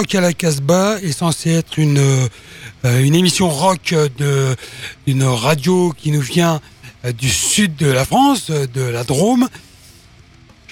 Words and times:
Rock 0.00 0.14
à 0.14 0.22
la 0.22 0.32
Casbah 0.32 0.98
est 1.02 1.12
censé 1.12 1.50
être 1.50 1.78
une, 1.78 1.98
euh, 1.98 3.04
une 3.04 3.14
émission 3.14 3.50
rock 3.50 3.94
d'une 4.16 5.24
radio 5.24 5.92
qui 5.94 6.10
nous 6.10 6.22
vient 6.22 6.62
euh, 7.04 7.12
du 7.12 7.28
sud 7.28 7.76
de 7.76 7.88
la 7.88 8.06
France, 8.06 8.50
de 8.50 8.80
la 8.80 9.04
Drôme. 9.04 9.46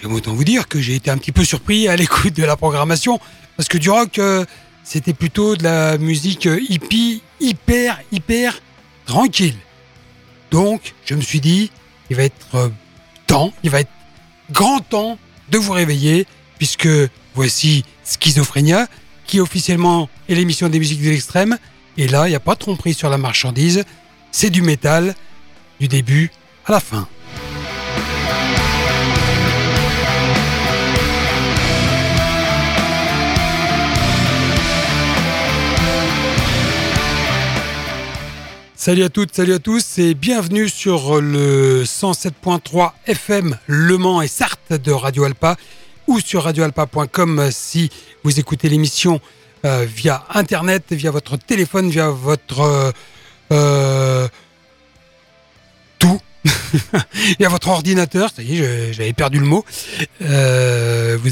J'aime 0.00 0.14
autant 0.14 0.32
vous 0.32 0.44
dire 0.44 0.66
que 0.66 0.80
j'ai 0.80 0.94
été 0.94 1.10
un 1.10 1.18
petit 1.18 1.32
peu 1.32 1.44
surpris 1.44 1.88
à 1.88 1.96
l'écoute 1.96 2.34
de 2.36 2.44
la 2.44 2.56
programmation, 2.56 3.20
parce 3.58 3.68
que 3.68 3.76
du 3.76 3.90
rock, 3.90 4.18
euh, 4.18 4.46
c'était 4.82 5.12
plutôt 5.12 5.56
de 5.56 5.62
la 5.62 5.98
musique 5.98 6.48
hippie, 6.66 7.20
hyper, 7.38 8.00
hyper 8.10 8.58
tranquille. 9.04 9.56
Donc, 10.50 10.94
je 11.04 11.14
me 11.14 11.20
suis 11.20 11.40
dit, 11.42 11.70
il 12.08 12.16
va 12.16 12.22
être 12.22 12.72
temps, 13.26 13.52
il 13.62 13.68
va 13.68 13.80
être 13.80 13.92
grand 14.50 14.80
temps 14.80 15.18
de 15.50 15.58
vous 15.58 15.72
réveiller, 15.72 16.26
puisque 16.56 16.88
voici 17.34 17.84
Schizophrénia, 18.04 18.88
qui 19.28 19.38
officiellement 19.38 20.08
est 20.28 20.34
l'émission 20.34 20.68
des 20.68 20.80
musiques 20.80 21.02
de 21.02 21.10
l'extrême. 21.10 21.56
Et 21.96 22.08
là, 22.08 22.26
il 22.26 22.30
n'y 22.30 22.36
a 22.36 22.40
pas 22.40 22.54
de 22.54 22.58
tromperie 22.58 22.94
sur 22.94 23.10
la 23.10 23.18
marchandise. 23.18 23.84
C'est 24.32 24.50
du 24.50 24.62
métal, 24.62 25.14
du 25.78 25.86
début 25.86 26.32
à 26.66 26.72
la 26.72 26.80
fin. 26.80 27.06
Salut 38.74 39.02
à 39.02 39.08
toutes, 39.10 39.34
salut 39.34 39.52
à 39.52 39.58
tous 39.58 39.98
et 39.98 40.14
bienvenue 40.14 40.68
sur 40.68 41.20
le 41.20 41.82
107.3 41.84 42.92
FM 43.06 43.58
Le 43.66 43.98
Mans 43.98 44.22
et 44.22 44.28
Sarthe 44.28 44.72
de 44.72 44.92
Radio 44.92 45.24
Alpa 45.24 45.56
ou 46.08 46.20
sur 46.20 46.42
radioalpa.com 46.44 47.50
si 47.52 47.90
vous 48.24 48.40
écoutez 48.40 48.68
l'émission 48.68 49.20
euh, 49.64 49.86
via 49.88 50.24
Internet, 50.34 50.84
via 50.90 51.10
votre 51.10 51.36
téléphone, 51.36 51.90
via 51.90 52.08
votre... 52.08 52.60
Euh, 52.60 52.92
euh, 53.52 54.28
tout. 55.98 56.20
via 57.38 57.48
votre 57.48 57.68
ordinateur, 57.68 58.30
ça 58.34 58.42
y 58.42 58.58
est, 58.58 58.92
j'avais 58.92 59.12
perdu 59.12 59.38
le 59.38 59.46
mot. 59.46 59.64
vous 60.20 60.26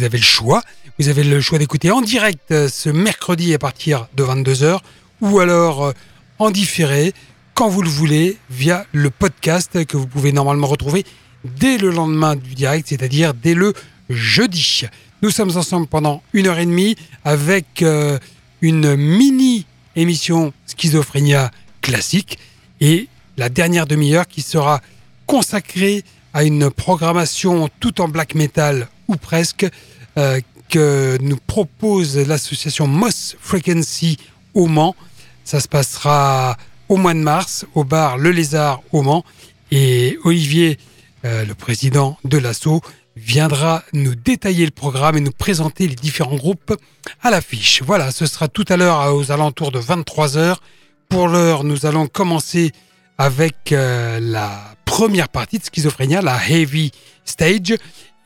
avez 0.03 0.19
le 0.19 0.25
choix. 0.25 0.63
Vous 0.99 1.09
avez 1.09 1.25
le 1.25 1.41
choix 1.41 1.59
d'écouter 1.59 1.91
en 1.91 2.01
direct 2.01 2.69
ce 2.69 2.91
mercredi 2.91 3.55
à 3.55 3.59
partir 3.59 4.09
de 4.15 4.25
22h 4.25 4.81
ou 5.21 5.41
alors 5.41 5.93
en 6.39 6.51
différé 6.51 7.13
quand 7.55 7.69
vous 7.69 7.83
le 7.83 7.89
voulez 7.89 8.37
via 8.51 8.85
le 8.93 9.11
podcast 9.11 9.85
que 9.87 9.97
vous 9.97 10.07
pouvez 10.07 10.33
normalement 10.33 10.67
retrouver 10.67 11.05
dès 11.45 11.79
le 11.79 11.91
lendemain 11.91 12.37
du 12.37 12.55
direct, 12.55 12.89
c'est-à-dire 12.89 13.35
dès 13.35 13.55
le 13.55 13.73
jeudi. 14.11 14.83
Nous 15.23 15.31
sommes 15.31 15.57
ensemble 15.57 15.87
pendant 15.87 16.23
une 16.33 16.47
heure 16.47 16.59
et 16.59 16.67
demie 16.67 16.97
avec 17.25 17.83
euh, 17.83 18.19
une 18.61 18.97
mini 18.97 19.67
émission 19.97 20.53
Schizophrénia 20.67 21.51
classique 21.81 22.39
et 22.81 23.09
la 23.37 23.49
dernière 23.49 23.87
demi-heure 23.87 24.27
qui 24.27 24.43
sera 24.43 24.81
consacrée 25.27 26.05
à 26.35 26.45
une 26.45 26.71
programmation 26.71 27.69
tout 27.81 28.01
en 28.01 28.09
black 28.09 28.35
metal 28.35 28.89
ou 29.09 29.17
presque 29.17 29.67
euh, 30.19 30.41
que 30.69 31.17
nous 31.21 31.39
propose 31.47 32.19
l'association 32.19 32.87
Moss 32.87 33.37
Frequency 33.41 34.19
au 34.55 34.67
Mans. 34.67 34.95
Ça 35.45 35.61
se 35.61 35.69
passera 35.69 36.57
au 36.89 36.97
mois 36.97 37.15
de 37.15 37.21
mars 37.21 37.67
au 37.75 37.85
bar 37.85 38.19
Le 38.19 38.31
Lézard 38.31 38.83
au 38.93 39.03
Mans. 39.03 39.25
Et 39.71 40.19
Olivier, 40.25 40.79
euh, 41.25 41.45
le 41.45 41.55
président 41.55 42.19
de 42.25 42.39
l'assaut, 42.39 42.83
viendra 43.17 43.83
nous 43.93 44.15
détailler 44.15 44.65
le 44.67 44.71
programme 44.71 45.17
et 45.17 45.21
nous 45.21 45.33
présenter 45.33 45.89
les 45.89 45.95
différents 45.95 46.37
groupes 46.37 46.75
à 47.23 47.31
l'affiche. 47.31 47.83
Voilà, 47.83 48.11
ce 48.13 48.27
sera 48.27 48.49
tout 48.49 48.65
à 48.69 48.77
l'heure 48.77 49.15
aux 49.15 49.33
alentours 49.33 49.73
de 49.73 49.81
23h. 49.81 50.57
Pour 51.09 51.29
l'heure, 51.29 51.65
nous 51.65 51.87
allons 51.87 52.07
commencer 52.07 52.73
avec 53.19 53.73
euh, 53.73 54.21
la 54.21 54.75
première 54.85 55.29
partie 55.29 55.59
de 55.59 55.65
Schizophrénia, 55.65 56.21
la 56.21 56.39
Heavy 56.49 56.93
Stage. 57.25 57.77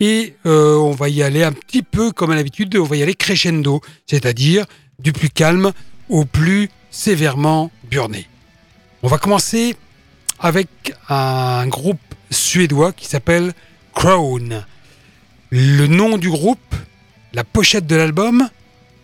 Et 0.01 0.35
euh, 0.47 0.77
on 0.77 0.93
va 0.93 1.09
y 1.09 1.23
aller 1.23 1.45
un 1.45 1.53
petit 1.53 1.83
peu 1.83 2.11
comme 2.11 2.31
à 2.31 2.35
l'habitude, 2.35 2.75
on 2.77 2.85
va 2.85 2.97
y 2.97 3.03
aller 3.03 3.15
crescendo, 3.15 3.81
c'est-à-dire 4.07 4.65
du 4.99 5.13
plus 5.13 5.29
calme 5.29 5.73
au 6.09 6.25
plus 6.25 6.71
sévèrement 6.91 7.71
burné. 7.89 8.27
On 9.03 9.09
va 9.09 9.19
commencer 9.19 9.77
avec 10.39 10.69
un 11.09 11.67
groupe 11.67 12.01
suédois 12.31 12.93
qui 12.93 13.07
s'appelle 13.07 13.53
Crown. 13.95 14.65
Le 15.51 15.89
nom 15.89 16.17
du 16.17 16.31
groupe, 16.31 16.77
la 17.33 17.43
pochette 17.43 17.87
de 17.87 17.97
l'album, 17.97 18.49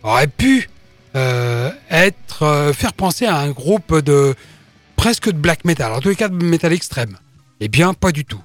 aurait 0.03 0.27
pu 0.27 0.69
euh, 1.15 1.71
être 1.89 2.43
euh, 2.43 2.71
faire 2.71 2.93
penser 2.93 3.25
à 3.25 3.35
un 3.37 3.51
groupe 3.51 3.99
de 3.99 4.33
presque 4.95 5.29
de 5.29 5.37
black 5.37 5.65
metal, 5.65 5.91
en 5.91 5.99
tous 5.99 6.07
les 6.07 6.15
cas 6.15 6.29
de 6.29 6.41
metal 6.41 6.71
extrême. 6.71 7.17
Eh 7.59 7.67
bien, 7.67 7.93
pas 7.93 8.13
du 8.13 8.23
tout. 8.23 8.41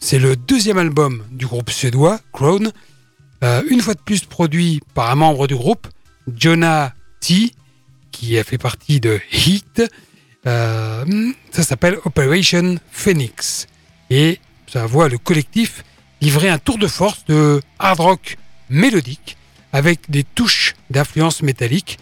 C'est 0.00 0.18
le 0.18 0.34
deuxième 0.34 0.78
album 0.78 1.22
du 1.30 1.46
groupe 1.46 1.70
suédois, 1.70 2.18
Crown, 2.32 2.72
euh, 3.44 3.62
une 3.70 3.82
fois 3.82 3.94
de 3.94 4.00
plus 4.00 4.24
produit 4.24 4.80
par 4.94 5.08
un 5.08 5.14
membre 5.14 5.46
du 5.46 5.54
groupe, 5.54 5.86
Jonah 6.36 6.92
T, 7.20 7.52
qui 8.10 8.36
a 8.36 8.42
fait 8.42 8.58
partie 8.58 8.98
de 8.98 9.20
Heat, 9.32 9.82
ça 10.44 11.62
s'appelle 11.62 11.98
Operation 12.04 12.76
Phoenix. 12.90 13.66
Et 14.10 14.38
ça 14.68 14.86
voit 14.86 15.08
le 15.08 15.18
collectif 15.18 15.82
livrer 16.20 16.48
un 16.48 16.58
tour 16.58 16.78
de 16.78 16.86
force 16.86 17.24
de 17.26 17.62
hard 17.78 18.00
rock 18.00 18.38
mélodique 18.70 19.36
avec 19.72 20.10
des 20.10 20.24
touches 20.24 20.74
d'influence 20.90 21.42
métallique. 21.42 21.98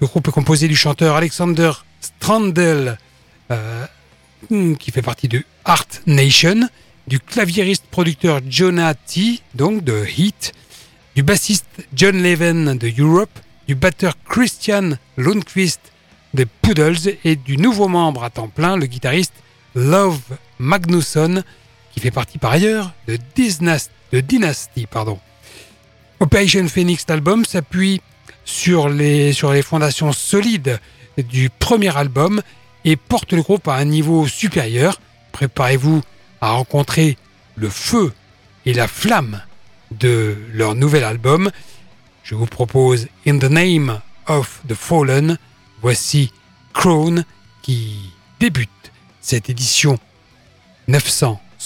Le 0.00 0.06
groupe 0.06 0.28
est 0.28 0.32
composé 0.32 0.68
du 0.68 0.76
chanteur 0.76 1.16
Alexander 1.16 1.72
Strandel, 2.00 2.98
euh, 3.50 3.86
qui 4.78 4.90
fait 4.90 5.02
partie 5.02 5.28
de 5.28 5.44
Art 5.64 5.86
Nation, 6.06 6.68
du 7.06 7.18
claviériste 7.20 7.84
producteur 7.90 8.40
Jonah 8.48 8.94
T, 8.94 9.40
donc 9.54 9.84
de 9.84 10.04
Heat, 10.06 10.52
du 11.16 11.22
bassiste 11.22 11.66
John 11.92 12.22
Leven 12.22 12.78
de 12.78 12.92
Europe, 12.98 13.36
du 13.66 13.74
batteur 13.74 14.14
Christian 14.28 14.90
Lundqvist 15.16 15.80
des 16.34 16.46
Poodles 16.46 17.16
et 17.24 17.36
du 17.36 17.56
nouveau 17.56 17.88
membre 17.88 18.22
à 18.22 18.30
temps 18.30 18.48
plein, 18.48 18.76
le 18.76 18.86
guitariste 18.86 19.34
Love 19.74 20.20
Magnusson, 20.58 21.42
fait 22.00 22.10
partie 22.10 22.38
par 22.38 22.52
ailleurs 22.52 22.92
de, 23.06 23.16
de 23.16 24.20
Dynasty. 24.20 24.86
Pardon. 24.86 25.18
Operation 26.18 26.66
Phoenix, 26.66 27.04
l'album, 27.08 27.44
s'appuie 27.44 28.00
sur 28.44 28.88
les, 28.88 29.32
sur 29.32 29.52
les 29.52 29.62
fondations 29.62 30.12
solides 30.12 30.80
du 31.18 31.50
premier 31.50 31.96
album 31.96 32.42
et 32.84 32.96
porte 32.96 33.32
le 33.32 33.42
groupe 33.42 33.68
à 33.68 33.74
un 33.74 33.84
niveau 33.84 34.26
supérieur. 34.26 35.00
Préparez-vous 35.32 36.02
à 36.40 36.52
rencontrer 36.52 37.16
le 37.56 37.68
feu 37.68 38.12
et 38.66 38.72
la 38.72 38.88
flamme 38.88 39.42
de 39.90 40.36
leur 40.52 40.74
nouvel 40.74 41.04
album. 41.04 41.50
Je 42.22 42.34
vous 42.34 42.46
propose 42.46 43.08
In 43.26 43.38
the 43.38 43.50
Name 43.50 44.00
of 44.26 44.62
the 44.68 44.74
Fallen, 44.74 45.38
Voici 45.82 46.32
Crown 46.72 47.24
qui 47.62 48.12
débute 48.38 48.68
cette 49.20 49.50
édition 49.50 49.98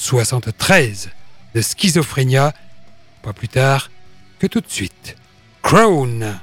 973 0.04 1.08
de 1.54 1.62
Schizophrénia, 1.62 2.52
pas 3.22 3.32
plus 3.32 3.48
tard 3.48 3.90
que 4.38 4.46
tout 4.46 4.60
de 4.60 4.68
suite. 4.68 5.16
Crown 5.62 6.38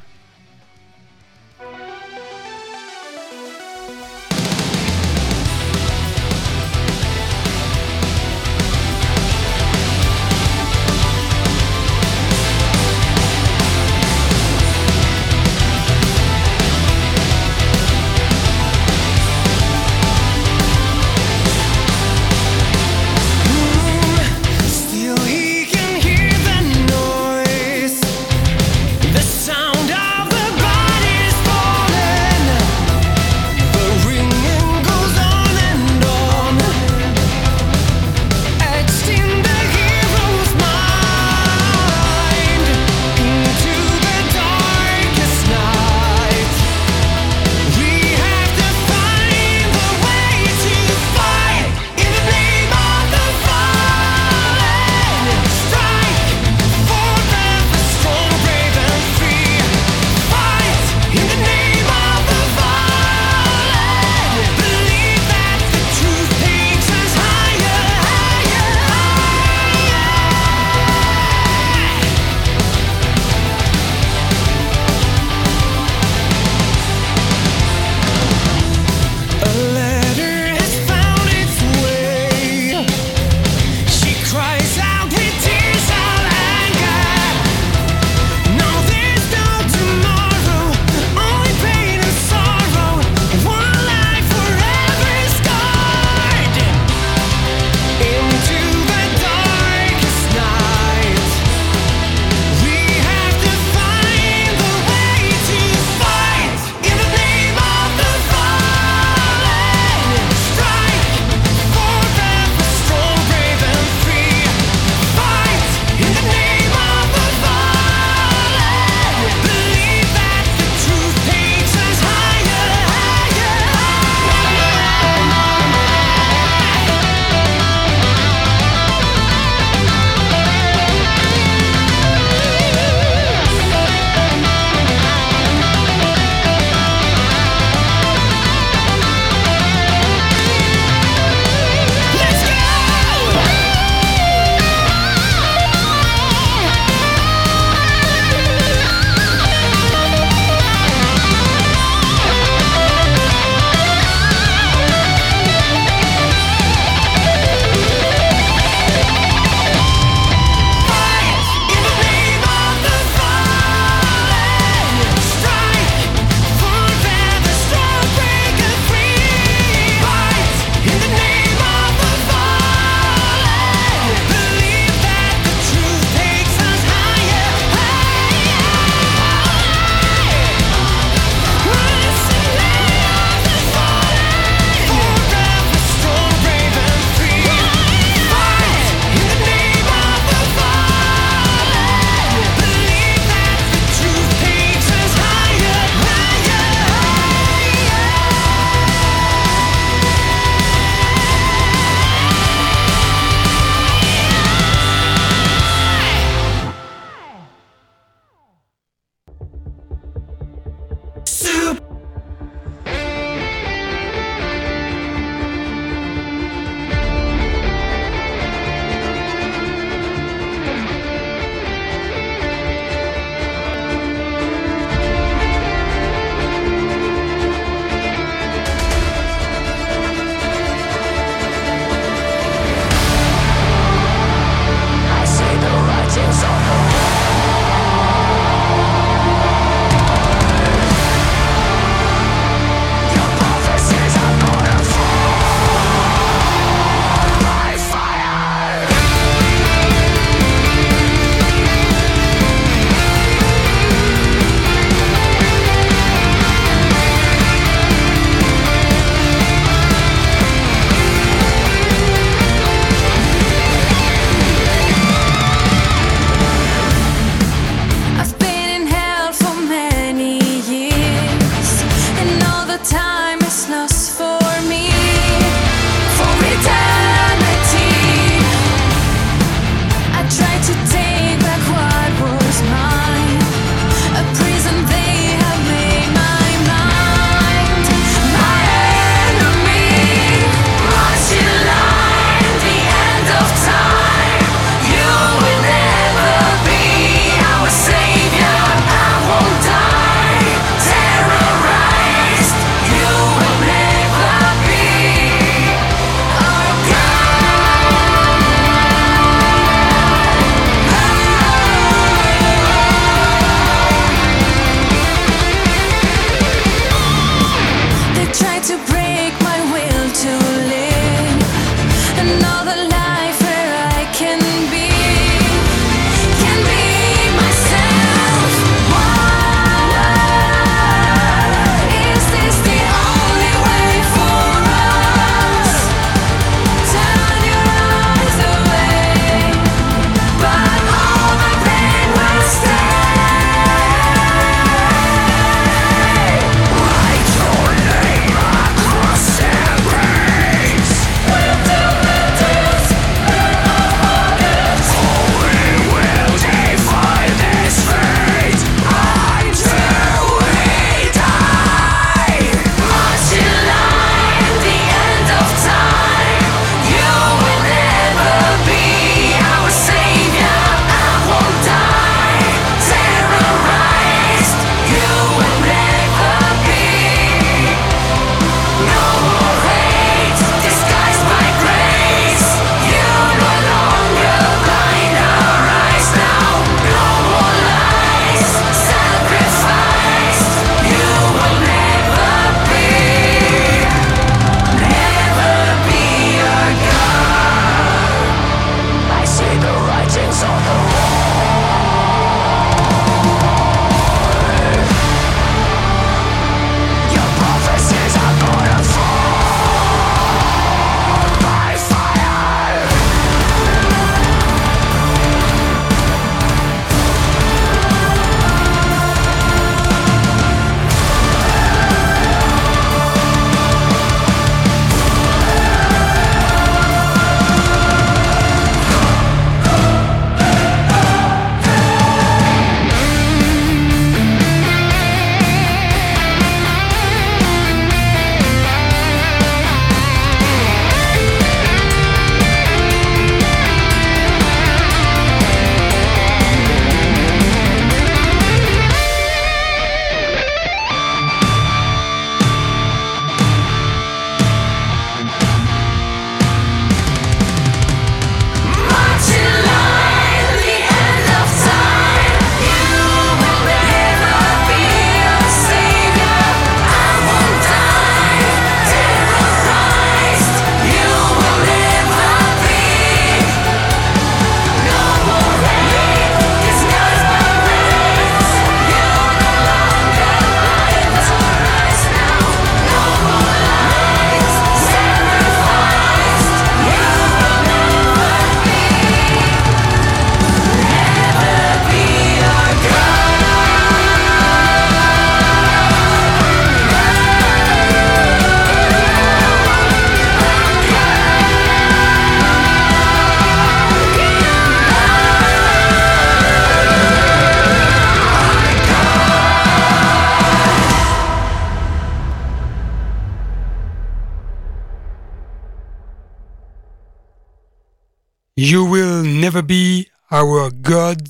Our 520.41 520.71
God. 520.71 521.21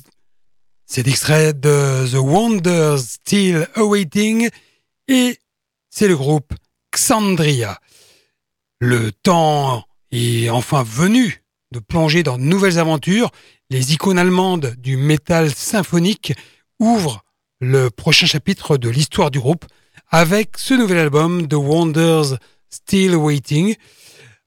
C'est 0.86 1.06
extrait 1.06 1.52
de 1.52 2.08
The 2.10 2.14
Wonders 2.14 2.98
Still 2.98 3.68
Awaiting 3.74 4.48
et 5.06 5.38
c'est 5.90 6.08
le 6.08 6.16
groupe 6.16 6.54
Xandria. 6.94 7.78
Le 8.80 9.12
temps 9.12 9.84
est 10.12 10.48
enfin 10.48 10.82
venu 10.82 11.42
de 11.72 11.78
plonger 11.78 12.22
dans 12.22 12.38
de 12.38 12.42
nouvelles 12.42 12.78
aventures. 12.78 13.30
Les 13.68 13.92
icônes 13.92 14.18
allemandes 14.18 14.76
du 14.78 14.96
métal 14.96 15.54
symphonique 15.54 16.32
ouvrent 16.78 17.22
le 17.60 17.90
prochain 17.90 18.24
chapitre 18.24 18.78
de 18.78 18.88
l'histoire 18.88 19.30
du 19.30 19.40
groupe 19.40 19.66
avec 20.08 20.56
ce 20.56 20.72
nouvel 20.72 20.96
album 20.98 21.46
The 21.48 21.54
Wonders 21.54 22.38
Still 22.70 23.16
Waiting. 23.16 23.76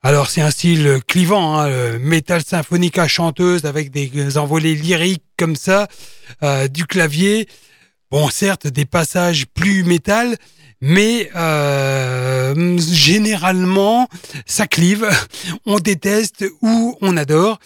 Alors 0.06 0.30
c'est 0.30 0.42
un 0.42 0.52
style 0.52 1.00
clivant, 1.08 1.58
hein, 1.58 1.98
métal 1.98 2.44
symphonique 2.44 3.00
à 3.00 3.08
chanteuse 3.08 3.66
avec 3.66 3.90
des 3.90 4.38
envolées 4.38 4.76
lyriques 4.76 5.24
comme 5.36 5.56
ça, 5.56 5.88
euh, 6.44 6.68
du 6.68 6.86
clavier. 6.86 7.48
Bon, 8.12 8.30
certes, 8.30 8.68
des 8.68 8.86
passages 8.86 9.48
plus 9.48 9.84
métal, 9.84 10.38
mais 10.80 11.32
euh, 11.36 12.78
généralement, 12.78 14.08
ça 14.46 14.68
clive. 14.68 15.10
On 15.66 15.80
déteste 15.80 16.46
ou 16.62 16.96
on 17.02 17.18
adore. 17.18 17.58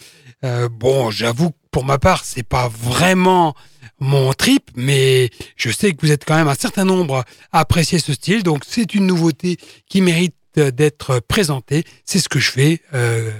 Euh, 0.45 0.69
bon, 0.69 1.11
j'avoue 1.11 1.49
que 1.49 1.57
pour 1.71 1.83
ma 1.83 1.97
part, 1.97 2.23
c'est 2.23 2.47
pas 2.47 2.69
vraiment 2.69 3.53
mon 3.99 4.31
trip, 4.31 4.71
mais 4.77 5.29
je 5.57 5.71
sais 5.71 5.91
que 5.91 6.05
vous 6.05 6.11
êtes 6.13 6.23
quand 6.23 6.37
même 6.37 6.47
un 6.47 6.55
certain 6.55 6.85
nombre 6.85 7.25
à 7.51 7.59
apprécier 7.59 7.99
ce 7.99 8.13
style, 8.13 8.43
donc 8.43 8.63
c'est 8.65 8.95
une 8.95 9.07
nouveauté 9.07 9.57
qui 9.89 10.01
mérite 10.01 10.35
d'être 10.55 11.19
présentée. 11.19 11.83
C'est 12.05 12.19
ce 12.19 12.29
que 12.29 12.39
je 12.39 12.51
fais 12.51 12.81
euh, 12.93 13.31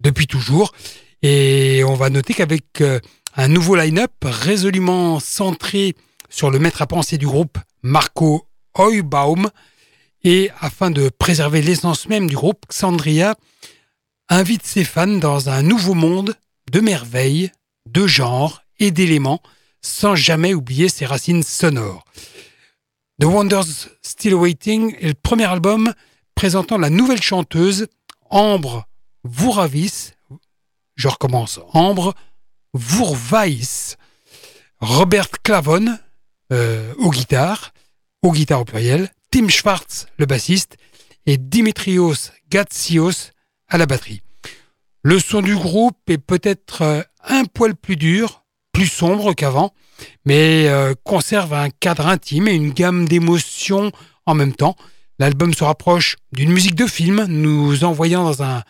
depuis 0.00 0.26
toujours. 0.26 0.72
Et 1.22 1.82
on 1.86 1.94
va 1.94 2.10
noter 2.10 2.34
qu'avec 2.34 2.80
euh, 2.80 3.00
un 3.36 3.48
nouveau 3.48 3.76
line-up 3.76 4.12
résolument 4.22 5.20
centré 5.20 5.94
sur 6.28 6.50
le 6.50 6.58
maître 6.58 6.82
à 6.82 6.86
penser 6.86 7.18
du 7.18 7.26
groupe, 7.26 7.58
Marco 7.82 8.46
Heubaum, 8.78 9.50
et 10.24 10.50
afin 10.60 10.90
de 10.90 11.08
préserver 11.08 11.62
l'essence 11.62 12.08
même 12.08 12.28
du 12.28 12.36
groupe, 12.36 12.64
Xandria 12.68 13.34
invite 14.28 14.64
ses 14.64 14.84
fans 14.84 15.06
dans 15.06 15.48
un 15.48 15.62
nouveau 15.62 15.94
monde 15.94 16.34
de 16.70 16.80
merveilles, 16.80 17.50
de 17.86 18.06
genres 18.06 18.62
et 18.78 18.90
d'éléments 18.90 19.42
sans 19.82 20.14
jamais 20.14 20.54
oublier 20.54 20.88
ses 20.88 21.06
racines 21.06 21.42
sonores. 21.42 22.04
The 23.20 23.24
Wonders 23.24 23.88
Still 24.00 24.34
Waiting 24.34 24.96
est 25.00 25.08
le 25.08 25.14
premier 25.14 25.44
album 25.44 25.92
présentant 26.34 26.78
la 26.78 26.90
nouvelle 26.90 27.22
chanteuse 27.22 27.88
Ambre 28.30 28.86
Vouravis. 29.24 30.12
Je 30.96 31.08
recommence. 31.08 31.60
Ambre 31.72 32.14
Vourvais. 32.74 33.60
Robert 34.80 35.30
Clavon 35.42 35.98
euh, 36.52 36.92
aux 36.98 37.10
guitares, 37.10 37.72
aux 38.22 38.34
au 38.34 38.64
pluriel, 38.64 39.10
Tim 39.30 39.48
Schwartz 39.48 40.06
le 40.18 40.26
bassiste 40.26 40.76
et 41.26 41.38
Dimitrios 41.38 42.30
Gatsios 42.50 43.30
à 43.68 43.78
la 43.78 43.86
batterie. 43.86 44.22
Le 45.02 45.18
son 45.18 45.40
du 45.40 45.54
groupe 45.56 45.98
est 46.08 46.18
peut-être 46.18 46.82
euh, 46.82 47.02
un 47.24 47.44
poil 47.44 47.74
plus 47.74 47.96
dur, 47.96 48.44
plus 48.72 48.86
sombre 48.86 49.32
qu'avant, 49.34 49.72
mais 50.24 50.68
euh, 50.68 50.94
conserve 51.04 51.54
un 51.54 51.70
cadre 51.70 52.06
intime 52.06 52.48
et 52.48 52.54
une 52.54 52.72
gamme 52.72 53.06
d'émotions 53.08 53.92
en 54.26 54.34
même 54.34 54.54
temps. 54.54 54.76
L'album 55.22 55.54
se 55.54 55.62
rapproche 55.62 56.16
d'une 56.32 56.50
musique 56.50 56.74
de 56.74 56.88
film, 56.88 57.26
nous 57.28 57.84
envoyant 57.84 58.24
dans 58.24 58.42
un 58.42 58.64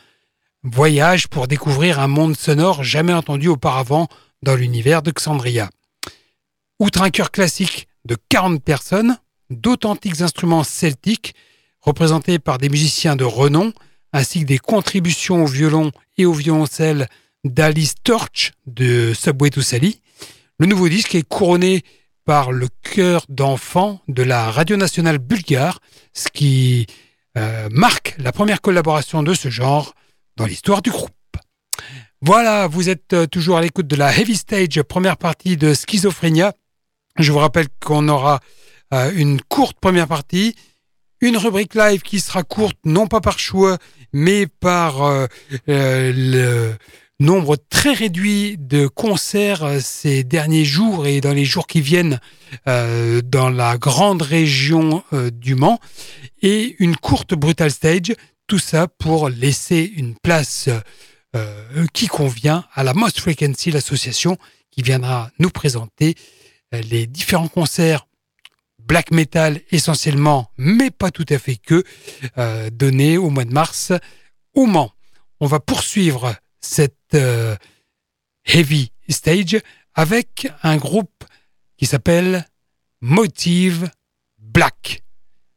voyage 0.63 1.29
pour 1.29 1.49
découvrir 1.49 1.99
un 1.99 2.09
monde 2.09 2.37
sonore 2.37 2.85
jamais 2.85 3.15
entendu 3.15 3.49
auparavant 3.49 4.07
dans 4.43 4.55
l'univers 4.55 5.01
de 5.01 5.13
Xandria. 5.13 5.71
Outre 6.79 7.01
un 7.01 7.09
chœur 7.09 7.31
classique 7.31 7.89
de 8.05 8.19
40 8.29 8.63
personnes, 8.63 9.17
d'authentiques 9.49 10.21
instruments 10.21 10.63
celtiques 10.63 11.35
représentés 11.81 12.39
par 12.39 12.59
des 12.59 12.69
musiciens 12.69 13.17
de 13.17 13.25
renom, 13.25 13.73
ainsi 14.13 14.41
que 14.41 14.45
des 14.45 14.59
contributions 14.59 15.45
au 15.45 15.47
violon 15.47 15.91
et 16.19 16.27
au 16.27 16.35
violoncelle 16.35 17.09
d'Alice 17.45 17.95
Torch 18.05 18.53
de 18.67 19.15
Subway 19.15 19.49
to 19.49 19.63
Sally. 19.63 20.03
Le 20.59 20.67
nouveau 20.67 20.91
disque 20.91 21.15
est 21.15 21.27
couronné 21.27 21.83
par 22.25 22.53
le 22.53 22.69
chœur 22.83 23.25
d'enfants 23.29 24.01
de 24.09 24.23
la 24.23 24.51
radio 24.51 24.77
nationale 24.77 25.19
bulgare, 25.19 25.81
ce 26.13 26.29
qui 26.29 26.87
euh, 27.37 27.69
marque 27.71 28.15
la 28.19 28.33
première 28.33 28.61
collaboration 28.61 29.23
de 29.23 29.35
ce 29.35 29.49
genre 29.49 29.95
dans 30.37 30.47
l'histoire 30.47 30.83
du 30.83 30.91
groupe. 30.91 31.11
Voilà, 32.21 32.67
vous 32.69 32.89
êtes 32.89 33.13
euh, 33.15 33.27
toujours 33.27 33.57
à 33.57 33.61
l'écoute 33.61 33.87
de 33.87 33.97
la 33.97 34.17
Heavy 34.17 34.37
Stage, 34.37 34.83
première 34.83 35.17
partie 35.17 35.57
de 35.57 35.75
Schizophrénia. 35.75 36.53
Je 37.19 37.33
vous 37.33 37.39
rappelle 37.39 37.67
qu'on 37.85 38.09
aura 38.09 38.41
euh, 38.95 39.11
une 39.15 39.41
courte 39.41 39.79
première 39.81 40.07
partie, 40.07 40.55
une 41.21 41.37
rubrique 41.37 41.75
live 41.75 42.03
qui 42.03 42.21
sera 42.21 42.43
courte, 42.43 42.79
non 42.85 43.07
pas 43.07 43.21
par 43.21 43.39
choix, 43.39 43.79
mais 44.13 44.47
par 44.47 45.29
le, 45.67 46.73
nombre 47.23 47.57
très 47.57 47.93
réduit 47.93 48.57
de 48.59 48.87
concerts 48.87 49.63
euh, 49.63 49.81
ces 49.81 50.25
derniers 50.25 50.65
jours 50.65 51.07
et 51.07 51.21
dans 51.21 51.33
les 51.33 51.45
jours 51.45 51.67
qui 51.67 51.81
viennent 51.81 52.21
euh, 52.69 53.23
dans 53.23 53.49
la 53.49 53.79
grande 53.79 54.23
région 54.23 55.03
euh, 55.13 55.31
du 55.31 55.55
Mans 55.55 55.79
et 56.43 56.77
une 56.81 56.97
courte 56.97 57.35
Brutal 57.35 57.71
Stage, 57.71 58.15
tout 58.47 58.59
ça 58.59 58.89
pour 58.89 59.29
laisser 59.29 59.91
une 59.97 60.17
place 60.17 60.69
qui 61.95 62.09
convient 62.09 62.67
à 62.75 62.85
la 62.85 62.93
Most 62.93 63.21
Frequency, 63.21 63.71
l'association 63.71 64.37
qui 64.71 64.83
viendra 64.83 65.31
nous 65.39 65.49
présenter 65.49 66.15
les 66.73 67.07
différents 67.07 67.49
concerts 67.49 68.07
black 68.79 69.13
metal 69.13 69.61
essentiellement, 69.71 70.51
mais 70.59 70.91
pas 70.91 71.11
tout 71.11 71.25
à 71.31 71.39
fait 71.39 71.57
que, 71.57 71.85
donnés 72.71 73.17
au 73.17 73.31
mois 73.31 73.45
de 73.45 73.53
mars 73.55 73.93
au 74.53 74.67
Mans. 74.67 74.93
On 75.41 75.47
va 75.47 75.59
poursuivre 75.59 76.35
cette 76.63 76.97
euh, 77.15 77.57
heavy 78.47 78.93
stage 79.09 79.61
avec 79.95 80.49
un 80.63 80.77
groupe 80.77 81.25
qui 81.77 81.87
s'appelle 81.87 82.47
Motive 83.01 83.91
Black. 84.39 85.03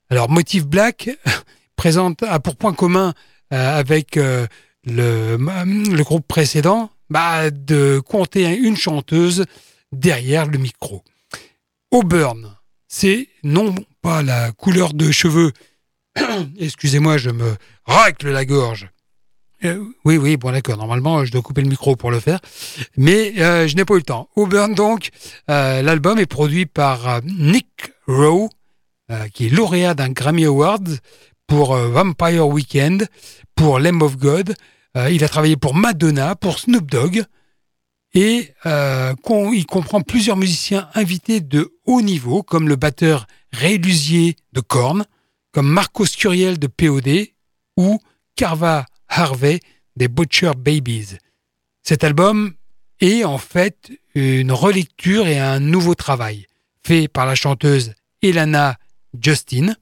Alors 0.10 0.30
Motive 0.30 0.68
Black 0.68 1.10
présente 1.76 2.24
a 2.24 2.40
pour 2.40 2.58
point 2.58 2.74
commun 2.74 3.14
euh, 3.54 3.80
avec 3.80 4.18
euh, 4.18 4.48
le, 4.84 5.38
groupe 6.04 6.28
précédent 6.28 6.92
bah, 7.10 7.52
de 7.52 8.00
compter 8.00 8.58
une 8.58 8.76
chanteuse 8.76 9.46
derrière 9.92 10.48
le 10.48 10.58
micro. 10.58 11.04
Auburn, 11.92 12.58
c'est 12.88 13.30
non 13.44 13.76
pas 14.02 14.22
la 14.22 14.52
couleur 14.52 14.94
de 14.94 15.12
cheveux, 15.12 15.54
excusez-moi, 16.60 17.18
je 17.18 17.30
me 17.30 17.56
racle 17.86 18.30
la 18.30 18.46
gorge, 18.46 18.90
euh, 19.64 19.84
oui, 20.04 20.18
oui, 20.18 20.38
bon 20.38 20.52
d'accord. 20.52 20.78
Normalement, 20.78 21.24
je 21.26 21.32
dois 21.32 21.42
couper 21.42 21.62
le 21.62 21.70
micro 21.70 21.96
pour 21.96 22.12
le 22.12 22.20
faire, 22.20 22.40
mais 22.98 23.34
euh, 23.40 23.68
je 23.68 23.76
n'ai 23.76 23.86
pas 23.86 23.96
eu 23.96 23.98
le 23.98 24.04
temps. 24.04 24.30
Auburn, 24.36 24.74
donc, 24.74 25.10
euh, 25.50 25.82
l'album 25.82 26.20
est 26.20 26.26
produit 26.26 26.66
par 26.66 27.22
Nick 27.24 27.94
Rowe, 28.08 28.50
qui 29.34 29.48
est 29.48 29.50
lauréat 29.50 29.94
d'un 29.94 30.10
Grammy 30.10 30.46
Award 30.46 31.00
pour 31.48 31.76
Vampire 31.76 32.48
Weekend, 32.48 33.08
pour 33.56 33.80
Lamb 33.80 34.02
of 34.02 34.18
God. 34.18 34.56
il 35.12 35.24
a 35.24 35.28
travaillé 35.28 35.56
pour 35.58 35.76
Madonna, 35.76 36.36
pour 36.36 36.58
Snoop 36.58 36.90
Dogg, 36.90 37.24
et 38.16 38.52
il 38.66 39.66
comprend 39.68 40.02
plusieurs 40.02 40.38
musiciens 40.38 40.90
invités 40.96 41.40
de 41.40 41.72
haut 41.86 42.02
niveau, 42.02 42.42
comme 42.42 42.68
le 42.68 42.76
batteur 42.76 43.28
Ray 43.52 43.78
Lusier 43.78 44.38
de 44.54 44.62
Korn, 44.62 45.06
comme 45.52 45.68
Marco 45.68 46.06
Scuriel 46.06 46.58
de 46.58 46.68
POD 46.68 47.28
ou 47.78 48.00
Carva 48.36 48.86
Harvey 49.08 49.60
des 49.96 50.08
Butcher 50.08 50.52
Babies. 50.58 51.18
Cet 51.84 52.04
album 52.04 52.54
est 53.00 53.24
en 53.24 53.38
fait 53.38 53.92
une 54.14 54.52
relecture 54.52 55.28
et 55.28 55.40
un 55.40 55.60
nouveau 55.60 55.96
travail 55.96 56.48
fait 56.84 57.08
par 57.08 57.26
la 57.26 57.36
chanteuse 57.36 57.94
Elana 58.22 58.78
Justin 59.20 59.76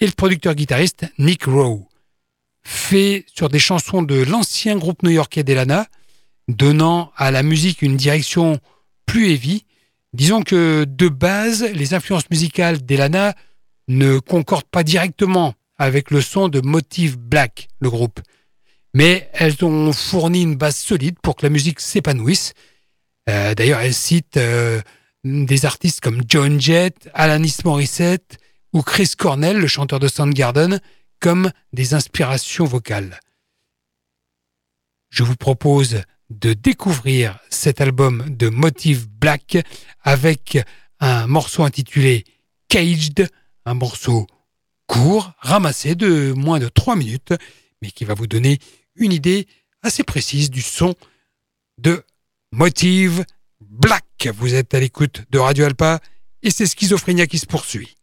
et 0.00 0.06
le 0.06 0.12
producteur-guitariste 0.12 1.06
Nick 1.18 1.44
Rowe. 1.44 1.86
Fait 2.62 3.24
sur 3.34 3.48
des 3.48 3.58
chansons 3.58 4.02
de 4.02 4.22
l'ancien 4.22 4.76
groupe 4.76 5.02
new-yorkais 5.02 5.44
d'Elana, 5.44 5.86
donnant 6.48 7.12
à 7.16 7.30
la 7.30 7.42
musique 7.42 7.82
une 7.82 7.96
direction 7.96 8.58
plus 9.06 9.30
heavy. 9.30 9.64
Disons 10.12 10.42
que 10.42 10.84
de 10.84 11.08
base, 11.08 11.62
les 11.72 11.94
influences 11.94 12.28
musicales 12.30 12.84
d'Elana 12.84 13.34
ne 13.88 14.18
concordent 14.18 14.64
pas 14.70 14.82
directement 14.82 15.54
avec 15.78 16.10
le 16.10 16.20
son 16.20 16.48
de 16.48 16.60
Motive 16.60 17.16
Black, 17.16 17.68
le 17.80 17.90
groupe 17.90 18.20
mais 18.94 19.30
elles 19.32 19.64
ont 19.64 19.92
fourni 19.92 20.42
une 20.42 20.56
base 20.56 20.76
solide 20.76 21.16
pour 21.22 21.36
que 21.36 21.46
la 21.46 21.50
musique 21.50 21.80
s'épanouisse. 21.80 22.54
Euh, 23.28 23.54
d'ailleurs, 23.54 23.80
elles 23.80 23.94
citent 23.94 24.36
euh, 24.36 24.80
des 25.24 25.64
artistes 25.64 26.00
comme 26.00 26.22
John 26.26 26.60
Jett, 26.60 27.08
Alanis 27.14 27.58
Morissette 27.64 28.38
ou 28.72 28.82
Chris 28.82 29.12
Cornell, 29.16 29.58
le 29.58 29.66
chanteur 29.66 30.00
de 30.00 30.08
Soundgarden, 30.08 30.80
comme 31.20 31.50
des 31.72 31.94
inspirations 31.94 32.64
vocales. 32.64 33.20
Je 35.10 35.22
vous 35.22 35.36
propose 35.36 36.02
de 36.30 36.52
découvrir 36.52 37.38
cet 37.50 37.80
album 37.80 38.24
de 38.28 38.48
Motive 38.48 39.08
Black 39.08 39.58
avec 40.02 40.58
un 41.00 41.26
morceau 41.26 41.64
intitulé 41.64 42.24
Caged, 42.68 43.28
un 43.66 43.74
morceau 43.74 44.26
court, 44.86 45.32
ramassé 45.40 45.96
de 45.96 46.32
moins 46.32 46.60
de 46.60 46.68
3 46.68 46.96
minutes, 46.96 47.34
mais 47.82 47.90
qui 47.90 48.04
va 48.04 48.14
vous 48.14 48.28
donner 48.28 48.58
une 49.00 49.12
idée 49.12 49.48
assez 49.82 50.04
précise 50.04 50.50
du 50.50 50.62
son 50.62 50.94
de 51.78 52.04
Motive 52.52 53.24
Black. 53.60 54.28
Vous 54.34 54.54
êtes 54.54 54.74
à 54.74 54.80
l'écoute 54.80 55.22
de 55.30 55.38
Radio 55.38 55.64
Alpa 55.64 56.00
et 56.42 56.50
c'est 56.50 56.66
Schizophrénia 56.66 57.26
qui 57.26 57.38
se 57.38 57.46
poursuit. 57.46 57.96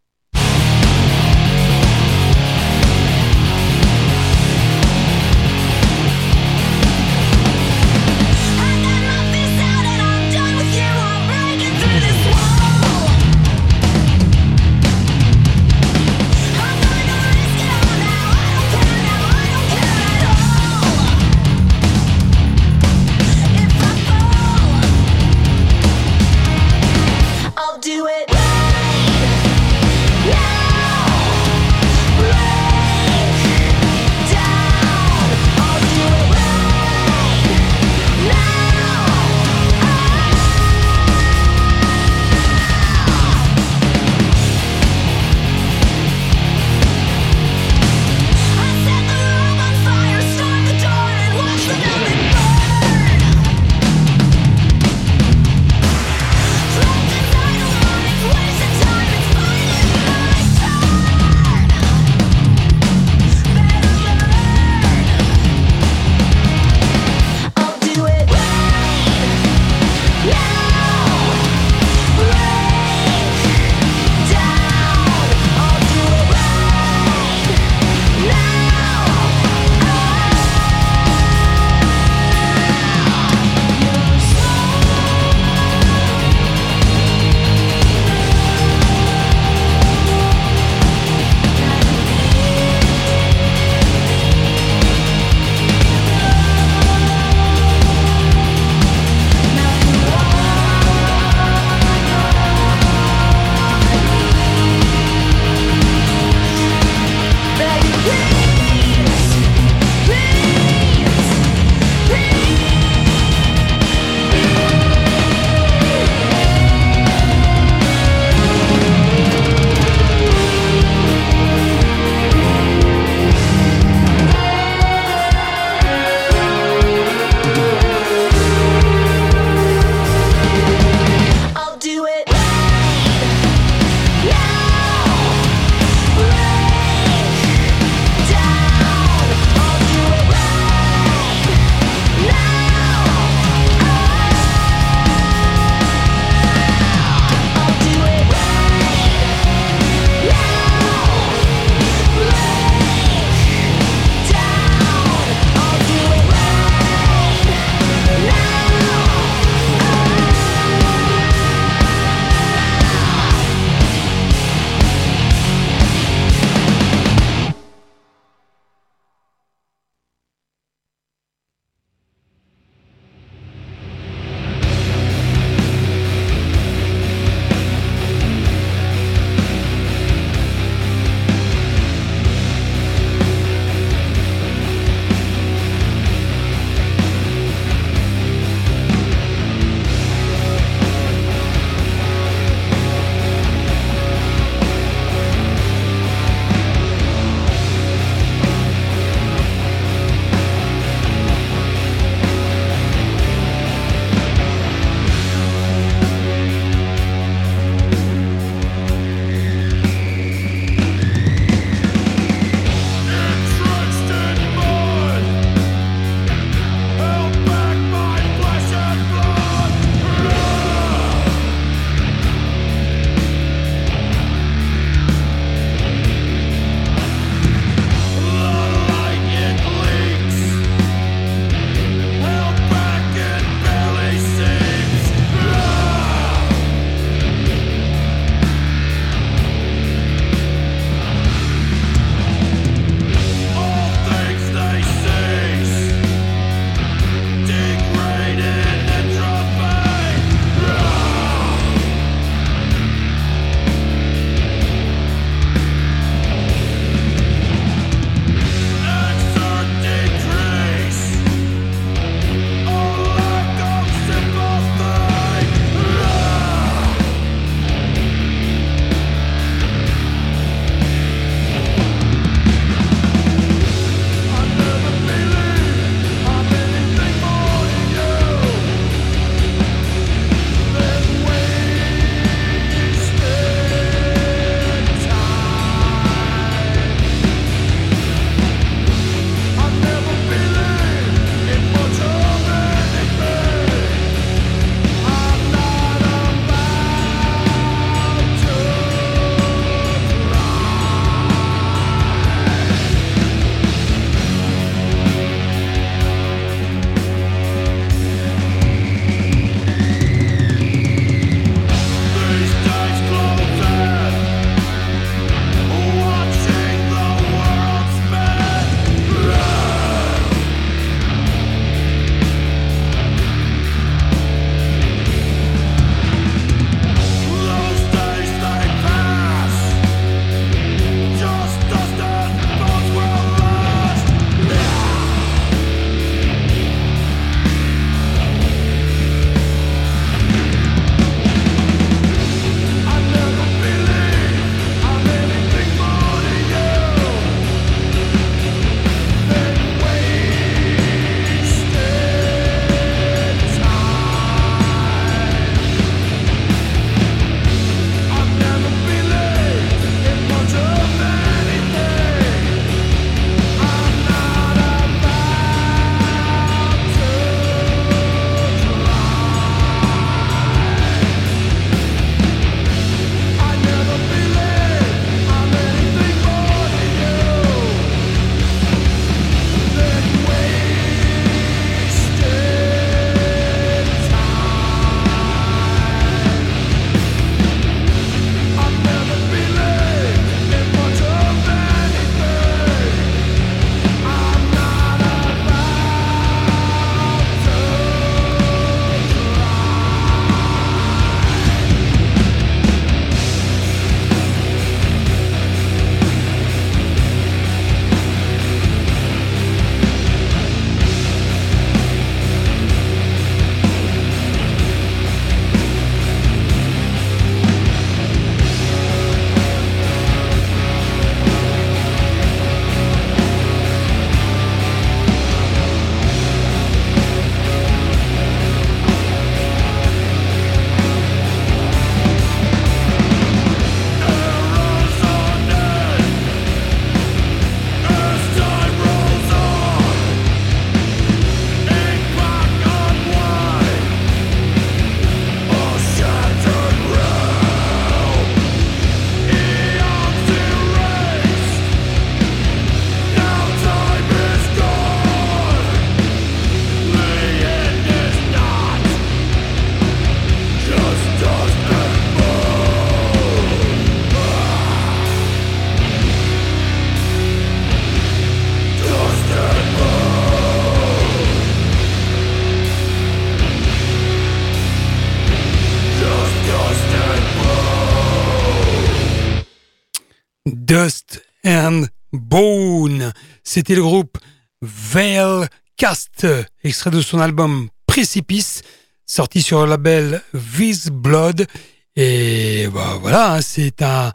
Dust 480.68 481.24
and 481.46 481.84
Bone. 482.12 483.14
C'était 483.42 483.74
le 483.74 483.82
groupe 483.82 484.18
Veil 484.62 485.48
Cast, 485.78 486.28
extrait 486.62 486.92
de 486.92 487.00
son 487.00 487.20
album 487.20 487.70
Precipice, 487.86 488.64
sorti 489.06 489.42
sur 489.42 489.64
le 489.64 489.70
label 489.70 490.22
Viz 490.34 490.90
Blood. 490.90 491.48
Et 491.96 492.68
bah, 492.74 492.98
voilà, 493.00 493.36
hein, 493.36 493.42
c'est 493.42 493.82
un 493.82 494.12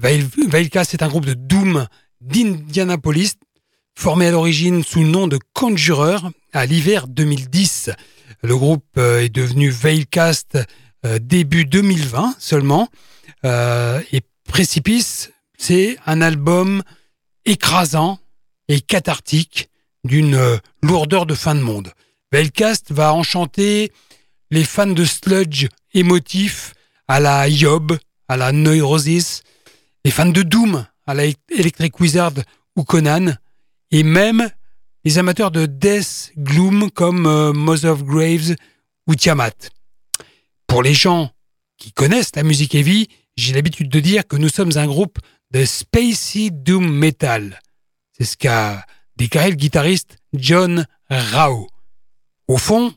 Veilcast, 0.00 0.90
c'est 0.90 1.04
un 1.04 1.08
groupe 1.08 1.26
de 1.26 1.34
doom 1.34 1.86
d'Indianapolis, 2.20 3.34
formé 3.94 4.26
à 4.26 4.32
l'origine 4.32 4.82
sous 4.82 5.02
le 5.02 5.08
nom 5.08 5.28
de 5.28 5.38
Conjurer 5.54 6.18
à 6.52 6.66
l'hiver 6.66 7.06
2010. 7.06 7.90
Le 8.42 8.56
groupe 8.56 8.84
euh, 8.98 9.20
est 9.20 9.28
devenu 9.28 9.70
Veilcast 9.70 10.58
euh, 11.06 11.20
début 11.20 11.64
2020 11.64 12.34
seulement. 12.40 12.88
Euh, 13.44 14.00
et 14.12 14.22
Precipice, 14.48 15.31
c'est 15.62 15.96
un 16.06 16.20
album 16.22 16.82
écrasant 17.44 18.18
et 18.66 18.80
cathartique 18.80 19.70
d'une 20.02 20.60
lourdeur 20.82 21.24
de 21.24 21.34
fin 21.34 21.54
de 21.54 21.60
monde. 21.60 21.92
Veilcast 22.32 22.90
va 22.90 23.14
enchanter 23.14 23.92
les 24.50 24.64
fans 24.64 24.88
de 24.88 25.04
sludge 25.04 25.68
émotifs 25.94 26.74
à 27.06 27.20
la 27.20 27.48
Yob, 27.48 27.96
à 28.26 28.36
la 28.36 28.50
Neurosis, 28.50 29.44
les 30.04 30.10
fans 30.10 30.26
de 30.26 30.42
Doom 30.42 30.84
à 31.06 31.14
la 31.14 31.26
Electric 31.50 31.98
Wizard 32.00 32.34
ou 32.74 32.82
Conan, 32.82 33.34
et 33.90 34.02
même 34.02 34.48
les 35.04 35.18
amateurs 35.18 35.52
de 35.52 35.66
Death 35.66 36.32
Gloom 36.38 36.90
comme 36.90 37.26
euh, 37.26 37.90
of 37.90 38.04
Graves 38.04 38.56
ou 39.06 39.14
Tiamat. 39.14 39.70
Pour 40.66 40.82
les 40.82 40.94
gens 40.94 41.30
qui 41.76 41.92
connaissent 41.92 42.34
la 42.34 42.42
musique 42.42 42.74
heavy, 42.74 43.08
j'ai 43.36 43.54
l'habitude 43.54 43.88
de 43.88 44.00
dire 44.00 44.26
que 44.26 44.36
nous 44.36 44.48
sommes 44.48 44.76
un 44.76 44.86
groupe 44.86 45.18
de 45.52 45.66
Spacey 45.66 46.50
Doom 46.50 46.90
Metal. 46.90 47.60
C'est 48.12 48.24
ce 48.24 48.36
qu'a 48.38 48.86
déclaré 49.16 49.50
le 49.50 49.56
guitariste 49.56 50.16
John 50.32 50.86
Rao. 51.10 51.68
Au 52.48 52.56
fond, 52.56 52.94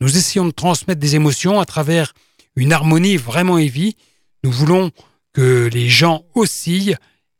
nous 0.00 0.16
essayons 0.16 0.46
de 0.46 0.50
transmettre 0.50 1.00
des 1.00 1.14
émotions 1.14 1.60
à 1.60 1.64
travers 1.64 2.12
une 2.56 2.72
harmonie 2.72 3.16
vraiment 3.16 3.56
heavy. 3.56 3.96
Nous 4.42 4.50
voulons 4.50 4.90
que 5.32 5.70
les 5.72 5.88
gens 5.88 6.24
oscillent 6.34 6.96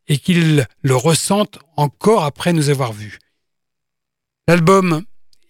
et 0.07 0.19
qu'ils 0.19 0.67
le 0.83 0.97
ressentent 0.97 1.59
encore 1.77 2.25
après 2.25 2.53
nous 2.53 2.71
avoir 2.71 2.93
vus. 2.93 3.19
L'album 4.47 5.05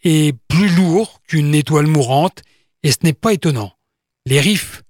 est 0.04 0.34
plus 0.48 0.74
lourd 0.74 1.20
qu'une 1.28 1.54
étoile 1.54 1.86
mourante 1.86 2.42
et 2.82 2.90
ce 2.90 2.98
n'est 3.02 3.12
pas 3.12 3.34
étonnant. 3.34 3.74
Les 4.24 4.40
riffs 4.40 4.82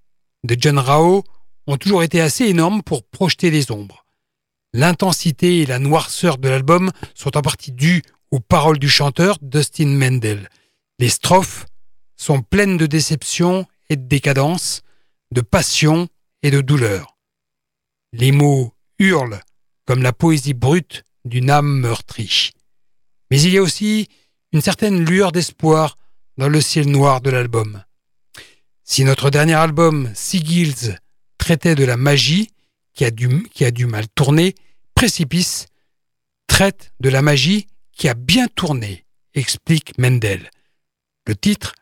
de 0.45 0.57
John 0.59 0.79
Rao 0.79 1.25
ont 1.67 1.77
toujours 1.77 2.05
été 2.05 2.21
assez 2.21 2.45
énormes 2.45 2.83
pour 2.83 3.05
projeter 3.05 3.51
des 3.51 3.73
ombres. 3.73 4.02
L'intensité 4.75 5.61
et 5.61 5.67
la 5.67 5.79
noirceur 5.79 6.39
de 6.39 6.49
l'album 6.49 6.91
sont 7.15 7.37
en 7.37 7.43
partie 7.43 7.73
dues 7.73 8.03
aux 8.31 8.41
paroles 8.41 8.79
du 8.79 8.89
chanteur 8.89 9.39
Dustin 9.43 9.87
Mendel. 9.87 10.49
Les 10.99 11.11
strophes 11.11 11.67
sont 12.17 12.41
pleines 12.41 12.79
de 12.79 12.87
déception 12.87 13.67
et 13.91 13.97
de 13.97 14.07
décadence, 14.07 14.83
de 15.31 15.43
passion 15.43 16.09
et 16.43 16.51
de 16.51 16.63
douleur. 16.63 17.19
Les 18.13 18.33
mots 18.33 18.73
hurlent 18.99 19.41
comme 19.87 20.03
la 20.03 20.13
poésie 20.13 20.55
brute 20.55 21.05
d'une 21.25 21.51
âme 21.51 21.81
meurtrie. 21.81 22.53
Mais 23.31 23.41
il 23.43 23.53
y 23.53 23.59
a 23.59 23.63
aussi 23.63 24.09
une 24.53 24.63
certaine 24.63 25.05
lueur 25.05 25.33
d'espoir 25.33 25.97
dans 26.39 26.49
le 26.49 26.61
ciel 26.61 26.89
noir 26.89 27.21
de 27.21 27.31
l'album. 27.31 27.83
Si 28.85 29.05
notre 29.05 29.29
dernier 29.29 29.55
album, 29.55 30.11
Sigils, 30.15 30.99
traitait 31.37 31.75
de 31.75 31.85
la 31.85 31.97
magie 31.97 32.52
qui 32.95 33.05
a, 33.05 33.11
du, 33.11 33.43
qui 33.45 33.65
a 33.65 33.71
du 33.71 33.87
mal 33.87 34.09
tourné, 34.09 34.55
Précipice 34.95 35.67
traite 36.47 36.93
de 37.01 37.09
la 37.09 37.23
magie 37.23 37.67
qui 37.93 38.09
a 38.09 38.15
bien 38.15 38.47
tourné, 38.49 39.05
explique 39.35 39.97
Mendel. 39.99 40.51
Le 41.27 41.35
titre 41.35 41.75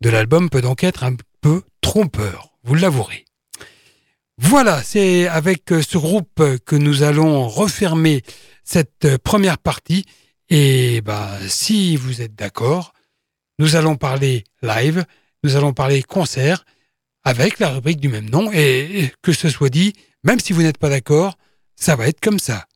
de 0.00 0.10
l'album 0.10 0.50
peut 0.50 0.62
donc 0.62 0.82
être 0.82 1.04
un 1.04 1.16
peu 1.40 1.62
trompeur, 1.80 2.50
vous 2.64 2.74
l'avouerez. 2.74 3.24
Voilà, 4.38 4.82
c'est 4.82 5.28
avec 5.28 5.62
ce 5.68 5.98
groupe 5.98 6.42
que 6.64 6.74
nous 6.74 7.02
allons 7.04 7.46
refermer 7.48 8.22
cette 8.64 9.16
première 9.18 9.58
partie. 9.58 10.04
Et 10.48 11.00
bah, 11.02 11.38
si 11.46 11.96
vous 11.96 12.20
êtes 12.20 12.34
d'accord, 12.34 12.92
nous 13.58 13.76
allons 13.76 13.96
parler 13.96 14.44
live, 14.62 15.04
nous 15.44 15.54
allons 15.54 15.72
parler 15.72 16.02
concert 16.02 16.64
avec 17.22 17.60
la 17.60 17.70
rubrique 17.70 18.00
du 18.00 18.08
même 18.08 18.28
nom. 18.28 18.50
Et 18.52 19.12
que 19.22 19.32
ce 19.32 19.48
soit 19.48 19.70
dit, 19.70 19.92
même 20.24 20.40
si 20.40 20.52
vous 20.52 20.62
n'êtes 20.62 20.78
pas 20.78 20.88
d'accord, 20.88 21.38
ça 21.76 21.96
va 21.96 22.08
être 22.08 22.20
comme 22.20 22.38
ça. 22.38 22.66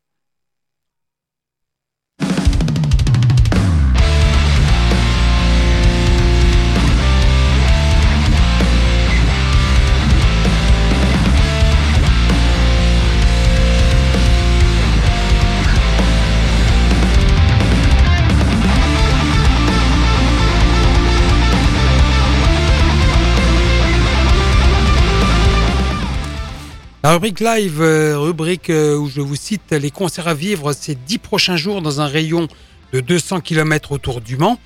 La 27.05 27.13
rubrique 27.13 27.39
live, 27.39 27.81
euh, 27.81 28.19
rubrique 28.19 28.71
euh, 28.71 28.97
où 28.97 29.09
je 29.09 29.21
vous 29.21 29.37
cite 29.37 29.71
les 29.71 29.93
concerts 29.93 30.27
à 30.27 30.35
vivre 30.35 30.73
ces 30.73 30.97
dix 30.97 31.19
prochains 31.19 31.57
jours 31.57 31.81
dans 31.81 32.01
un 32.01 32.09
rayon 32.09 32.49
de 32.93 32.99
200 32.99 33.41
km 33.41 33.93
autour 33.93 34.21
du 34.21 34.37
Mans. 34.37 34.59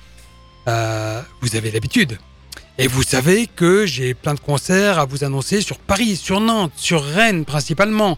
Euh, 0.67 1.21
vous 1.41 1.55
avez 1.55 1.69
l'habitude. 1.69 2.17
Et 2.79 2.87
vous 2.87 3.03
savez 3.03 3.45
que 3.45 3.85
j'ai 3.85 4.15
plein 4.15 4.33
de 4.33 4.39
concerts 4.39 4.97
à 4.97 5.05
vous 5.05 5.23
annoncer 5.23 5.61
sur 5.61 5.77
Paris, 5.77 6.15
sur 6.15 6.39
Nantes, 6.39 6.71
sur 6.75 7.03
Rennes 7.03 7.45
principalement, 7.45 8.17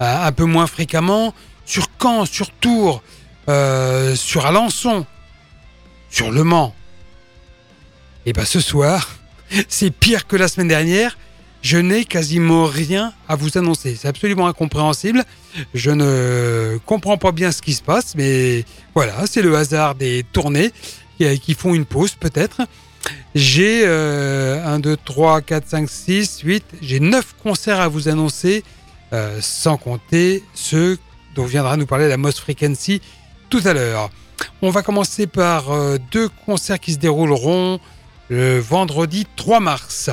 un 0.00 0.32
peu 0.32 0.44
moins 0.44 0.66
fréquemment, 0.66 1.32
sur 1.64 1.86
Caen, 2.02 2.24
sur 2.24 2.50
Tours, 2.50 3.00
sur 3.46 4.44
Alençon, 4.44 5.06
sur 6.10 6.32
Le 6.32 6.42
Mans. 6.42 6.74
Et 8.26 8.32
bien 8.32 8.44
ce 8.44 8.58
soir, 8.58 9.08
c'est 9.68 9.92
pire 9.92 10.26
que 10.26 10.34
la 10.34 10.48
semaine 10.48 10.66
dernière 10.66 11.16
je 11.62 11.78
n'ai 11.78 12.04
quasiment 12.04 12.66
rien 12.66 13.14
à 13.28 13.36
vous 13.36 13.56
annoncer. 13.56 13.96
C'est 13.98 14.08
absolument 14.08 14.48
incompréhensible. 14.48 15.24
Je 15.74 15.90
ne 15.90 16.78
comprends 16.84 17.16
pas 17.16 17.32
bien 17.32 17.52
ce 17.52 17.62
qui 17.62 17.72
se 17.72 17.82
passe, 17.82 18.14
mais 18.16 18.64
voilà, 18.94 19.26
c'est 19.26 19.42
le 19.42 19.56
hasard 19.56 19.94
des 19.94 20.24
tournées 20.32 20.72
qui, 21.18 21.54
font 21.54 21.72
une 21.72 21.84
pause 21.84 22.14
peut-être. 22.14 22.62
J'ai 23.34 23.86
1, 23.86 24.80
2, 24.80 24.96
3, 25.04 25.40
4, 25.40 25.68
5, 25.68 25.88
6, 25.88 26.40
8, 26.40 26.64
j'ai 26.82 27.00
9 27.00 27.36
concerts 27.42 27.80
à 27.80 27.88
vous 27.88 28.08
annoncer, 28.08 28.64
euh, 29.12 29.38
sans 29.40 29.76
compter 29.76 30.42
ceux 30.54 30.98
dont 31.36 31.44
viendra 31.44 31.76
nous 31.76 31.86
parler 31.86 32.08
la 32.08 32.16
Most 32.16 32.40
Frequency 32.40 33.00
tout 33.50 33.60
à 33.64 33.72
l'heure. 33.72 34.10
On 34.62 34.70
va 34.70 34.82
commencer 34.82 35.26
par 35.26 35.70
euh, 35.70 35.98
deux 36.10 36.28
concerts 36.46 36.80
qui 36.80 36.92
se 36.92 36.98
dérouleront 36.98 37.78
le 38.28 38.58
vendredi 38.58 39.26
3 39.36 39.60
mars. 39.60 40.10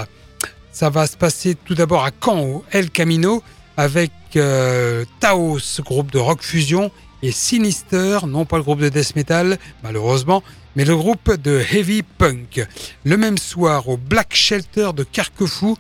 Ça 0.80 0.90
va 0.90 1.08
se 1.08 1.18
passer 1.18 1.56
tout 1.56 1.76
d'abord 1.76 2.06
à 2.06 2.12
Caen, 2.24 2.40
au 2.40 2.64
El 2.72 2.90
Camino, 2.90 3.44
avec 3.76 4.14
euh, 4.38 5.04
Taos, 5.20 5.82
groupe 5.82 6.10
de 6.10 6.20
rock 6.20 6.42
fusion, 6.42 6.90
et 7.22 7.34
Sinister, 7.34 8.20
non 8.26 8.46
pas 8.46 8.56
le 8.56 8.64
groupe 8.64 8.80
de 8.80 8.88
death 8.88 9.14
metal, 9.18 9.58
malheureusement, 9.84 10.42
mais 10.78 10.86
le 10.86 10.96
groupe 10.96 11.36
de 11.36 11.62
heavy 11.70 12.02
punk. 12.02 12.66
Le 13.04 13.18
même 13.18 13.38
soir, 13.38 13.90
au 13.90 13.98
Black 13.98 14.34
Shelter 14.34 14.92
de 14.96 15.04
Carquefou, 15.04 15.78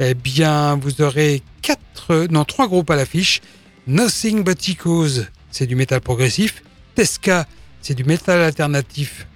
eh 0.00 0.14
bien, 0.14 0.74
vous 0.74 1.00
aurez 1.00 1.44
quatre, 1.62 2.26
non, 2.28 2.44
trois 2.44 2.66
groupes 2.66 2.90
à 2.90 2.96
l'affiche. 2.96 3.42
Nothing 3.86 4.42
But 4.42 4.68
Echoes, 4.68 5.26
c'est 5.52 5.66
du 5.66 5.76
métal 5.76 6.00
progressif. 6.00 6.64
Tesca, 6.96 7.46
c'est 7.82 7.94
du 7.94 8.02
métal 8.02 8.40
alternatif 8.40 9.28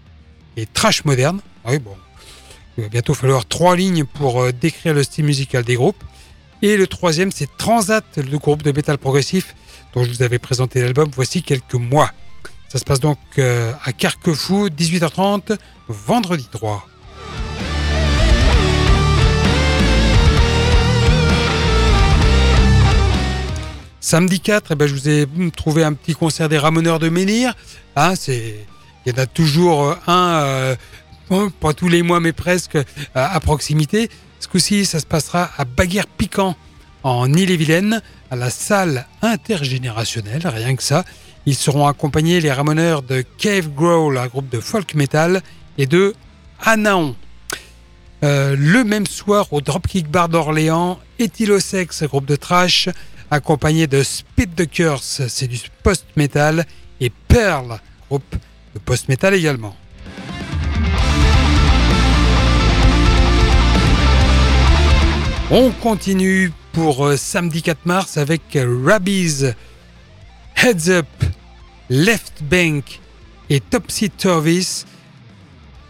et 0.57 0.66
trash 0.66 1.05
moderne. 1.05 1.40
Ah 1.64 1.70
oui, 1.70 1.79
bon, 1.79 1.94
il 2.77 2.85
va 2.85 2.89
bientôt 2.89 3.15
falloir 3.15 3.47
trois 3.47 3.77
lignes 3.77 4.05
pour 4.05 4.43
euh, 4.43 4.53
décrire 4.53 4.95
le 4.95 5.03
style 5.03 5.25
musical 5.25 5.65
des 5.65 5.77
groupes. 5.77 6.03
Et 6.63 6.77
le 6.77 6.87
troisième, 6.87 7.31
c'est 7.31 7.49
Transat, 7.57 8.05
le 8.17 8.39
groupe 8.39 8.63
de 8.63 8.73
métal 8.73 8.99
progressif 8.99 9.55
dont 9.95 10.03
je 10.03 10.11
vous 10.11 10.23
avais 10.23 10.39
présenté 10.39 10.81
l'album 10.81 11.09
voici 11.15 11.43
quelques 11.43 11.75
mois. 11.75 12.11
Ça 12.69 12.79
se 12.79 12.85
passe 12.85 13.01
donc 13.01 13.19
euh, 13.39 13.73
à 13.85 13.93
Carquefou, 13.93 14.69
18h30, 14.69 15.57
vendredi 15.89 16.49
3. 16.51 16.89
Samedi 24.01 24.41
4, 24.41 24.73
eh 24.73 24.75
ben, 24.75 24.87
je 24.87 24.95
vous 24.95 25.09
ai 25.09 25.27
trouvé 25.57 25.85
un 25.85 25.93
petit 25.93 26.15
concert 26.15 26.49
des 26.49 26.59
Ramoneurs 26.59 26.99
de 26.99 27.09
Menhir. 27.09 27.55
Hein, 27.97 28.15
il 28.27 28.67
y 29.07 29.11
en 29.13 29.23
a 29.23 29.27
toujours 29.27 29.97
euh, 30.09 30.75
un 31.31 31.49
pas 31.49 31.73
tous 31.73 31.89
les 31.89 32.03
mois, 32.03 32.21
mais 32.21 32.33
presque 32.33 32.79
à, 33.15 33.39
proximité. 33.41 34.11
Ce 34.41 34.49
coup-ci, 34.49 34.85
ça 34.85 35.01
se 35.01 35.07
passera 35.07 35.51
à 35.57 35.65
Baguère-Piquant, 35.65 36.57
en 37.03 37.33
Ille-et-Vilaine, 37.33 38.03
à 38.31 38.37
la 38.37 38.51
salle 38.51 39.07
intergénérationnelle, 39.23 40.47
rien 40.47 40.77
que 40.77 40.83
ça. 40.83 41.05
Ils 41.47 41.55
seront 41.55 41.87
accompagnés, 41.87 42.41
les 42.41 42.53
ramoneurs, 42.53 43.03
de 43.03 43.23
Cave 43.39 43.69
Growl, 43.69 44.19
un 44.19 44.27
groupe 44.27 44.49
de 44.49 44.61
folk 44.61 44.95
metal, 44.95 45.43
et 45.79 45.87
de 45.87 46.15
Anaon. 46.61 47.15
Euh, 48.23 48.57
le 48.59 48.85
même 48.85 49.07
soir, 49.07 49.53
au 49.53 49.61
Dropkick 49.61 50.09
Bar 50.09 50.29
d'Orléans, 50.29 50.99
Ethylosex, 51.19 52.05
groupe 52.05 52.27
de 52.27 52.37
trash, 52.37 52.89
accompagné 53.31 53.87
de 53.87 54.03
Spit 54.03 54.49
the 54.49 54.69
Curse, 54.69 55.23
c'est 55.29 55.49
du 55.49 55.59
post-metal, 55.83 56.65
et 57.01 57.11
Pearl, 57.29 57.81
groupe 58.09 58.37
de 58.75 58.79
post-metal 58.79 59.35
également. 59.35 59.77
On 65.57 65.71
continue 65.71 66.51
pour 66.73 67.07
euh, 67.07 67.17
samedi 67.17 67.62
4 67.62 67.87
mars 67.87 68.17
avec 68.17 68.43
Rabbies, 68.57 69.45
Heads 70.57 70.88
Up, 70.88 71.07
Left 71.88 72.43
Bank 72.43 73.01
et 73.51 73.61
Topsy 73.61 74.11
Turvis, 74.11 74.85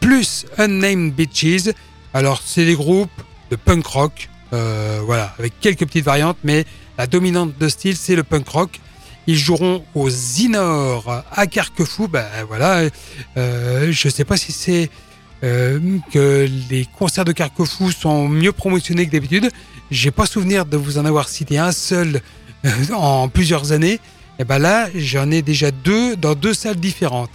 plus 0.01 0.45
Unnamed 0.59 1.15
Bitches. 1.15 1.73
Alors, 2.13 2.43
c'est 2.45 2.67
des 2.67 2.75
groupes 2.75 3.09
de 3.51 3.57
punk 3.57 3.87
rock, 3.87 4.29
euh, 4.53 5.01
voilà, 5.03 5.35
avec 5.39 5.59
quelques 5.61 5.87
petites 5.87 6.05
variantes, 6.05 6.37
mais 6.45 6.67
la 6.99 7.07
dominante 7.07 7.57
de 7.57 7.69
style, 7.71 7.97
c'est 7.97 8.17
le 8.17 8.23
punk 8.23 8.47
rock. 8.47 8.81
Ils 9.27 9.39
joueront 9.39 9.83
au 9.95 10.11
Zinor 10.11 11.25
à 11.33 11.47
Carquefou. 11.47 12.07
Ben 12.07 12.27
voilà, 12.47 12.91
euh, 13.39 13.91
je 13.91 14.09
ne 14.09 14.13
sais 14.13 14.27
pas 14.27 14.37
si 14.37 14.53
c'est 14.53 14.91
euh, 14.91 15.14
que 15.43 16.49
les 16.71 16.87
concerts 16.87 17.25
de 17.25 17.33
Carquefou 17.33 17.91
sont 17.91 18.29
mieux 18.29 18.53
promotionnés 18.53 19.07
que 19.07 19.13
d'habitude. 19.13 19.51
J'ai 19.91 20.11
pas 20.11 20.27
souvenir 20.27 20.65
de 20.65 20.77
vous 20.77 20.99
en 20.99 21.05
avoir 21.05 21.29
cité 21.29 21.59
un 21.59 21.73
seul 21.73 22.21
euh, 22.65 22.71
en 22.95 23.29
plusieurs 23.29 23.73
années. 23.73 24.01
Et 24.39 24.45
ben 24.45 24.59
là, 24.59 24.89
j'en 24.95 25.31
ai 25.31 25.43
déjà 25.43 25.71
deux 25.71 26.17
dans 26.17 26.35
deux 26.35 26.55
salles 26.55 26.77
différentes. 26.77 27.31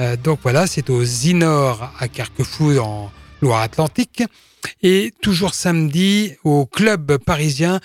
Euh, 0.00 0.16
donc 0.16 0.40
voilà, 0.42 0.66
c'est 0.66 0.90
au 0.90 1.04
Zinor 1.04 1.92
à 1.98 2.08
Carquefou 2.08 2.78
en 2.78 3.12
Loire-Atlantique. 3.42 4.24
Et 4.82 5.12
toujours 5.20 5.54
samedi 5.54 6.32
au 6.42 6.64
club 6.64 7.18
parisien 7.18 7.80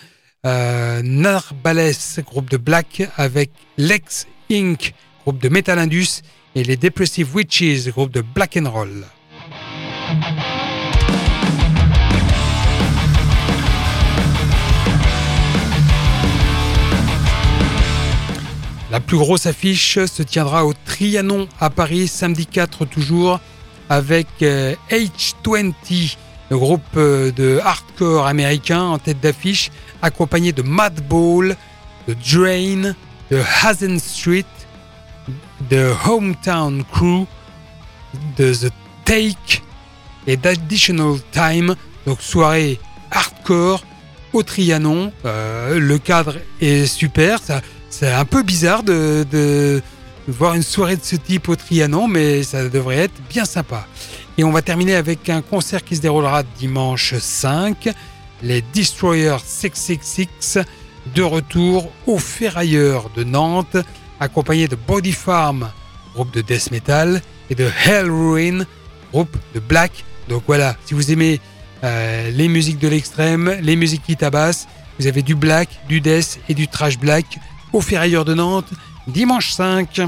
euh, 0.46 1.02
Narbales, 1.04 1.94
groupe 2.20 2.50
de 2.50 2.58
black, 2.58 3.04
avec 3.18 3.52
Lex 3.78 4.28
Inc., 4.50 4.94
groupe 5.24 5.42
de 5.42 5.50
Metal 5.50 5.78
Indus, 5.78 6.22
et 6.56 6.64
les 6.64 6.78
Depressive 6.78 7.36
Witches, 7.36 7.90
groupe 7.90 8.12
de 8.12 8.22
black 8.22 8.58
and 8.58 8.70
roll. 8.70 9.06
La 18.91 18.99
plus 18.99 19.18
grosse 19.18 19.45
affiche 19.45 20.03
se 20.05 20.24
tiendra 20.24 20.66
au 20.66 20.74
Trianon 20.74 21.47
à 21.60 21.70
Paris 21.70 22.07
samedi 22.07 22.47
4 22.47 22.86
toujours 22.86 23.39
avec 23.88 24.28
H20, 24.41 24.43
euh, 24.43 25.72
le 26.49 26.57
groupe 26.57 26.82
euh, 26.97 27.32
de 27.32 27.60
hardcore 27.64 28.26
américain 28.26 28.82
en 28.82 28.97
tête 28.97 29.20
d'affiche, 29.20 29.70
accompagné 30.01 30.51
de 30.53 30.64
Madball, 30.64 31.55
de 32.07 32.16
Drain, 32.16 32.95
de 33.30 33.41
Hazen 33.64 33.99
Street, 33.99 34.45
de 35.70 35.93
Hometown 36.07 36.84
Crew, 36.91 37.26
de 38.38 38.53
The 38.53 38.72
Take 39.05 39.62
et 40.30 40.38
d'Additional 40.38 41.15
Time, 41.32 41.75
donc 42.05 42.21
soirée 42.21 42.80
hardcore 43.09 43.84
au 44.32 44.43
Trianon. 44.43 45.11
Euh, 45.25 45.80
le 45.80 45.97
cadre 45.97 46.36
est 46.61 46.86
super, 46.86 47.39
c'est 47.89 48.11
un 48.11 48.25
peu 48.25 48.43
bizarre 48.43 48.84
de, 48.84 49.82
voir 50.27 50.53
une 50.53 50.61
soirée 50.61 50.97
de 50.97 51.03
ce 51.03 51.15
type 51.15 51.49
au 51.49 51.55
Trianon, 51.55 52.07
mais 52.07 52.43
ça 52.43 52.69
devrait 52.69 52.97
être 52.97 53.19
bien 53.27 53.45
sympa. 53.45 53.88
Et 54.38 54.43
on 54.43 54.51
va 54.51 54.61
terminer 54.61 54.93
avec 54.93 55.30
un 55.30 55.41
concert 55.41 55.84
qui 55.84 55.95
se 55.95 56.01
déroulera 56.01 56.43
dimanche 56.59 57.15
5, 57.17 57.89
les 58.43 58.61
Destroyers 58.61 59.38
666, 59.43 60.59
de 61.15 61.23
retour 61.23 61.89
au 62.05 62.19
Ferrailleur 62.19 63.09
de 63.15 63.23
Nantes, 63.23 63.77
accompagnés 64.19 64.67
de 64.67 64.75
Body 64.75 65.11
Farm, 65.11 65.71
groupe 66.13 66.32
de 66.32 66.41
death 66.41 66.69
metal, 66.69 67.19
et 67.49 67.55
de 67.55 67.67
Hell 67.84 68.11
Ruin, 68.11 68.65
groupe 69.12 69.36
de 69.53 69.60
black. 69.60 70.05
Donc 70.28 70.43
voilà, 70.47 70.76
si 70.86 70.93
vous 70.93 71.12
aimez 71.12 71.39
euh, 71.84 72.30
les 72.32 72.47
musiques 72.47 72.80
de 72.80 72.88
l'extrême, 72.88 73.57
les 73.62 73.76
musiques 73.76 74.03
qui 74.03 74.16
tabassent, 74.16 74.68
vous 74.99 75.07
avez 75.07 75.22
du 75.22 75.36
black, 75.36 75.70
du 75.88 76.01
death 76.01 76.39
et 76.49 76.53
du 76.53 76.68
trash 76.68 76.97
black 76.99 77.26
au 77.72 77.82
Ferrailleur 77.82 78.26
de 78.26 78.34
Nantes, 78.34 78.70
dimanche 79.07 79.51
5. 79.51 80.01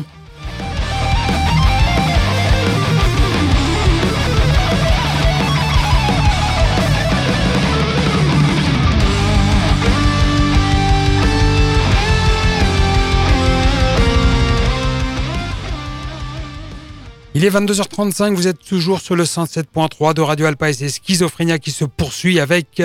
Il 17.41 17.45
est 17.45 17.49
22h35, 17.49 18.35
vous 18.35 18.45
êtes 18.47 18.59
toujours 18.59 19.01
sur 19.01 19.15
le 19.15 19.23
107.3 19.23 20.13
de 20.13 20.21
Radio 20.21 20.45
Alpa 20.45 20.69
et 20.69 20.73
c'est 20.73 20.89
Schizophrénia 20.89 21.57
qui 21.57 21.71
se 21.71 21.85
poursuit 21.85 22.39
avec 22.39 22.83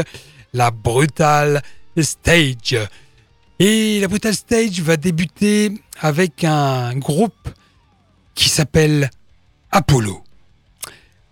la 0.55 0.71
brutale 0.71 1.63
stage. 2.01 2.79
Et 3.59 4.01
la 4.01 4.09
brutale 4.09 4.33
stage 4.35 4.81
va 4.81 4.97
débuter 4.97 5.73
avec 6.01 6.43
un 6.43 6.97
groupe 6.97 7.51
qui 8.35 8.49
s'appelle 8.49 9.11
Apollo. 9.73 10.25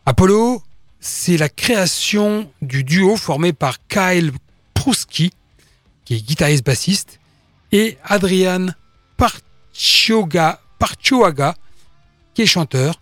Apollo, 0.05 0.62
c'est 1.01 1.39
la 1.39 1.49
création 1.49 2.53
du 2.61 2.85
duo 2.85 3.16
formé 3.16 3.55
par 3.55 3.79
Kyle 3.89 4.33
Pruski, 4.75 5.33
qui 6.05 6.16
est 6.16 6.20
guitariste 6.20 6.66
bassiste, 6.66 7.20
et 7.72 7.97
Adrian 8.05 8.66
Parchoaga, 9.16 10.61
qui 12.35 12.43
est 12.43 12.47
chanteur. 12.47 13.01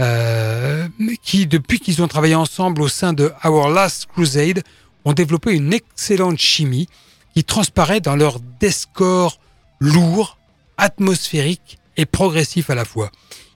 Euh, 0.00 0.88
qui, 1.22 1.46
depuis 1.46 1.78
qu'ils 1.78 2.02
ont 2.02 2.08
travaillé 2.08 2.34
ensemble 2.34 2.80
au 2.80 2.88
sein 2.88 3.12
de 3.12 3.32
Our 3.44 3.68
Last 3.68 4.06
Crusade, 4.06 4.62
ont 5.04 5.12
développé 5.12 5.52
une 5.52 5.72
excellente 5.72 6.38
chimie 6.38 6.88
qui 7.34 7.44
transparaît 7.44 8.00
dans 8.00 8.16
leur 8.16 8.40
descore 8.60 9.38
lourd, 9.78 10.38
atmosphérique 10.78 11.78
et 11.96 12.06
progressif 12.06 12.70
à 12.70 12.74
la 12.74 12.84
fois. 12.84 13.10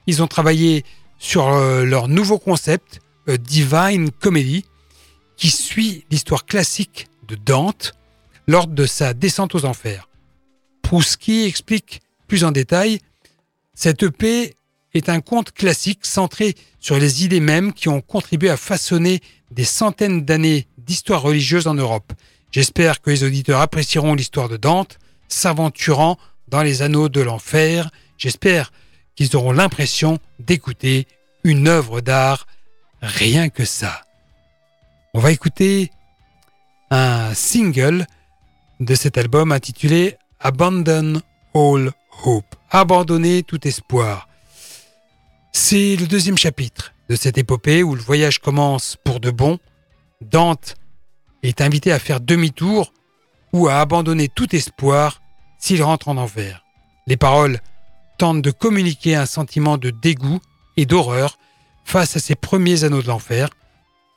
Ils 0.07 0.21
ont 0.21 0.27
travaillé 0.27 0.85
sur 1.17 1.47
euh, 1.47 1.83
leur 1.83 2.07
nouveau 2.07 2.37
concept, 2.37 3.01
Divine 3.27 4.11
Comedy, 4.11 4.65
qui 5.35 5.49
suit 5.49 6.05
l'histoire 6.11 6.45
classique 6.45 7.07
de 7.27 7.35
Dante 7.35 7.93
lors 8.47 8.67
de 8.67 8.85
sa 8.85 9.15
descente 9.15 9.55
aux 9.55 9.65
enfers. 9.65 10.07
Prouski 10.83 11.45
explique 11.45 12.01
plus 12.27 12.43
en 12.43 12.51
détail 12.51 12.99
cette 13.73 14.03
EP 14.03 14.55
est 14.95 15.09
un 15.09 15.21
conte 15.21 15.51
classique 15.51 16.05
centré 16.05 16.55
sur 16.79 16.97
les 16.97 17.23
idées 17.23 17.39
mêmes 17.39 17.73
qui 17.73 17.89
ont 17.89 18.01
contribué 18.01 18.49
à 18.49 18.57
façonner 18.57 19.21
des 19.51 19.63
centaines 19.63 20.23
d'années 20.23 20.67
d'histoire 20.77 21.21
religieuse 21.21 21.67
en 21.67 21.73
Europe. 21.73 22.13
J'espère 22.51 23.01
que 23.01 23.09
les 23.09 23.23
auditeurs 23.23 23.61
apprécieront 23.61 24.13
l'histoire 24.13 24.49
de 24.49 24.57
Dante, 24.57 24.97
s'aventurant 25.27 26.17
dans 26.47 26.61
les 26.61 26.81
anneaux 26.81 27.09
de 27.09 27.21
l'enfer. 27.21 27.89
J'espère 28.17 28.71
qu'ils 29.15 29.35
auront 29.35 29.51
l'impression 29.51 30.19
d'écouter 30.39 31.07
une 31.43 31.67
œuvre 31.67 32.01
d'art, 32.01 32.47
rien 33.01 33.49
que 33.49 33.65
ça. 33.65 34.01
On 35.13 35.19
va 35.19 35.31
écouter 35.31 35.91
un 36.91 37.33
single 37.33 38.05
de 38.79 38.95
cet 38.95 39.17
album 39.17 39.51
intitulé 39.51 40.17
Abandon 40.39 41.21
All 41.53 41.91
Hope, 42.23 42.55
abandonner 42.69 43.43
tout 43.43 43.67
espoir. 43.67 44.27
C'est 45.57 45.95
le 45.95 46.05
deuxième 46.05 46.37
chapitre 46.37 46.93
de 47.07 47.15
cette 47.15 47.37
épopée 47.37 47.81
où 47.81 47.95
le 47.95 48.01
voyage 48.01 48.39
commence 48.39 48.97
pour 49.05 49.21
de 49.21 49.31
bon. 49.31 49.57
Dante 50.19 50.75
est 51.43 51.61
invité 51.61 51.93
à 51.93 51.97
faire 51.97 52.19
demi-tour 52.19 52.91
ou 53.53 53.69
à 53.69 53.79
abandonner 53.79 54.27
tout 54.27 54.53
espoir 54.53 55.21
s'il 55.57 55.81
rentre 55.81 56.09
en 56.09 56.17
enfer. 56.17 56.65
Les 57.07 57.15
paroles 57.15 57.61
tentent 58.17 58.41
de 58.41 58.51
communiquer 58.51 59.15
un 59.15 59.25
sentiment 59.25 59.77
de 59.77 59.91
dégoût 59.91 60.41
et 60.75 60.85
d'horreur 60.85 61.39
face 61.85 62.17
à 62.17 62.19
ces 62.19 62.35
premiers 62.35 62.83
anneaux 62.83 63.01
de 63.01 63.07
l'enfer, 63.07 63.49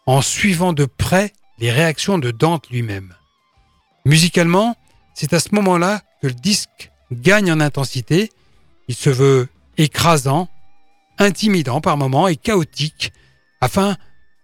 en 0.06 0.22
suivant 0.22 0.72
de 0.72 0.86
près 0.86 1.32
les 1.60 1.70
réactions 1.70 2.18
de 2.18 2.32
Dante 2.32 2.68
lui-même. 2.68 3.14
Musicalement, 4.04 4.76
c'est 5.14 5.32
à 5.34 5.38
ce 5.38 5.54
moment-là 5.54 6.02
que 6.20 6.26
le 6.26 6.34
disque 6.34 6.90
gagne 7.12 7.52
en 7.52 7.60
intensité, 7.60 8.32
il 8.88 8.96
se 8.96 9.08
veut 9.08 9.48
écrasant, 9.76 10.48
intimidant 11.18 11.80
par 11.80 11.96
moments 11.96 12.28
et 12.28 12.36
chaotique, 12.36 13.12
afin 13.60 13.96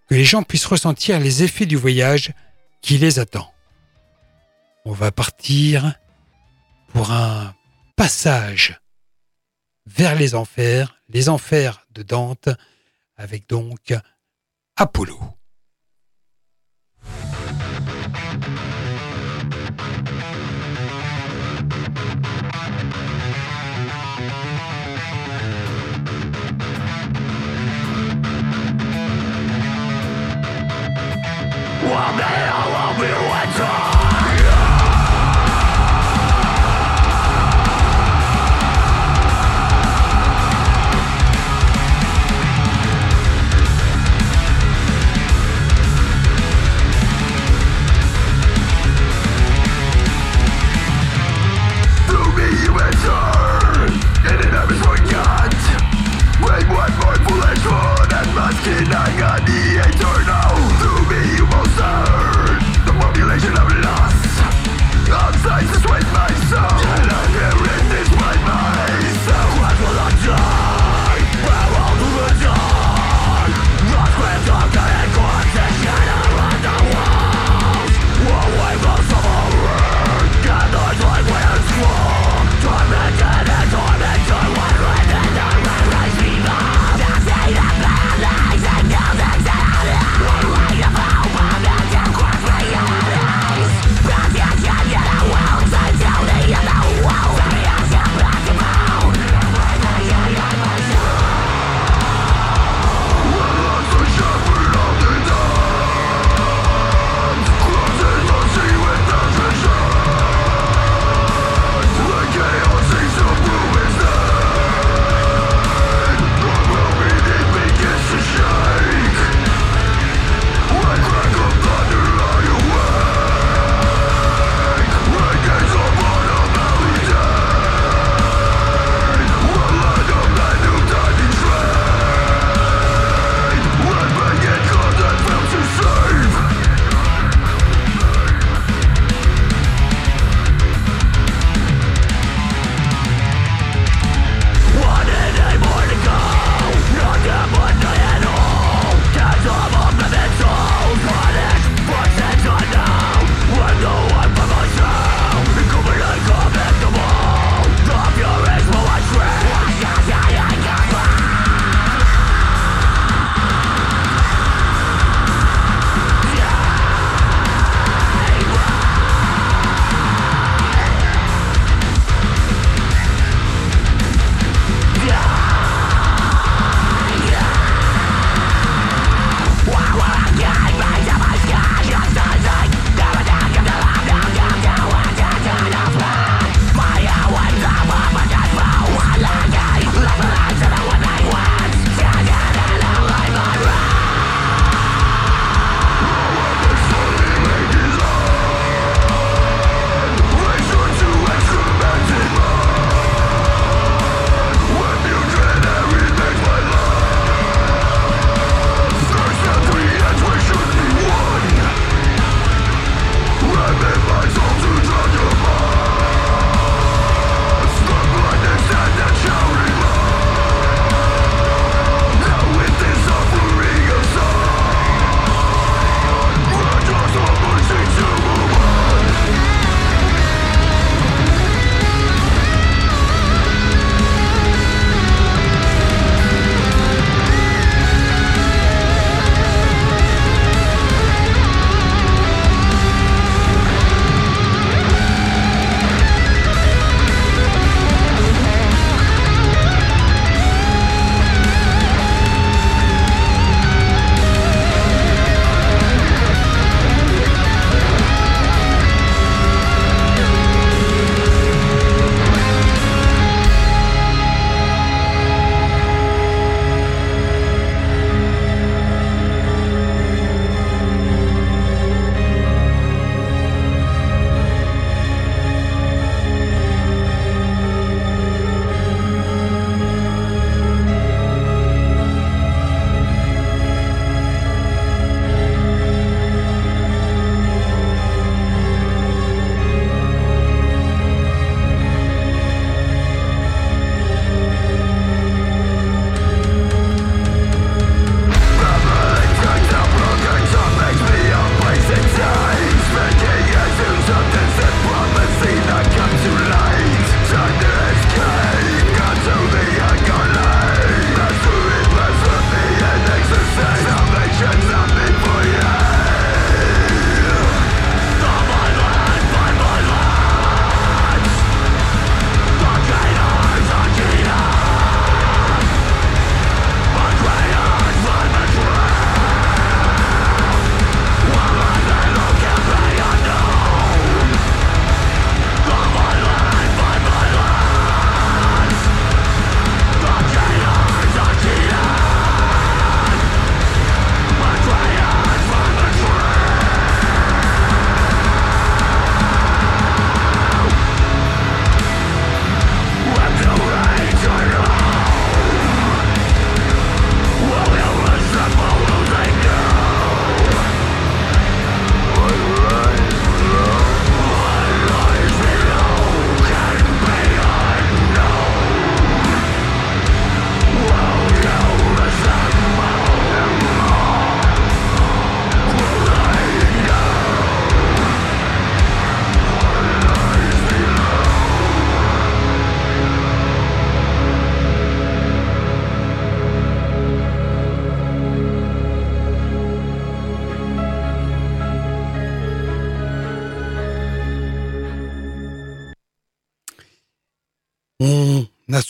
que 0.07 0.15
les 0.15 0.25
gens 0.25 0.43
puissent 0.43 0.65
ressentir 0.65 1.19
les 1.19 1.43
effets 1.43 1.65
du 1.65 1.75
voyage 1.75 2.33
qui 2.81 2.97
les 2.97 3.19
attend. 3.19 3.51
On 4.85 4.91
va 4.91 5.11
partir 5.11 5.95
pour 6.89 7.11
un 7.11 7.55
passage 7.95 8.79
vers 9.87 10.15
les 10.15 10.35
enfers, 10.35 11.01
les 11.09 11.29
enfers 11.29 11.85
de 11.91 12.03
Dante, 12.03 12.49
avec 13.17 13.47
donc 13.49 13.93
Apollo. 14.75 15.19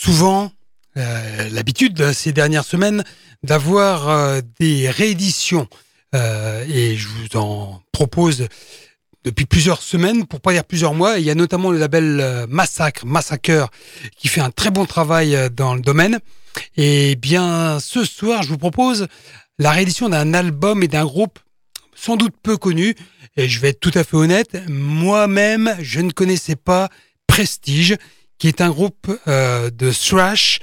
Souvent 0.06 0.52
euh, 0.96 1.48
l'habitude 1.50 2.12
ces 2.12 2.30
dernières 2.30 2.64
semaines 2.64 3.02
d'avoir 3.42 4.08
euh, 4.08 4.40
des 4.60 4.88
rééditions 4.88 5.66
euh, 6.14 6.64
et 6.68 6.96
je 6.96 7.08
vous 7.08 7.36
en 7.36 7.82
propose 7.90 8.46
depuis 9.24 9.46
plusieurs 9.46 9.82
semaines, 9.82 10.24
pour 10.24 10.40
pas 10.40 10.52
dire 10.52 10.62
plusieurs 10.62 10.94
mois. 10.94 11.18
Il 11.18 11.24
y 11.24 11.30
a 11.30 11.34
notamment 11.34 11.72
le 11.72 11.78
label 11.78 12.46
Massacre, 12.48 13.04
Massacre, 13.04 13.68
qui 14.16 14.28
fait 14.28 14.40
un 14.40 14.52
très 14.52 14.70
bon 14.70 14.84
travail 14.84 15.36
dans 15.50 15.74
le 15.74 15.80
domaine. 15.80 16.20
Et 16.76 17.16
bien, 17.16 17.80
ce 17.80 18.04
soir, 18.04 18.44
je 18.44 18.50
vous 18.50 18.58
propose 18.58 19.08
la 19.58 19.72
réédition 19.72 20.08
d'un 20.08 20.34
album 20.34 20.84
et 20.84 20.88
d'un 20.88 21.04
groupe 21.04 21.40
sans 21.96 22.14
doute 22.14 22.36
peu 22.40 22.56
connu. 22.56 22.94
Et 23.36 23.48
je 23.48 23.58
vais 23.58 23.70
être 23.70 23.80
tout 23.80 23.90
à 23.94 24.04
fait 24.04 24.16
honnête, 24.16 24.56
moi-même, 24.68 25.74
je 25.80 26.00
ne 26.00 26.12
connaissais 26.12 26.54
pas 26.54 26.90
Prestige, 27.26 27.96
qui 28.38 28.48
est 28.48 28.60
un 28.60 28.70
groupe 28.70 29.10
euh, 29.28 29.70
de 29.70 29.90
thrash 29.92 30.60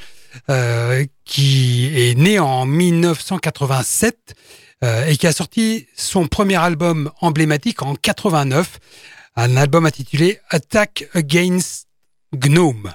euh, 0.49 1.05
qui 1.25 1.91
est 1.95 2.17
né 2.17 2.39
en 2.39 2.65
1987 2.65 4.35
euh, 4.83 5.05
et 5.05 5.17
qui 5.17 5.27
a 5.27 5.31
sorti 5.31 5.87
son 5.95 6.27
premier 6.27 6.55
album 6.55 7.11
emblématique 7.21 7.81
en 7.81 7.95
89, 7.95 8.79
un 9.35 9.57
album 9.57 9.85
intitulé 9.85 10.39
Attack 10.49 11.07
Against 11.13 11.87
Gnome. 12.33 12.93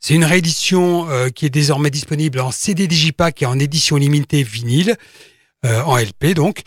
C'est 0.00 0.14
une 0.14 0.24
réédition 0.24 1.08
qui 1.34 1.44
est 1.44 1.50
désormais 1.50 1.90
disponible 1.90 2.38
en 2.38 2.52
CD 2.52 2.86
Digipack 2.86 3.42
et 3.42 3.46
en 3.46 3.58
édition 3.58 3.96
limitée 3.96 4.44
vinyle, 4.44 4.96
en 5.64 5.96
LP 5.96 6.34
donc. 6.34 6.60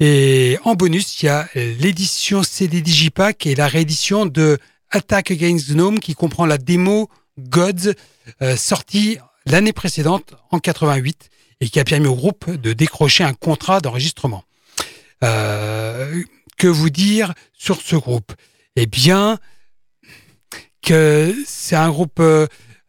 Et 0.00 0.58
en 0.64 0.74
bonus, 0.74 1.20
il 1.22 1.26
y 1.26 1.28
a 1.28 1.46
l'édition 1.54 2.42
CD 2.42 2.80
Digipack 2.80 3.44
et 3.46 3.54
la 3.54 3.68
réédition 3.68 4.24
de 4.24 4.58
Attack 4.90 5.30
Against 5.30 5.70
Gnome 5.70 5.98
qui 5.98 6.14
comprend 6.14 6.46
la 6.46 6.58
démo 6.58 7.08
Gods 7.38 7.92
euh, 8.42 8.56
sortie 8.56 9.18
l'année 9.46 9.72
précédente 9.72 10.34
en 10.50 10.58
88 10.58 11.30
et 11.60 11.68
qui 11.68 11.80
a 11.80 11.84
permis 11.84 12.06
au 12.06 12.14
groupe 12.14 12.50
de 12.50 12.72
décrocher 12.72 13.24
un 13.24 13.34
contrat 13.34 13.80
d'enregistrement. 13.80 14.44
que 15.20 16.66
vous 16.66 16.90
dire 16.90 17.34
sur 17.52 17.80
ce 17.80 17.96
groupe? 17.96 18.32
Eh 18.76 18.86
bien, 18.86 19.38
que 20.82 21.34
c'est 21.46 21.76
un 21.76 21.90
groupe 21.90 22.20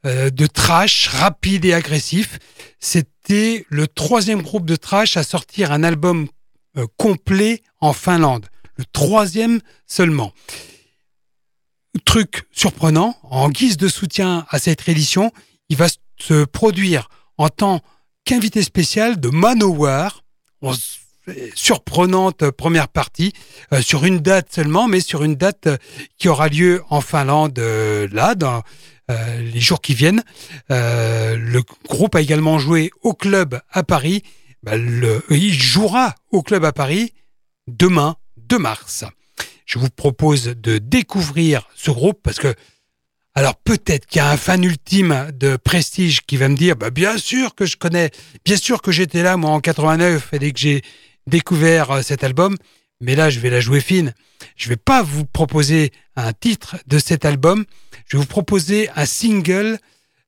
euh, 0.05 0.29
de 0.29 0.47
trash 0.47 1.07
rapide 1.07 1.65
et 1.65 1.73
agressif. 1.73 2.39
C'était 2.79 3.65
le 3.67 3.85
troisième 3.87 4.41
groupe 4.41 4.65
de 4.65 4.77
trash 4.77 5.17
à 5.17 5.23
sortir 5.23 5.73
un 5.73 5.83
album 5.83 6.27
euh, 6.77 6.87
complet 6.95 7.61
en 7.81 7.91
Finlande. 7.91 8.45
Le 8.77 8.85
troisième 8.85 9.59
seulement. 9.85 10.31
Truc 12.05 12.43
surprenant, 12.51 13.17
en 13.23 13.49
guise 13.49 13.77
de 13.77 13.87
soutien 13.87 14.45
à 14.49 14.59
cette 14.59 14.87
édition, 14.87 15.31
il 15.69 15.77
va 15.77 15.87
se 16.19 16.45
produire 16.45 17.09
en 17.37 17.49
tant 17.49 17.81
qu'invité 18.25 18.61
spécial 18.61 19.19
de 19.19 19.29
Manowar. 19.29 20.23
surprenante 21.55 22.49
première 22.51 22.87
partie 22.87 23.33
euh, 23.73 23.81
sur 23.81 24.05
une 24.05 24.19
date 24.19 24.53
seulement, 24.53 24.87
mais 24.87 24.99
sur 24.99 25.23
une 25.23 25.35
date 25.35 25.67
qui 26.17 26.27
aura 26.27 26.47
lieu 26.47 26.83
en 26.89 27.01
Finlande 27.01 27.59
là, 28.11 28.35
dans, 28.35 28.63
euh, 29.09 29.41
les 29.41 29.59
jours 29.59 29.81
qui 29.81 29.95
viennent. 29.95 30.23
Euh, 30.71 31.35
le 31.35 31.63
groupe 31.87 32.15
a 32.15 32.21
également 32.21 32.59
joué 32.59 32.91
au 33.01 33.13
club 33.13 33.59
à 33.71 33.83
Paris. 33.83 34.21
Bah, 34.61 34.75
il 34.75 35.53
jouera 35.53 36.15
au 36.31 36.43
club 36.43 36.63
à 36.63 36.71
Paris 36.71 37.13
demain, 37.67 38.17
2 38.37 38.59
mars. 38.59 39.05
Je 39.69 39.77
vous 39.77 39.91
propose 39.91 40.45
de 40.45 40.79
découvrir 40.79 41.69
ce 41.75 41.91
groupe 41.91 42.19
parce 42.23 42.39
que 42.39 42.55
alors 43.35 43.55
peut-être 43.55 44.07
qu'il 44.07 44.17
y 44.17 44.21
a 44.21 44.31
un 44.31 44.35
fan 44.35 44.63
ultime 44.63 45.29
de 45.31 45.57
Prestige 45.57 46.21
qui 46.21 46.37
va 46.37 46.49
me 46.49 46.55
dire 46.55 46.75
bah 46.75 46.89
bien 46.89 47.19
sûr 47.19 47.53
que 47.53 47.67
je 47.67 47.77
connais, 47.77 48.09
bien 48.43 48.57
sûr 48.57 48.81
que 48.81 48.91
j'étais 48.91 49.21
là 49.21 49.37
moi 49.37 49.51
en 49.51 49.59
89 49.59 50.29
et 50.33 50.39
dès 50.39 50.51
que 50.53 50.59
j'ai 50.59 50.81
découvert 51.27 51.91
euh, 51.91 52.01
cet 52.01 52.23
album, 52.23 52.57
mais 52.99 53.15
là 53.15 53.29
je 53.29 53.39
vais 53.39 53.51
la 53.51 53.59
jouer 53.59 53.79
fine. 53.79 54.15
Je 54.55 54.69
vais 54.69 54.75
pas 54.75 55.03
vous 55.03 55.23
proposer 55.23 55.91
un 56.15 56.33
titre 56.33 56.77
de 56.87 56.97
cet 56.97 57.23
album, 57.23 57.63
je 58.07 58.17
vais 58.17 58.23
vous 58.23 58.27
proposer 58.27 58.89
un 58.95 59.05
single 59.05 59.77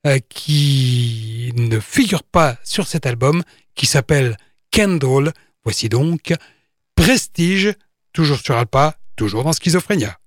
euh, 0.06 0.20
qui 0.30 1.52
ne 1.56 1.80
figure 1.80 2.24
pas 2.24 2.58
sur 2.64 2.86
cet 2.86 3.08
album, 3.08 3.42
qui 3.74 3.88
s'appelle 3.88 4.38
Candle. 4.72 5.34
Voici 5.64 5.90
donc 5.90 6.32
Prestige, 6.96 7.74
toujours 8.14 8.38
sur 8.38 8.56
Alpa, 8.56 9.01
toujours 9.22 9.44
dans 9.44 9.54
Schizophrénia. 9.54 10.18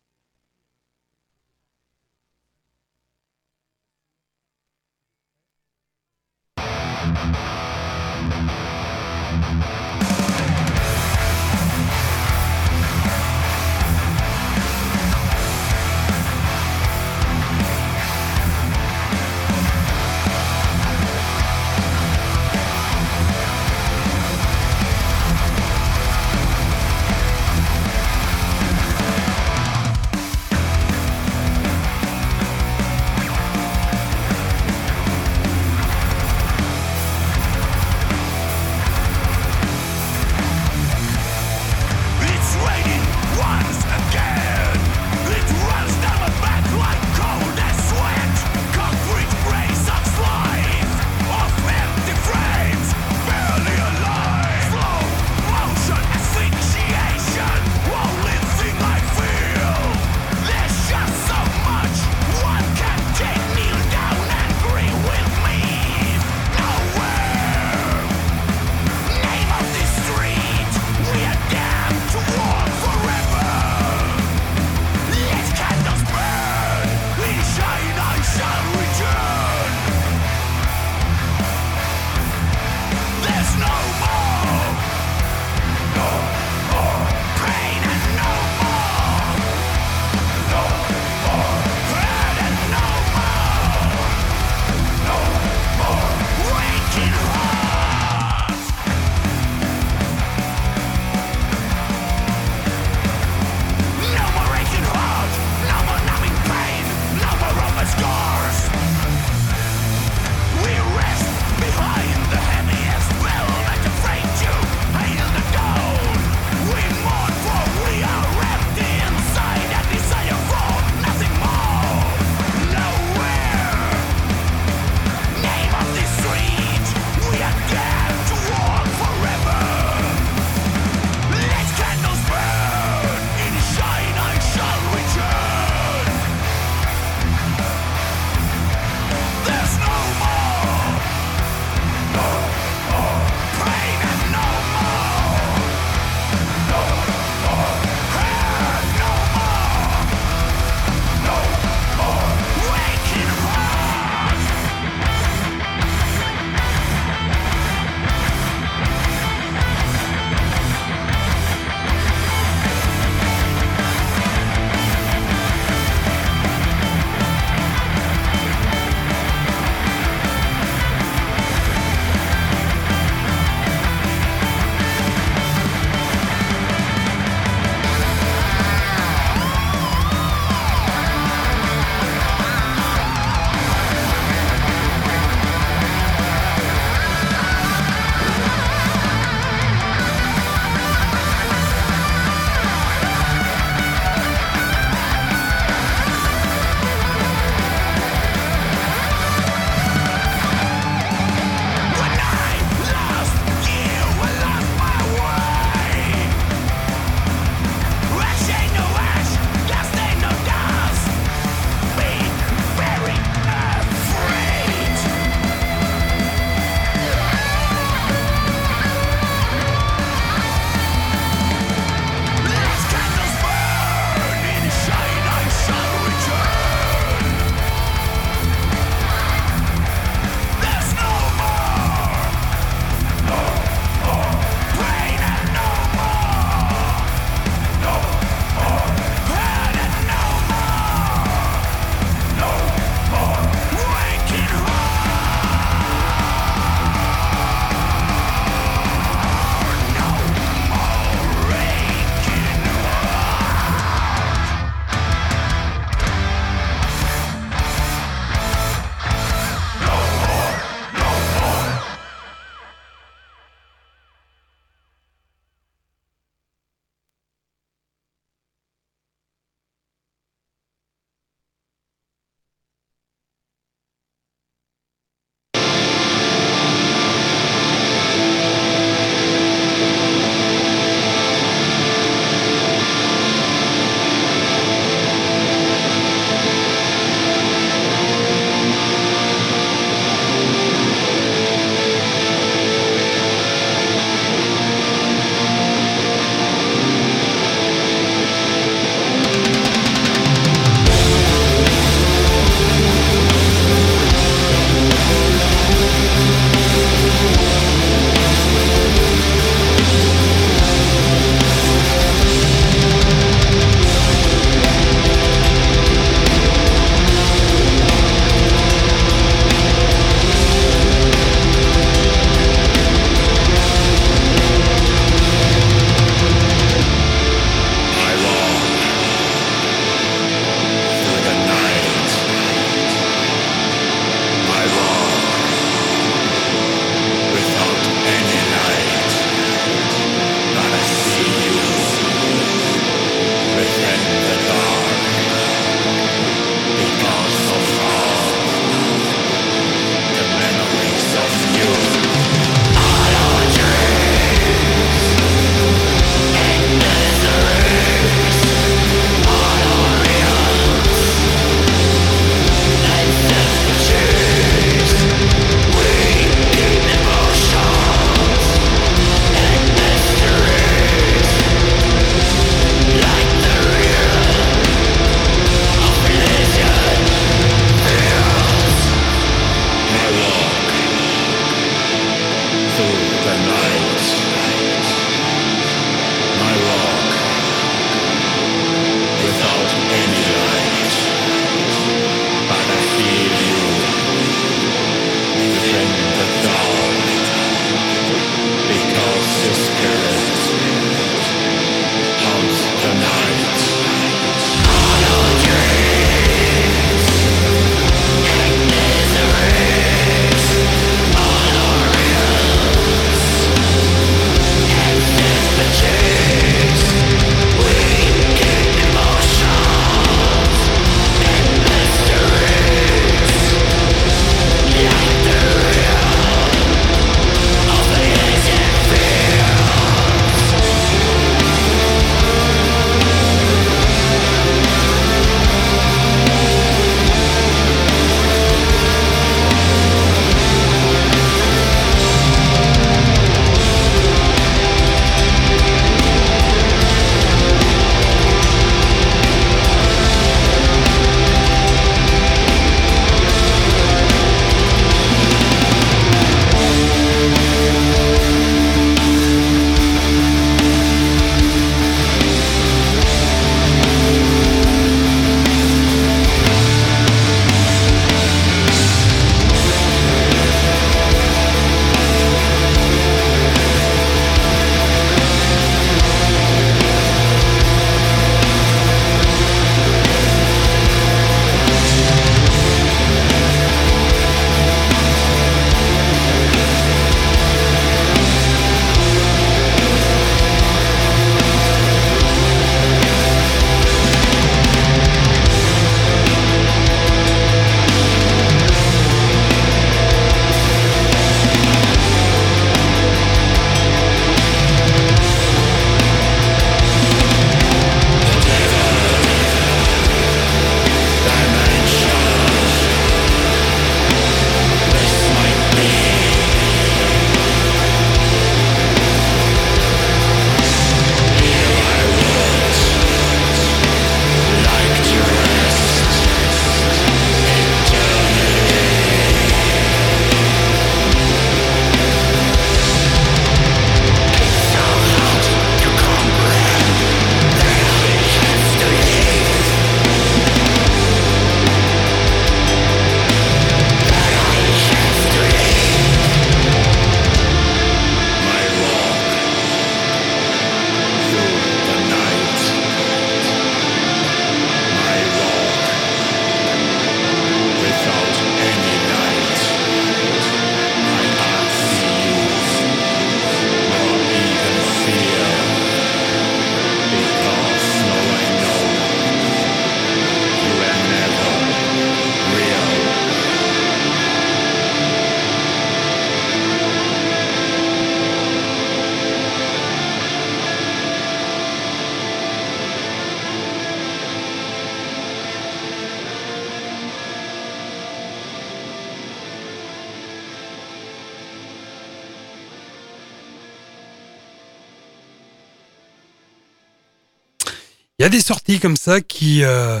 Sorties 598.46 598.78
comme 598.78 598.96
ça 598.96 599.20
qui 599.20 599.64
euh, 599.64 600.00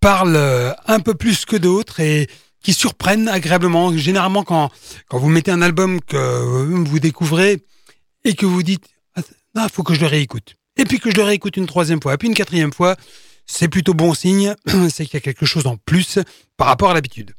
parlent 0.00 0.36
euh, 0.36 0.72
un 0.86 1.00
peu 1.00 1.14
plus 1.14 1.44
que 1.44 1.56
d'autres 1.56 2.00
et 2.00 2.28
qui 2.62 2.74
surprennent 2.74 3.28
agréablement. 3.28 3.96
Généralement, 3.96 4.44
quand, 4.44 4.70
vous 5.10 5.28
mettez 5.28 5.50
un 5.50 5.62
album 5.62 6.00
que 6.00 6.16
vous 6.16 6.98
découvrez 6.98 7.64
et 8.24 8.34
que 8.34 8.46
vous 8.46 8.62
dites 8.62 8.84
ah, 9.16 9.64
il 9.64 9.72
faut 9.72 9.82
que 9.82 9.94
je 9.94 10.00
le 10.00 10.06
réécoute. 10.06 10.54
Et 10.76 10.84
puis 10.84 11.00
que 11.00 11.10
je 11.10 11.16
le 11.16 11.24
réécoute 11.24 11.56
une 11.56 11.66
troisième 11.66 12.00
fois, 12.00 12.14
et 12.14 12.16
puis 12.16 12.28
une 12.28 12.34
quatrième 12.34 12.72
fois, 12.72 12.96
c'est 13.46 13.66
plutôt 13.68 13.94
bon 13.94 14.14
signe, 14.14 14.54
c'est 14.90 15.04
qu'il 15.04 15.14
y 15.14 15.16
a 15.16 15.20
quelque 15.20 15.46
chose 15.46 15.66
en 15.66 15.76
plus 15.76 16.20
par 16.56 16.68
rapport 16.68 16.90
à 16.90 16.94
l'habitude. 16.94 17.34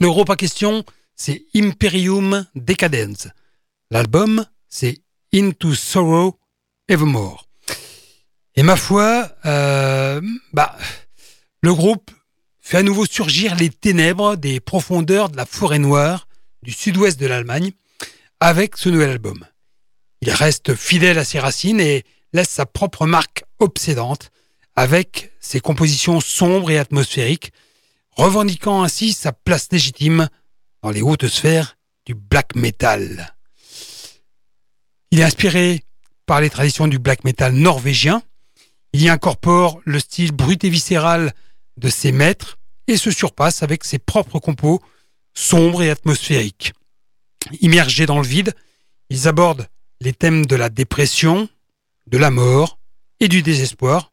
Le 0.00 0.08
groupe 0.08 0.34
question, 0.36 0.84
c'est 1.14 1.44
Imperium 1.54 2.46
Decadence. 2.54 3.28
L'album, 3.90 4.44
c'est 4.68 4.98
Into 5.32 5.74
Sorrow 5.74 6.38
Evermore. 6.88 7.49
Et 8.56 8.62
ma 8.62 8.76
foi, 8.76 9.30
euh, 9.46 10.20
bah, 10.52 10.76
le 11.62 11.74
groupe 11.74 12.10
fait 12.60 12.78
à 12.78 12.82
nouveau 12.82 13.06
surgir 13.06 13.54
les 13.56 13.70
ténèbres 13.70 14.36
des 14.36 14.60
profondeurs 14.60 15.28
de 15.28 15.36
la 15.36 15.46
forêt 15.46 15.78
noire 15.78 16.28
du 16.62 16.72
sud-ouest 16.72 17.18
de 17.18 17.26
l'Allemagne 17.26 17.72
avec 18.40 18.76
ce 18.76 18.88
nouvel 18.88 19.10
album. 19.10 19.44
Il 20.20 20.30
reste 20.30 20.74
fidèle 20.74 21.18
à 21.18 21.24
ses 21.24 21.38
racines 21.38 21.80
et 21.80 22.04
laisse 22.32 22.50
sa 22.50 22.66
propre 22.66 23.06
marque 23.06 23.44
obsédante 23.58 24.30
avec 24.76 25.32
ses 25.40 25.60
compositions 25.60 26.20
sombres 26.20 26.70
et 26.70 26.78
atmosphériques, 26.78 27.52
revendiquant 28.12 28.82
ainsi 28.82 29.12
sa 29.12 29.32
place 29.32 29.68
légitime 29.70 30.28
dans 30.82 30.90
les 30.90 31.02
hautes 31.02 31.28
sphères 31.28 31.76
du 32.06 32.14
black 32.14 32.54
metal. 32.54 33.34
Il 35.10 35.20
est 35.20 35.24
inspiré 35.24 35.82
par 36.26 36.40
les 36.40 36.50
traditions 36.50 36.86
du 36.86 36.98
black 36.98 37.24
metal 37.24 37.52
norvégien. 37.52 38.22
Il 38.92 39.02
y 39.02 39.08
incorpore 39.08 39.80
le 39.84 39.98
style 39.98 40.32
brut 40.32 40.64
et 40.64 40.68
viscéral 40.68 41.32
de 41.76 41.88
ses 41.88 42.12
maîtres 42.12 42.58
et 42.86 42.96
se 42.96 43.10
surpasse 43.10 43.62
avec 43.62 43.84
ses 43.84 43.98
propres 43.98 44.38
compos 44.38 44.80
sombres 45.34 45.82
et 45.82 45.90
atmosphériques. 45.90 46.72
Immergés 47.60 48.06
dans 48.06 48.20
le 48.20 48.26
vide, 48.26 48.54
ils 49.08 49.28
abordent 49.28 49.68
les 50.00 50.12
thèmes 50.12 50.46
de 50.46 50.56
la 50.56 50.68
dépression, 50.68 51.48
de 52.06 52.18
la 52.18 52.30
mort 52.30 52.78
et 53.20 53.28
du 53.28 53.42
désespoir, 53.42 54.12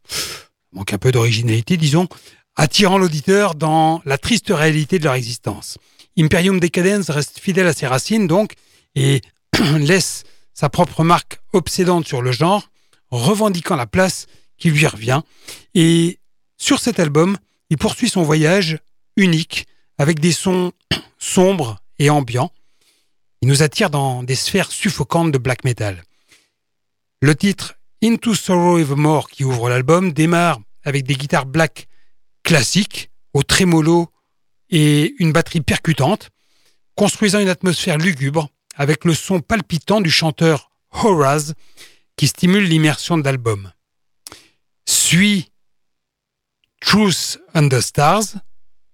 manque 0.73 0.93
un 0.93 0.97
peu 0.97 1.11
d'originalité 1.11 1.77
disons, 1.77 2.07
attirant 2.55 2.97
l'auditeur 2.97 3.55
dans 3.55 4.01
la 4.05 4.17
triste 4.17 4.49
réalité 4.49 4.99
de 4.99 5.05
leur 5.05 5.13
existence. 5.15 5.77
Imperium 6.19 6.59
Decadence 6.59 7.09
reste 7.09 7.39
fidèle 7.39 7.67
à 7.67 7.73
ses 7.73 7.87
racines 7.87 8.27
donc 8.27 8.53
et 8.95 9.21
laisse 9.79 10.23
sa 10.53 10.69
propre 10.69 11.03
marque 11.03 11.39
obsédante 11.53 12.07
sur 12.07 12.21
le 12.21 12.31
genre, 12.31 12.69
revendiquant 13.11 13.75
la 13.75 13.85
place 13.85 14.25
qui 14.57 14.69
lui 14.69 14.85
revient. 14.87 15.21
Et 15.73 16.19
sur 16.57 16.79
cet 16.79 16.99
album, 16.99 17.37
il 17.69 17.77
poursuit 17.77 18.09
son 18.09 18.23
voyage 18.23 18.79
unique 19.15 19.67
avec 19.97 20.19
des 20.19 20.31
sons 20.31 20.71
sombres 21.17 21.77
et 21.99 22.09
ambiants. 22.09 22.51
Il 23.41 23.49
nous 23.49 23.63
attire 23.63 23.89
dans 23.89 24.23
des 24.23 24.35
sphères 24.35 24.71
suffocantes 24.71 25.31
de 25.31 25.37
black 25.37 25.63
metal. 25.63 26.03
Le 27.21 27.35
titre 27.35 27.75
Into 28.03 28.35
Sorrow 28.35 28.77
Evermore 28.77 29.29
qui 29.29 29.43
ouvre 29.43 29.69
l'album 29.69 30.11
démarre 30.11 30.59
avec 30.83 31.03
des 31.05 31.15
guitares 31.15 31.45
black 31.45 31.87
classiques 32.43 33.09
au 33.33 33.43
trémolo 33.43 34.09
et 34.69 35.15
une 35.19 35.31
batterie 35.31 35.61
percutante, 35.61 36.29
construisant 36.95 37.39
une 37.39 37.49
atmosphère 37.49 37.97
lugubre 37.97 38.49
avec 38.75 39.05
le 39.05 39.13
son 39.13 39.39
palpitant 39.39 40.01
du 40.01 40.11
chanteur 40.11 40.69
Horaz 40.91 41.53
qui 42.15 42.27
stimule 42.27 42.63
l'immersion 42.63 43.17
de 43.17 43.23
l'album. 43.23 43.71
Suit 44.87 45.51
Truth 46.79 47.39
Under 47.53 47.83
Stars. 47.83 48.23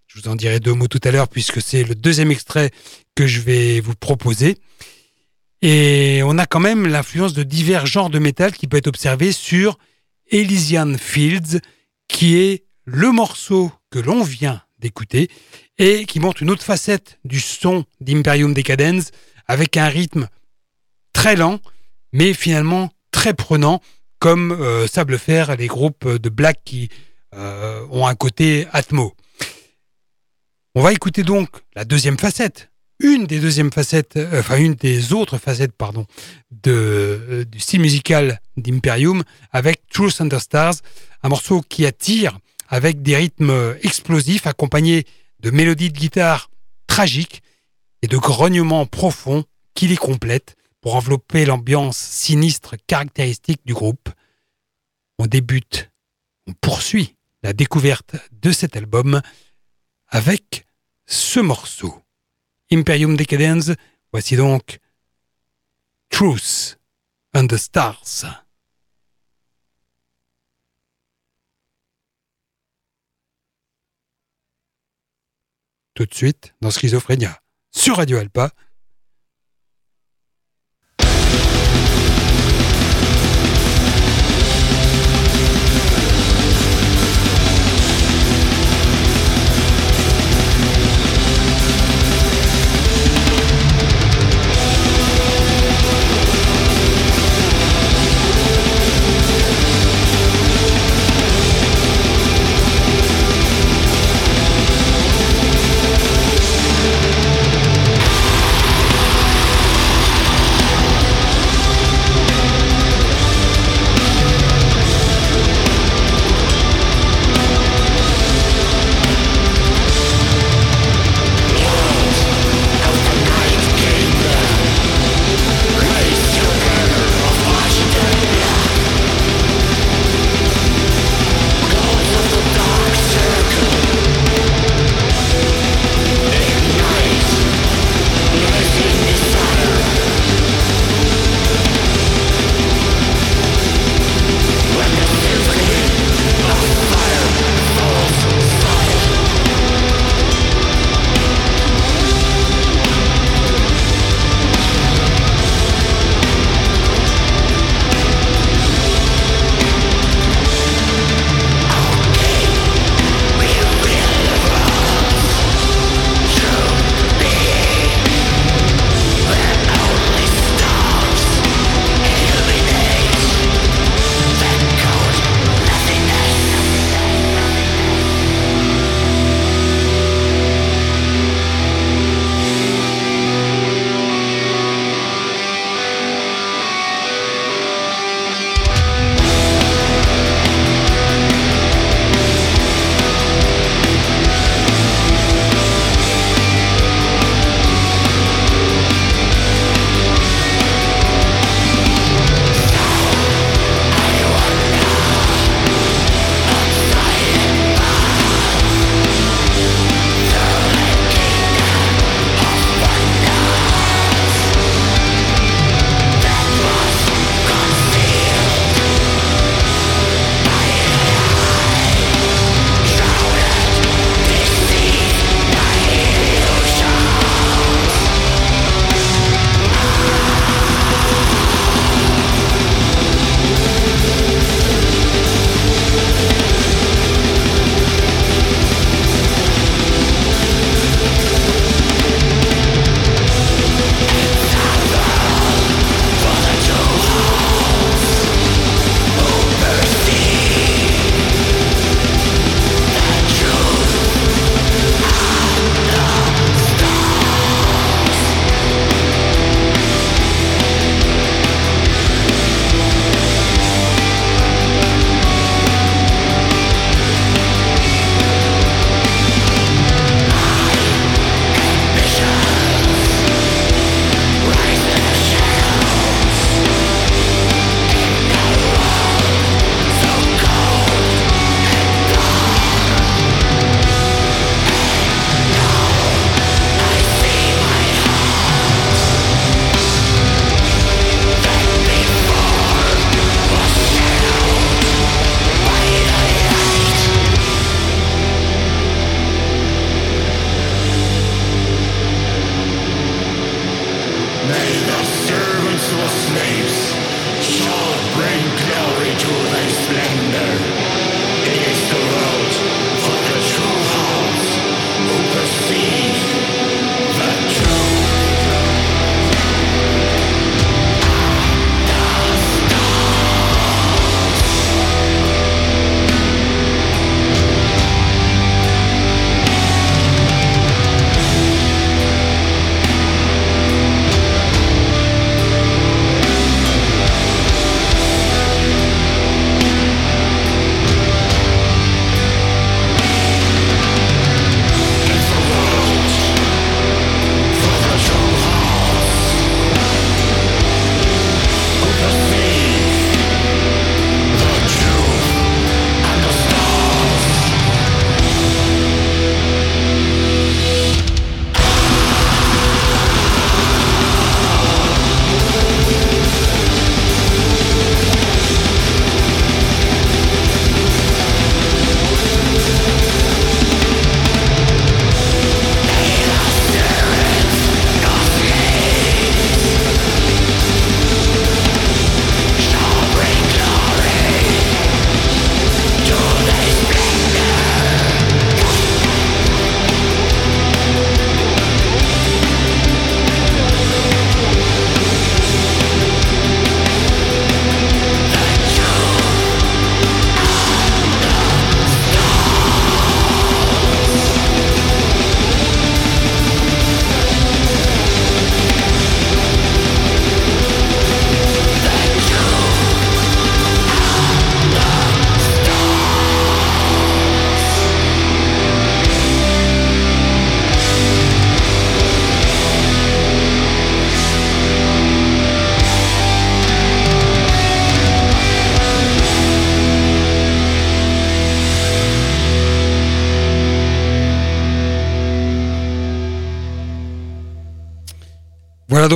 Je 0.07 0.19
vous 0.19 0.27
en 0.27 0.35
dirai 0.35 0.59
deux 0.59 0.73
mots 0.73 0.87
tout 0.87 0.99
à 1.03 1.11
l'heure 1.11 1.27
puisque 1.27 1.61
c'est 1.61 1.83
le 1.83 1.95
deuxième 1.95 2.31
extrait 2.31 2.71
que 3.15 3.27
je 3.27 3.39
vais 3.39 3.79
vous 3.79 3.95
proposer. 3.95 4.57
Et 5.61 6.21
on 6.25 6.37
a 6.37 6.47
quand 6.47 6.59
même 6.59 6.87
l'influence 6.87 7.33
de 7.33 7.43
divers 7.43 7.85
genres 7.85 8.09
de 8.09 8.19
métal 8.19 8.53
qui 8.53 8.67
peut 8.67 8.77
être 8.77 8.87
observé 8.87 9.31
sur 9.31 9.77
Elysian 10.31 10.97
Fields, 10.97 11.61
qui 12.07 12.37
est 12.37 12.65
le 12.85 13.11
morceau 13.11 13.71
que 13.91 13.99
l'on 13.99 14.23
vient 14.23 14.63
d'écouter 14.79 15.29
et 15.77 16.05
qui 16.05 16.19
montre 16.19 16.41
une 16.41 16.49
autre 16.49 16.63
facette 16.63 17.19
du 17.23 17.39
son 17.39 17.85
d'Imperium 18.01 18.53
Decadence 18.53 19.11
avec 19.47 19.77
un 19.77 19.87
rythme 19.87 20.27
très 21.13 21.35
lent, 21.35 21.59
mais 22.11 22.33
finalement 22.33 22.91
très 23.11 23.33
prenant, 23.33 23.79
comme 24.23 24.53
euh, 24.53 24.87
savent 24.87 25.09
le 25.09 25.17
faire 25.17 25.57
les 25.57 25.67
groupes 25.67 26.07
de 26.07 26.29
black 26.29 26.61
qui 26.63 26.87
euh, 27.35 27.85
ont 27.91 28.07
un 28.07 28.15
côté 28.15 28.65
atmo. 28.71 29.13
On 30.75 30.81
va 30.81 30.93
écouter 30.93 31.23
donc 31.23 31.49
la 31.75 31.83
deuxième 31.83 32.17
facette, 32.17 32.69
une 33.01 33.25
des 33.25 33.41
deuxièmes 33.41 33.73
facettes, 33.73 34.15
euh, 34.15 34.39
enfin 34.39 34.59
une 34.59 34.75
des 34.75 35.11
autres 35.11 35.37
facettes, 35.37 35.73
pardon, 35.73 36.05
du 36.51 37.59
style 37.59 37.81
musical 37.81 38.39
d'Imperium 38.55 39.23
avec 39.51 39.81
Truth 39.91 40.21
Under 40.21 40.39
Stars, 40.39 40.75
un 41.21 41.27
morceau 41.27 41.59
qui 41.59 41.85
attire 41.85 42.39
avec 42.69 43.01
des 43.01 43.17
rythmes 43.17 43.75
explosifs 43.81 44.47
accompagnés 44.47 45.03
de 45.41 45.51
mélodies 45.51 45.91
de 45.91 45.97
guitare 45.97 46.49
tragiques 46.87 47.43
et 48.01 48.07
de 48.07 48.15
grognements 48.15 48.85
profonds 48.85 49.43
qui 49.73 49.87
les 49.87 49.97
complètent 49.97 50.55
pour 50.83 50.95
envelopper 50.95 51.45
l'ambiance 51.45 51.97
sinistre 51.97 52.75
caractéristique 52.87 53.61
du 53.65 53.73
groupe. 53.73 54.09
On 55.17 55.27
débute, 55.27 55.89
on 56.45 56.53
poursuit 56.53 57.15
la 57.41 57.53
découverte 57.53 58.17
de 58.33 58.51
cet 58.51 58.75
album 58.75 59.21
avec 60.09 60.67
ce 61.05 61.39
morceau. 61.39 62.03
Imperium 62.69 63.15
Decadence, 63.15 63.71
voici 64.11 64.35
donc 64.35 64.79
Truth 66.09 66.77
and 67.33 67.47
the 67.47 67.57
Stars. 67.57 68.43
tout 75.95 76.05
de 76.07 76.13
suite 76.15 76.55
dans 76.59 76.71
Schizophrénia 76.71 77.39
sur 77.69 77.97
Radio 77.97 78.17
Alpa 78.17 78.49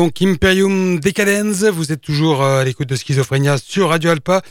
donc 0.08 0.22
Imperium 0.22 1.02
Decadence, 1.02 1.64
vous 1.66 1.92
êtes 1.92 2.00
toujours 2.00 2.42
euh, 2.42 2.62
à 2.62 2.64
l'écoute 2.64 2.88
de 2.88 2.96
Schizophrénia 2.96 3.58
sur 3.58 3.90
Radio 3.90 4.12
Alpa. 4.12 4.42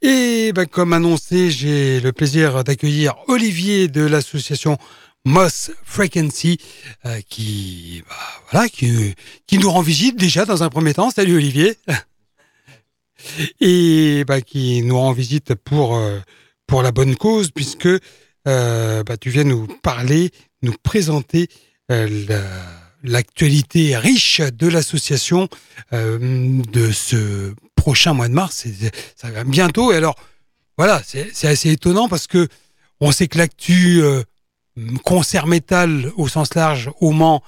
Et 0.00 0.52
ben, 0.54 0.64
comme 0.64 0.94
annoncé, 0.94 1.50
j'ai 1.50 2.00
le 2.00 2.12
plaisir 2.12 2.64
d'accueillir 2.64 3.16
Olivier 3.28 3.88
de 3.88 4.00
l'association 4.06 4.78
Moss 5.26 5.70
Frequency 5.84 6.56
euh, 7.04 7.20
qui, 7.28 8.02
bah, 8.08 8.16
voilà, 8.50 8.68
qui, 8.70 9.14
nous 9.52 9.70
rend 9.70 9.82
visite 9.82 10.16
déjà 10.16 10.46
dans 10.46 10.62
un 10.62 10.70
premier 10.70 10.94
temps. 10.94 11.10
Salut 11.10 11.36
Olivier. 11.36 11.76
Et 13.60 14.24
bah, 14.26 14.40
qui 14.40 14.80
nous 14.82 14.96
rend 14.96 15.12
visite 15.12 15.54
pour, 15.56 15.94
euh, 15.94 16.20
pour 16.66 16.82
la 16.82 16.90
bonne 16.90 17.16
cause 17.16 17.50
puisque 17.50 17.90
bah, 18.46 19.16
tu 19.20 19.28
viens 19.28 19.44
nous 19.44 19.66
parler, 19.82 20.30
nous 20.62 20.74
présenter 20.82 21.48
la 21.90 22.81
l'actualité 23.02 23.96
riche 23.96 24.40
de 24.40 24.68
l'association 24.68 25.48
euh, 25.92 26.62
de 26.72 26.92
ce 26.92 27.54
prochain 27.76 28.12
mois 28.12 28.28
de 28.28 28.34
mars. 28.34 28.66
Ça 29.16 29.30
va 29.30 29.44
bientôt. 29.44 29.92
Et 29.92 29.96
alors, 29.96 30.16
voilà, 30.78 31.02
c'est 31.04 31.46
assez 31.46 31.70
étonnant 31.70 32.08
parce 32.08 32.26
que 32.26 32.48
on 33.00 33.12
sait 33.12 33.28
que 33.28 33.38
l'actu 33.38 34.02
euh, 34.02 34.22
concert 35.04 35.46
métal 35.46 36.10
au 36.16 36.28
sens 36.28 36.54
large 36.54 36.90
au 37.00 37.10
Mans 37.10 37.42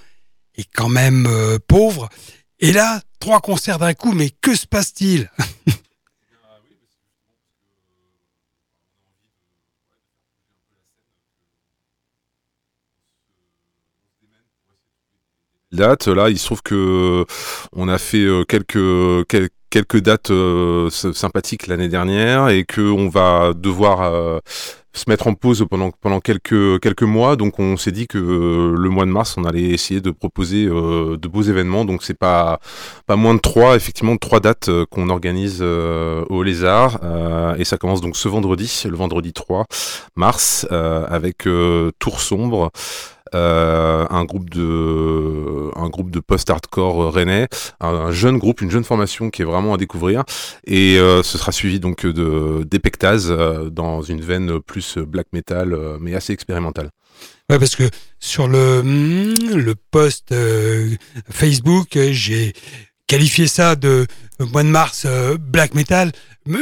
est 0.57 0.69
quand 0.75 0.89
même 0.89 1.27
euh, 1.27 1.59
pauvre. 1.67 2.09
Et 2.61 2.73
là, 2.73 3.01
trois 3.21 3.41
concerts 3.41 3.79
d'un 3.79 3.95
coup, 3.95 4.13
mais 4.13 4.31
que 4.31 4.55
se 4.55 4.67
passe-t-il? 4.67 5.31
date. 15.75 16.09
Là, 16.09 16.31
il 16.31 16.39
se 16.39 16.47
trouve 16.47 16.62
que 16.62 17.25
on 17.75 17.89
a 17.89 17.99
fait 17.99 18.25
euh, 18.25 18.45
quelques, 18.45 19.27
quelques, 19.70 20.01
dates 20.01 20.31
euh, 20.31 20.89
sympathiques 20.91 21.66
l'année 21.66 21.89
dernière 21.89 22.49
et 22.49 22.64
que 22.64 22.81
on 22.81 23.09
va 23.09 23.53
devoir 23.55 24.03
euh, 24.03 24.39
se 24.95 25.05
mettre 25.09 25.27
en 25.27 25.35
pause 25.35 25.67
pendant 25.69 25.91
pendant 25.91 26.21
quelques 26.21 26.81
quelques 26.81 27.03
mois. 27.03 27.37
Donc 27.37 27.59
on 27.59 27.77
s'est 27.77 27.93
dit 27.93 28.07
que 28.07 28.19
le 28.19 28.89
mois 28.89 29.05
de 29.05 29.11
mars, 29.11 29.35
on 29.37 29.45
allait 29.45 29.63
essayer 29.63 30.01
de 30.01 30.11
proposer 30.11 30.67
de 30.67 31.29
beaux 31.29 31.43
événements. 31.43 31.85
Donc 31.85 32.03
c'est 32.03 32.19
pas 32.19 32.61
pas 33.07 33.17
moins 33.17 33.35
de 33.35 33.41
trois, 33.41 33.77
effectivement, 33.77 34.17
trois 34.17 34.41
dates 34.41 34.71
qu'on 34.91 35.09
organise 35.11 35.63
au 35.63 36.43
Lézard. 36.43 37.01
et 37.59 37.65
ça 37.65 37.77
commence 37.77 38.01
donc 38.01 38.17
ce 38.17 38.29
vendredi, 38.29 38.83
le 38.89 38.97
vendredi 38.97 39.33
3 39.33 39.67
mars, 40.17 40.67
avec 40.71 41.49
Tour 41.99 42.21
sombre. 42.21 42.71
Euh, 43.35 44.07
un 44.11 44.25
groupe 44.25 44.49
de 44.51 45.71
un 45.77 45.89
groupe 45.89 46.11
de 46.11 46.21
post-hardcore 46.21 47.13
rennais, 47.13 47.49
un, 47.81 48.13
jeune 48.13 48.39
groupe, 48.39 48.61
une 48.61 48.71
jeune 48.71 48.85
formation 48.85 49.31
qui 49.31 49.43
est 49.43 49.45
vraiment 49.45 49.75
à 49.75 49.77
découvrir. 49.77 50.23
Et 50.67 50.99
euh, 50.99 51.23
ce 51.23 51.37
sera 51.37 51.51
suivi 51.51 51.81
donc 51.81 52.07
de 52.07 52.65
d'Epectase 52.65 53.29
euh, 53.31 53.71
dans 53.71 54.03
une 54.03 54.21
veine 54.21 54.61
plus 54.61 54.84
black 54.99 55.26
metal, 55.32 55.76
mais 56.01 56.14
assez 56.14 56.32
expérimentale. 56.32 56.91
Ouais, 57.51 57.59
parce 57.59 57.76
que 57.76 57.89
sur 58.18 58.49
le 58.49 58.82
le 58.82 59.74
post 59.91 60.35
Facebook, 61.30 61.99
j'ai 62.11 62.53
qualifié 63.07 63.47
ça 63.47 63.76
de 63.76 64.07
mois 64.41 64.62
de 64.62 64.68
mars 64.68 65.07
black 65.39 65.74
metal 65.74 66.12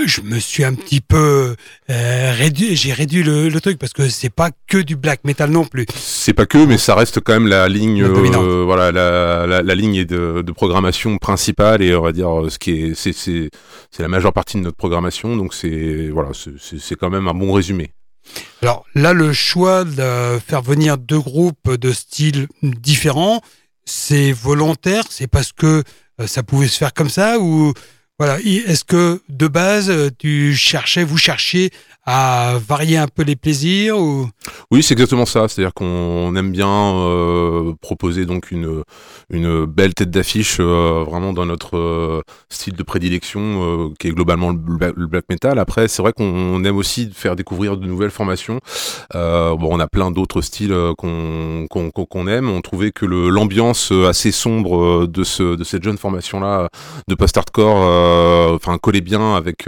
je 0.06 0.20
me 0.20 0.38
suis 0.38 0.64
un 0.64 0.74
petit 0.74 1.00
peu 1.00 1.56
euh, 1.90 2.34
réduit, 2.36 2.76
j'ai 2.76 2.92
réduit 2.92 3.22
le, 3.22 3.50
truc 3.60 3.78
parce 3.78 3.92
que 3.92 4.08
c'est 4.08 4.30
pas 4.30 4.50
que 4.68 4.78
du 4.78 4.96
black 4.96 5.24
metal 5.24 5.50
non 5.50 5.64
plus. 5.64 5.86
C'est 5.94 6.32
pas 6.32 6.46
que, 6.46 6.58
mais 6.64 6.78
ça 6.78 6.94
reste 6.94 7.20
quand 7.20 7.32
même 7.32 7.46
la 7.46 7.68
ligne, 7.68 8.02
euh, 8.02 8.64
voilà, 8.64 8.92
la, 8.92 9.62
la, 9.62 9.74
ligne 9.74 10.04
de, 10.04 10.42
de, 10.42 10.52
programmation 10.52 11.18
principale 11.18 11.82
et 11.82 11.94
on 11.94 12.02
va 12.02 12.12
dire 12.12 12.28
ce 12.48 12.58
qui 12.58 12.70
est, 12.70 12.94
c'est, 12.94 13.12
c'est, 13.12 13.50
c'est 13.90 14.02
la 14.02 14.08
majeure 14.08 14.32
partie 14.32 14.56
de 14.56 14.62
notre 14.62 14.76
programmation, 14.76 15.36
donc 15.36 15.54
c'est, 15.54 16.08
voilà, 16.10 16.30
c'est, 16.32 16.78
c'est 16.78 16.94
quand 16.94 17.10
même 17.10 17.28
un 17.28 17.34
bon 17.34 17.52
résumé. 17.52 17.92
Alors 18.62 18.84
là, 18.94 19.12
le 19.12 19.32
choix 19.32 19.84
de 19.84 20.38
faire 20.46 20.62
venir 20.62 20.98
deux 20.98 21.20
groupes 21.20 21.70
de 21.70 21.92
styles 21.92 22.48
différents, 22.62 23.40
c'est 23.84 24.32
volontaire, 24.32 25.04
c'est 25.10 25.26
parce 25.26 25.52
que 25.52 25.82
euh, 26.20 26.26
ça 26.26 26.42
pouvait 26.42 26.68
se 26.68 26.78
faire 26.78 26.94
comme 26.94 27.10
ça 27.10 27.38
ou 27.38 27.72
voilà. 28.18 28.38
Est-ce 28.40 28.84
que 28.84 29.20
de 29.28 29.48
base, 29.48 29.90
euh, 29.90 30.10
tu 30.16 30.54
cherchais, 30.54 31.02
vous 31.02 31.18
cherchiez 31.18 31.70
à 32.04 32.58
varier 32.66 32.96
un 32.96 33.06
peu 33.06 33.22
les 33.22 33.36
plaisirs 33.36 33.96
ou? 33.96 34.28
Oui, 34.72 34.82
c'est 34.82 34.94
exactement 34.94 35.26
ça. 35.26 35.46
C'est-à-dire 35.46 35.72
qu'on 35.72 36.34
aime 36.34 36.50
bien 36.50 36.68
euh, 36.68 37.74
proposer 37.80 38.26
donc 38.26 38.50
une 38.50 38.82
une 39.30 39.66
belle 39.66 39.94
tête 39.94 40.10
d'affiche 40.10 40.56
euh, 40.60 41.04
vraiment 41.06 41.32
dans 41.32 41.46
notre 41.46 41.76
euh, 41.76 42.22
style 42.48 42.74
de 42.74 42.82
prédilection 42.82 43.92
qui 43.98 44.08
est 44.08 44.10
globalement 44.10 44.50
le, 44.50 45.06
black 45.06 45.24
metal. 45.28 45.58
Après, 45.58 45.88
c'est 45.88 46.02
vrai 46.02 46.12
qu'on 46.12 46.64
aime 46.64 46.76
aussi 46.76 47.10
faire 47.12 47.36
découvrir 47.36 47.76
de 47.76 47.86
nouvelles 47.86 48.10
formations. 48.10 48.58
bon, 49.12 49.68
on 49.70 49.78
a 49.78 49.86
plein 49.86 50.10
d'autres 50.10 50.40
styles 50.40 50.74
qu'on 50.98 52.26
aime. 52.26 52.48
On 52.48 52.60
trouvait 52.60 52.90
que 52.90 53.06
l'ambiance 53.06 53.92
assez 53.92 54.32
sombre 54.32 55.06
de 55.06 55.24
ce 55.24 55.56
de 55.56 55.64
cette 55.64 55.82
jeune 55.82 55.98
formation 55.98 56.40
là 56.40 56.68
de 57.08 57.14
post-hardcore, 57.14 58.54
enfin 58.54 58.78
collait 58.78 59.00
bien 59.00 59.36
avec 59.36 59.66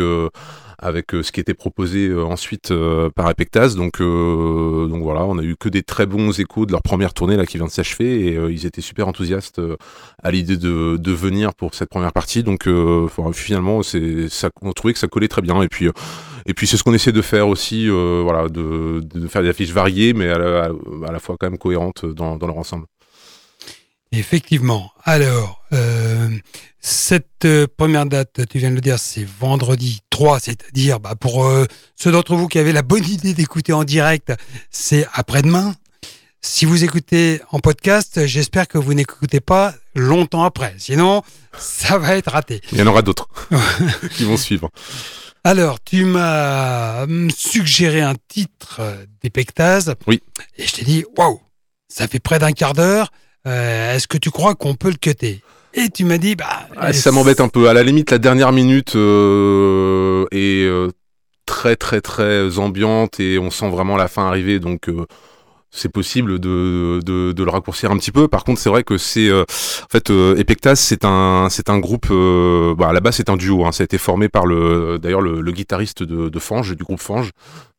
avec 0.79 1.15
euh, 1.15 1.23
ce 1.23 1.33
qui 1.33 1.41
était 1.41 1.55
proposé 1.55 2.09
euh, 2.09 2.25
ensuite 2.25 2.71
euh, 2.71 3.11
par 3.11 3.31
Epectas. 3.31 3.75
Donc, 3.75 3.99
donc 4.01 5.03
voilà, 5.03 5.25
on 5.25 5.39
a 5.39 5.43
eu 5.43 5.57
que 5.57 5.69
des 5.69 5.83
très 5.83 6.07
bons 6.07 6.39
échos 6.39 6.67
de 6.67 6.73
leur 6.73 6.83
première 6.83 7.15
tournée 7.15 7.37
là 7.37 7.47
qui 7.47 7.57
vient 7.57 7.67
de 7.67 7.71
s'achever 7.71 8.27
et 8.27 8.35
ils 8.51 8.67
étaient 8.67 8.81
super 8.81 9.09
enthousiastes 9.09 9.61
à 10.23 10.31
l'idée 10.31 10.57
de, 10.57 10.97
de, 10.97 11.13
venir 11.13 11.55
pour 11.55 11.75
cette 11.75 11.91
première 11.91 12.13
partie. 12.13 12.43
Donc 12.43 12.69
finalement, 13.33 13.83
c'est 13.83 14.29
ça, 14.29 14.51
on 14.63 14.73
trouvait 14.73 14.93
que 14.93 14.99
ça 14.99 15.09
collait 15.09 15.29
très 15.29 15.43
bien. 15.43 15.63
Et 15.63 15.69
puis 15.69 15.89
et 16.47 16.55
puis 16.55 16.67
c'est 16.67 16.77
ce 16.77 16.85
qu'on 16.85 16.93
essaie 16.93 17.13
de 17.13 17.23
faire 17.23 17.49
aussi, 17.49 17.89
voilà, 17.89 18.49
de, 18.49 19.01
de, 19.01 19.27
faire 19.29 19.43
des 19.43 19.49
affiches 19.49 19.73
variées, 19.73 20.13
mais 20.13 20.29
à 20.29 20.39
la, 20.39 20.71
à 21.07 21.13
la 21.13 21.19
fois 21.19 21.37
quand 21.39 21.49
même 21.49 21.59
cohérentes 21.59 22.05
dans, 22.05 22.37
dans 22.37 22.47
leur 22.47 22.59
ensemble. 22.59 22.87
Effectivement. 24.19 24.93
Alors, 25.03 25.65
euh, 25.73 26.29
cette 26.81 27.45
euh, 27.45 27.67
première 27.77 28.07
date, 28.07 28.47
tu 28.49 28.59
viens 28.59 28.71
de 28.71 28.77
le 28.77 28.81
dire, 28.81 28.99
c'est 28.99 29.25
vendredi 29.25 30.01
3, 30.11 30.39
c'est-à-dire 30.39 31.01
bah, 31.01 31.17
pour 31.17 31.45
euh, 31.45 31.67
ceux 31.97 32.13
d'entre 32.13 32.37
vous 32.37 32.47
qui 32.47 32.59
avaient 32.59 32.73
la 32.73 32.83
bonne 32.83 33.05
idée 33.05 33.35
d'écouter 33.35 33.73
en 33.73 33.83
direct, 33.83 34.33
c'est 34.71 35.07
après-demain. 35.15 35.75
Si 36.41 36.65
vous 36.65 36.85
écoutez 36.85 37.41
en 37.51 37.59
podcast, 37.59 38.27
j'espère 38.27 38.69
que 38.69 38.79
vous 38.79 38.95
n'écoutez 38.95 39.41
pas 39.41 39.75
longtemps 39.97 40.45
après. 40.45 40.75
Sinon, 40.79 41.23
ça 41.59 41.99
va 41.99 42.17
être 42.17 42.31
raté. 42.31 42.61
Il 42.71 42.79
y 42.79 42.83
en 42.83 42.87
aura 42.87 43.03
d'autres 43.03 43.29
qui 44.13 44.25
vont 44.25 44.37
suivre. 44.37 44.71
Alors, 45.43 45.83
tu 45.83 46.05
m'as 46.05 47.05
suggéré 47.37 48.01
un 48.01 48.15
titre 48.29 48.81
d'Epectase. 49.23 49.95
Oui. 50.07 50.23
Et 50.57 50.67
je 50.67 50.73
t'ai 50.73 50.85
dit, 50.85 51.05
waouh, 51.19 51.41
ça 51.89 52.09
fait 52.09 52.21
près 52.21 52.39
d'un 52.39 52.53
quart 52.53 52.73
d'heure. 52.73 53.11
Euh, 53.47 53.95
est-ce 53.95 54.09
que 54.09 54.19
tu 54.19 54.31
crois 54.31 54.55
qu'on 54.55 54.75
peut 54.75 54.91
le 54.91 54.97
cutter? 54.97 55.43
Et 55.75 55.89
tu 55.89 56.05
m'as 56.05 56.19
dit, 56.19 56.37
bah. 56.37 56.69
Ah, 56.77 56.93
ça 56.93 57.11
m'embête 57.11 57.41
un 57.41 57.49
peu. 57.49 57.69
À 57.69 57.75
la 57.75 57.83
limite, 57.83 58.11
la 58.11 58.19
dernière 58.19 58.53
minute 58.53 58.97
euh, 58.97 60.27
est 60.31 60.65
euh, 60.65 60.91
très, 61.47 61.77
très, 61.77 62.01
très 62.01 62.59
ambiante 62.59 63.21
et 63.21 63.39
on 63.39 63.51
sent 63.51 63.71
vraiment 63.71 63.97
la 63.97 64.09
fin 64.09 64.27
arriver. 64.27 64.61
Donc, 64.61 64.89
c'est 65.75 65.89
possible 65.89 66.39
de, 66.39 67.01
de, 67.05 67.33
de, 67.33 67.45
le 67.45 67.51
raccourcir 67.51 67.91
un 67.91 67.97
petit 67.97 68.13
peu. 68.13 68.29
Par 68.29 68.45
contre, 68.45 68.61
c'est 68.61 68.69
vrai 68.69 68.85
que 68.85 68.97
c'est 68.97 69.29
euh, 69.29 69.43
en 69.43 69.91
fait 69.91 70.11
euh, 70.11 70.37
Epectas, 70.37 70.77
c'est 70.77 71.05
un 71.05 71.49
c'est 71.51 71.69
un 71.69 71.79
groupe. 71.79 72.07
Euh, 72.11 72.75
bah, 72.77 72.89
à 72.89 72.93
la 72.93 73.01
base, 73.01 73.17
c'est 73.17 73.29
un 73.29 73.37
duo. 73.37 73.65
Hein, 73.65 73.73
ça 73.73 73.83
a 73.83 73.85
été 73.85 73.99
formé 73.99 74.29
par 74.29 74.47
le 74.47 74.99
d'ailleurs 75.01 75.21
le, 75.21 75.41
le, 75.41 75.53
guitariste 75.53 76.03
de, 76.03 76.29
de 76.29 76.39
Fange 76.39 76.77
du 76.77 76.85
groupe 76.85 77.01
Fange. 77.01 77.31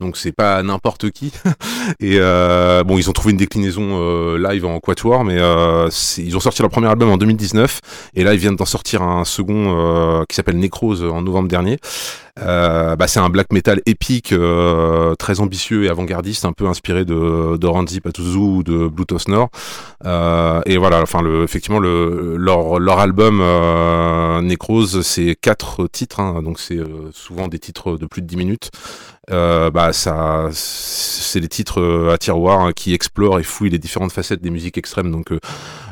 Donc 0.01 0.17
c'est 0.17 0.33
pas 0.33 0.61
n'importe 0.61 1.09
qui. 1.11 1.31
Et 2.01 2.17
euh, 2.19 2.83
bon, 2.83 2.97
ils 2.97 3.09
ont 3.09 3.13
trouvé 3.13 3.31
une 3.31 3.37
déclinaison 3.37 3.91
euh, 3.93 4.37
live 4.37 4.65
en 4.65 4.79
quatuor, 4.79 5.23
mais 5.23 5.35
ils 6.17 6.35
ont 6.35 6.39
sorti 6.41 6.61
leur 6.61 6.71
premier 6.71 6.87
album 6.87 7.09
en 7.09 7.17
2019 7.17 7.79
et 8.15 8.23
là 8.23 8.33
ils 8.33 8.39
viennent 8.39 8.55
d'en 8.55 8.65
sortir 8.65 9.01
un 9.01 9.23
second 9.23 10.25
qui 10.27 10.35
s'appelle 10.35 10.57
Necrose 10.57 11.03
en 11.03 11.21
novembre 11.21 11.47
dernier. 11.47 11.79
Euh, 12.41 12.97
bah, 12.97 13.07
c'est 13.07 13.19
un 13.19 13.29
black 13.29 13.53
metal 13.53 13.81
épique, 13.85 14.33
euh, 14.33 15.15
très 15.15 15.39
ambitieux 15.39 15.85
et 15.85 15.89
avant-gardiste, 15.89 16.43
un 16.43 16.51
peu 16.51 16.67
inspiré 16.67 17.05
de, 17.05 17.55
de 17.55 17.67
Randy 17.67 18.01
Patuzu 18.01 18.37
ou 18.37 18.63
de 18.63 18.87
Blue 18.87 19.05
Nord. 19.27 19.49
Euh, 20.05 20.61
et 20.65 20.77
voilà, 20.77 21.01
enfin, 21.01 21.21
le, 21.21 21.43
effectivement, 21.43 21.79
le, 21.79 22.35
leur, 22.37 22.79
leur 22.79 22.99
album 22.99 23.41
Necrose, 24.45 25.01
c'est 25.01 25.35
quatre 25.39 25.87
titres, 25.87 26.19
hein, 26.19 26.41
donc 26.43 26.59
c'est 26.59 26.79
souvent 27.13 27.47
des 27.47 27.59
titres 27.59 27.97
de 27.97 28.05
plus 28.05 28.21
de 28.21 28.27
10 28.27 28.37
minutes. 28.37 28.71
Euh, 29.31 29.71
bah 29.71 29.91
ça 29.91 30.49
c'est 30.51 31.39
des 31.39 31.47
titres 31.47 31.81
euh, 31.81 32.13
à 32.13 32.17
tiroir 32.19 32.59
hein, 32.61 32.73
qui 32.73 32.93
explorent 32.93 33.39
et 33.39 33.43
fouillent 33.43 33.71
les 33.71 33.79
différentes 33.79 34.11
facettes 34.11 34.41
des 34.41 34.51
musiques 34.51 34.77
extrêmes. 34.77 35.11
Donc 35.11 35.31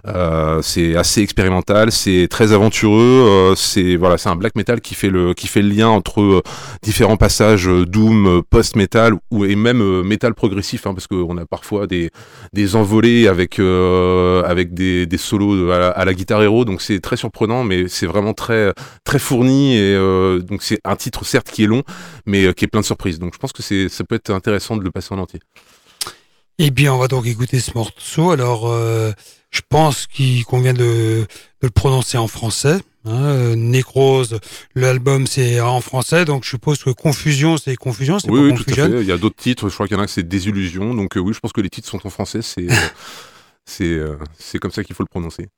euh, 0.05 0.61
c'est 0.61 0.95
assez 0.95 1.21
expérimental 1.21 1.91
c'est 1.91 2.27
très 2.29 2.51
aventureux 2.51 3.53
c'est 3.55 3.95
voilà 3.95 4.17
c'est 4.17 4.27
un 4.27 4.35
black 4.35 4.55
metal 4.55 4.81
qui 4.81 4.95
fait 4.95 5.09
le 5.09 5.33
qui 5.33 5.47
fait 5.47 5.61
le 5.61 5.69
lien 5.69 5.87
entre 5.87 6.43
différents 6.81 7.15
passages 7.15 7.67
doom 7.67 8.43
post 8.49 8.75
metal 8.75 9.13
ou 9.31 9.45
et 9.45 9.55
même 9.55 10.01
metal 10.01 10.33
progressif 10.33 10.85
hein, 10.85 10.93
parce 10.93 11.07
qu'on 11.07 11.37
a 11.37 11.45
parfois 11.45 11.87
des 11.87 12.11
des 12.51 12.75
envolées 12.75 13.29
avec 13.29 13.59
avec 13.59 14.73
des, 14.73 15.05
des 15.05 15.17
solos 15.17 15.71
à 15.71 15.79
la, 15.79 15.89
à 15.89 16.03
la 16.03 16.13
guitare 16.13 16.43
héros 16.43 16.65
donc 16.65 16.81
c'est 16.81 16.99
très 16.99 17.15
surprenant 17.15 17.63
mais 17.63 17.87
c'est 17.87 18.05
vraiment 18.05 18.33
très 18.33 18.73
très 19.05 19.19
fourni 19.19 19.77
et 19.77 19.97
donc 20.41 20.63
c'est 20.63 20.79
un 20.83 20.97
titre 20.97 21.23
certes 21.23 21.49
qui 21.49 21.63
est 21.63 21.67
long 21.67 21.83
mais 22.25 22.53
qui 22.53 22.65
est 22.65 22.67
plein 22.67 22.81
de 22.81 22.85
surprises 22.85 23.19
donc 23.23 23.33
je 23.33 23.39
pense 23.39 23.53
que 23.53 23.63
c'est, 23.63 23.89
ça 23.89 24.03
peut 24.03 24.15
être 24.15 24.29
intéressant 24.31 24.77
de 24.77 24.83
le 24.83 24.91
passer 24.91 25.13
en 25.13 25.19
entier. 25.19 25.39
Eh 26.59 26.69
bien, 26.69 26.93
on 26.93 26.97
va 26.97 27.07
donc 27.07 27.25
écouter 27.25 27.59
ce 27.59 27.71
morceau. 27.73 28.31
Alors, 28.31 28.67
euh, 28.67 29.11
je 29.49 29.61
pense 29.67 30.05
qu'il 30.05 30.45
convient 30.45 30.73
de, 30.73 31.25
le 31.61 31.69
prononcer 31.69 32.17
en 32.17 32.27
français. 32.27 32.77
Hein. 33.05 33.55
Nécrose, 33.55 34.39
l'album 34.75 35.27
c'est 35.27 35.59
en 35.59 35.81
français, 35.81 36.23
donc 36.23 36.45
je 36.45 36.51
suppose 36.51 36.81
que 36.81 36.89
Confusion 36.89 37.57
c'est 37.57 37.75
Confusion, 37.75 38.17
c'est 38.17 38.29
oui, 38.29 38.53
tout 38.53 38.63
à 38.69 38.73
fait. 38.73 39.01
Il 39.01 39.05
y 39.05 39.11
a 39.11 39.17
d'autres 39.17 39.35
titres, 39.35 39.67
je 39.67 39.73
crois 39.73 39.89
qu'il 39.89 39.97
y 39.97 39.99
en 39.99 40.03
a 40.03 40.07
c'est 40.07 40.23
Désillusion, 40.23 40.93
donc 40.93 41.17
euh, 41.17 41.19
oui, 41.19 41.33
je 41.33 41.39
pense 41.41 41.51
que 41.51 41.59
les 41.59 41.69
titres 41.69 41.89
sont 41.89 41.99
en 42.07 42.09
français, 42.09 42.41
c'est 42.41 42.67
c'est 43.65 43.99
c'est 44.39 44.57
comme 44.57 44.71
ça 44.71 44.85
qu'il 44.85 44.95
faut 44.95 45.03
le 45.03 45.09
prononcer. 45.09 45.49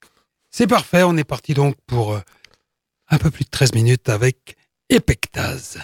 C'est 0.49 0.65
parfait, 0.65 1.03
on 1.03 1.15
est 1.17 1.23
parti 1.23 1.53
donc 1.53 1.75
pour 1.85 2.19
un 3.09 3.17
peu 3.19 3.29
plus 3.29 3.45
de 3.45 3.49
13 3.51 3.73
minutes 3.75 4.09
avec 4.09 4.57
Epectase. 4.89 5.79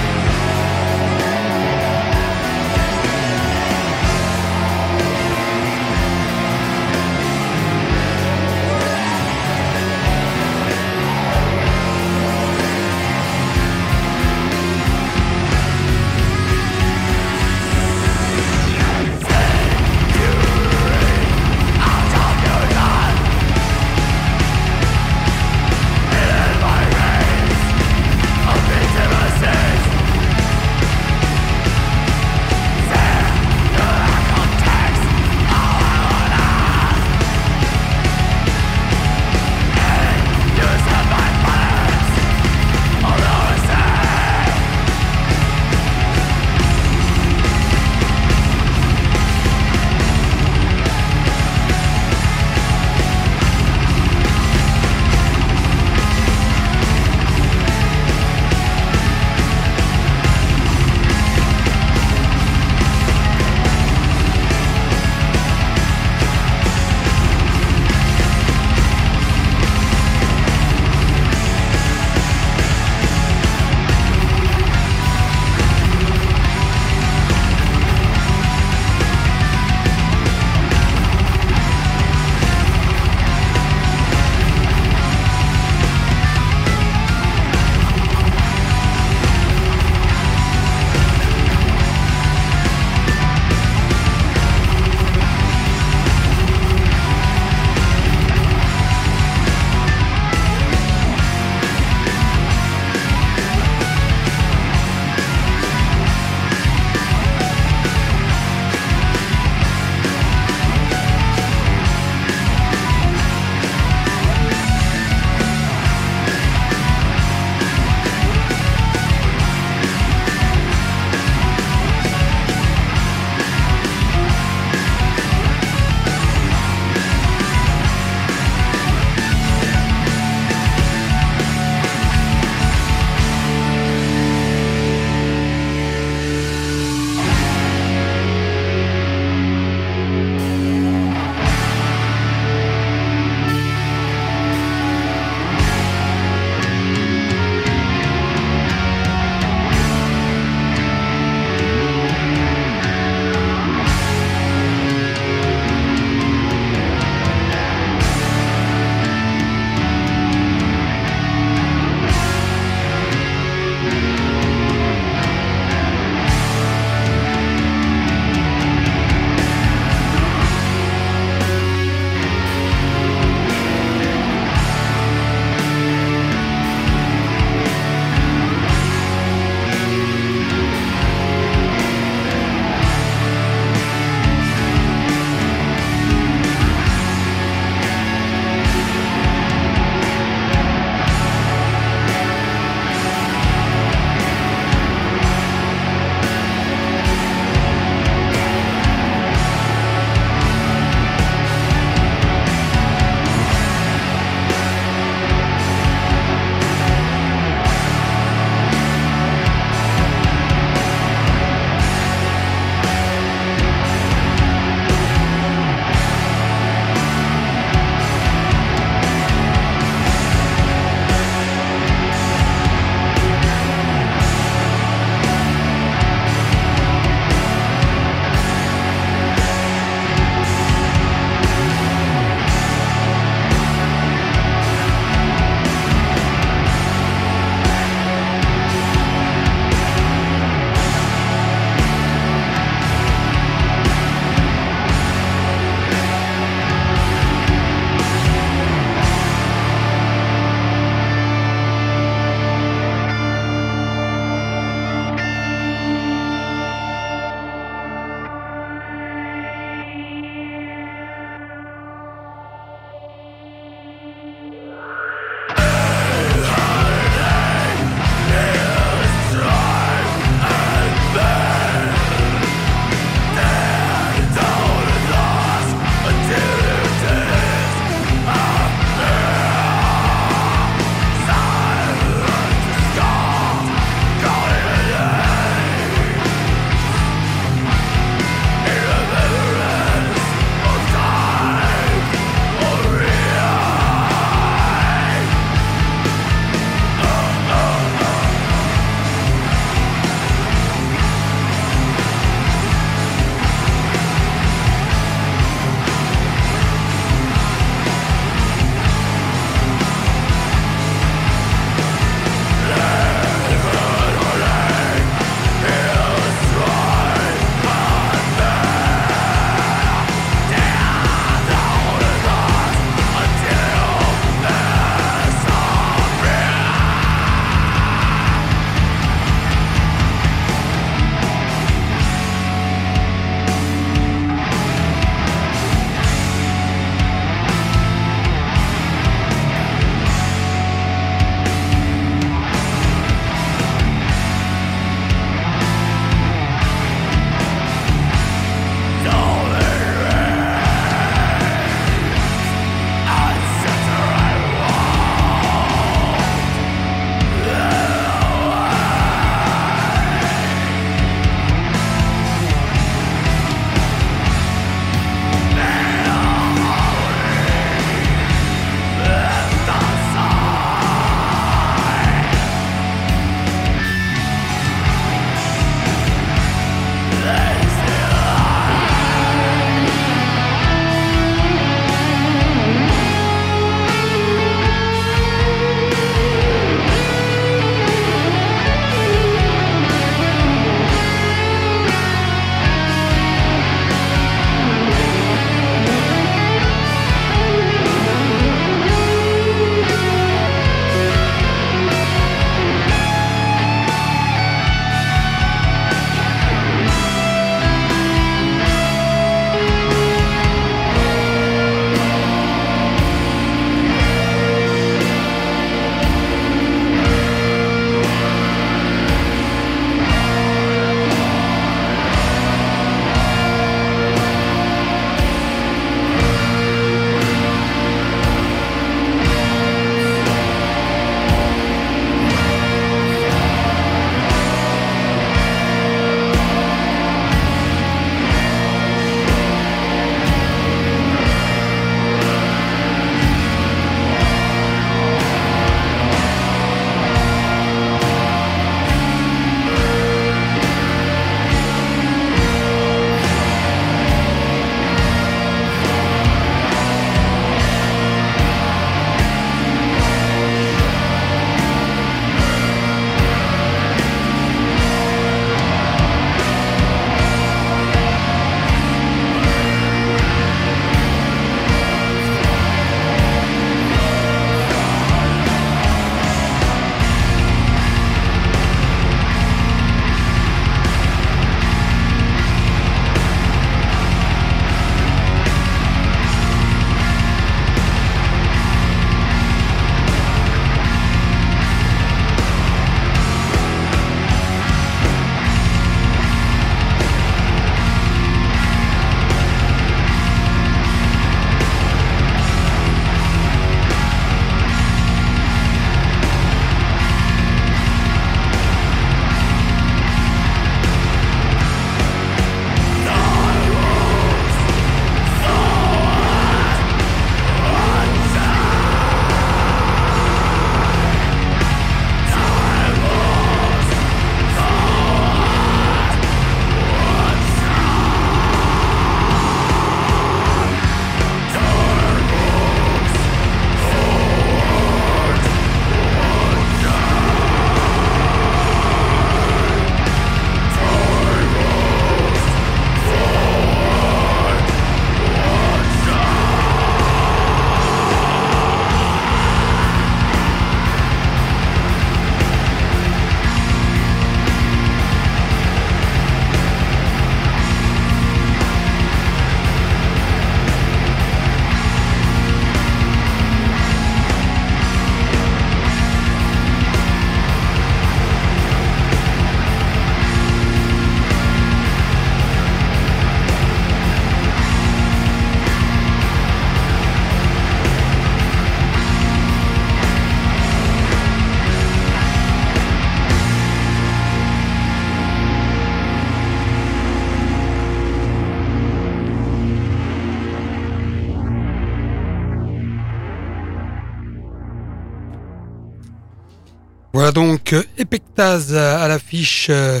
Euh, 598.38 598.98
à 598.98 599.06
l'affiche 599.06 599.68
euh, 599.70 600.00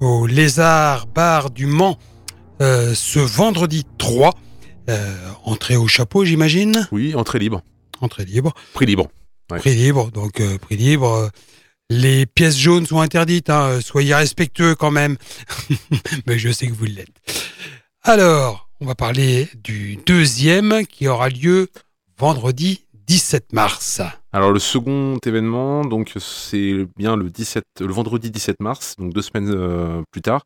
au 0.00 0.26
Lézard 0.26 1.06
Bar 1.06 1.50
du 1.50 1.66
Mans 1.66 1.98
euh, 2.60 2.94
ce 2.94 3.18
vendredi 3.18 3.84
3. 3.98 4.32
entrée 5.44 5.76
au 5.76 5.88
chapeau, 5.88 6.24
j'imagine? 6.24 6.86
Oui, 6.92 7.14
entrée 7.14 7.38
libre. 7.38 7.62
Entrée 8.00 8.24
libre. 8.24 8.52
Prix 8.74 8.86
libre. 8.86 9.08
Prix 9.48 9.74
libre, 9.74 10.10
donc 10.12 10.40
prix 10.58 10.76
libre. 10.76 11.30
Les 11.90 12.24
pièces 12.24 12.56
jaunes 12.56 12.86
sont 12.86 13.00
interdites, 13.00 13.50
hein, 13.50 13.80
soyez 13.82 14.14
respectueux 14.14 14.74
quand 14.74 14.90
même. 14.90 15.16
Mais 16.26 16.38
je 16.38 16.50
sais 16.50 16.68
que 16.68 16.72
vous 16.72 16.84
l'êtes. 16.84 17.08
Alors, 18.02 18.70
on 18.80 18.86
va 18.86 18.94
parler 18.94 19.48
du 19.62 19.96
deuxième 20.06 20.86
qui 20.86 21.08
aura 21.08 21.28
lieu 21.28 21.68
vendredi 22.16 22.84
17 23.12 23.52
mars. 23.52 24.00
Alors 24.32 24.52
le 24.52 24.58
second 24.58 25.18
événement, 25.26 25.84
donc 25.84 26.14
c'est 26.18 26.86
bien 26.96 27.14
le 27.14 27.28
17, 27.28 27.62
le 27.80 27.92
vendredi 27.92 28.30
17 28.30 28.60
mars, 28.60 28.96
donc 28.98 29.12
deux 29.12 29.20
semaines 29.20 29.52
euh, 29.54 30.00
plus 30.10 30.22
tard. 30.22 30.42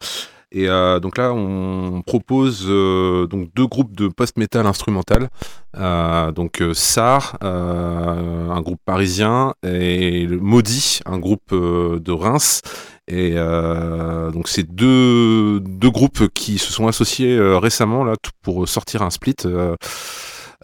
Et 0.51 0.69
euh, 0.69 0.99
donc 0.99 1.17
là, 1.17 1.33
on 1.33 2.03
propose 2.05 2.65
euh, 2.67 3.29
donc 3.29 3.51
deux 3.55 3.69
groupes 3.69 3.95
de 3.95 4.09
post-metal 4.09 4.67
instrumental. 4.67 5.29
donc 6.35 6.61
SAR, 6.73 7.37
un 7.41 8.61
groupe 8.63 8.81
parisien, 8.85 9.55
et 9.63 10.27
le 10.27 10.41
Maudit, 10.41 10.99
un 11.07 11.19
groupe 11.21 11.55
de 11.55 12.13
Reims. 12.13 12.63
Et 13.07 13.37
donc 14.33 14.49
c'est 14.49 14.65
deux, 14.65 15.61
deux 15.61 15.91
groupes 15.91 16.27
qui 16.35 16.59
se 16.59 16.73
sont 16.73 16.89
associés 16.89 17.39
récemment 17.39 18.03
là 18.03 18.15
pour 18.43 18.69
sortir 18.69 19.03
un 19.03 19.11
split. 19.11 19.37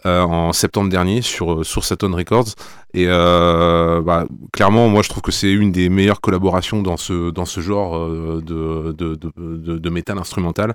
Euh, 0.05 0.21
en 0.21 0.51
septembre 0.53 0.89
dernier 0.89 1.21
sur, 1.21 1.53
euh, 1.53 1.63
sur 1.63 1.85
Saturn 1.85 2.13
Records. 2.15 2.55
Et 2.93 3.05
euh, 3.07 4.01
bah, 4.01 4.25
clairement, 4.51 4.89
moi, 4.89 5.01
je 5.01 5.07
trouve 5.07 5.21
que 5.21 5.31
c'est 5.31 5.51
une 5.51 5.71
des 5.71 5.87
meilleures 5.87 6.19
collaborations 6.19 6.81
dans 6.81 6.97
ce, 6.97 7.29
dans 7.29 7.45
ce 7.45 7.61
genre 7.61 8.09
de, 8.09 8.91
de, 8.91 9.15
de, 9.15 9.89
métal 9.89 10.17
instrumental. 10.17 10.73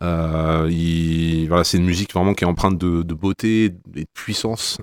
voilà, 0.00 1.64
c'est 1.64 1.76
une 1.78 1.84
musique 1.84 2.14
vraiment 2.14 2.32
qui 2.32 2.44
est 2.44 2.46
empreinte 2.46 2.78
de, 2.78 3.14
beauté 3.14 3.64
et 3.64 3.68
de 3.70 4.06
puissance. 4.14 4.78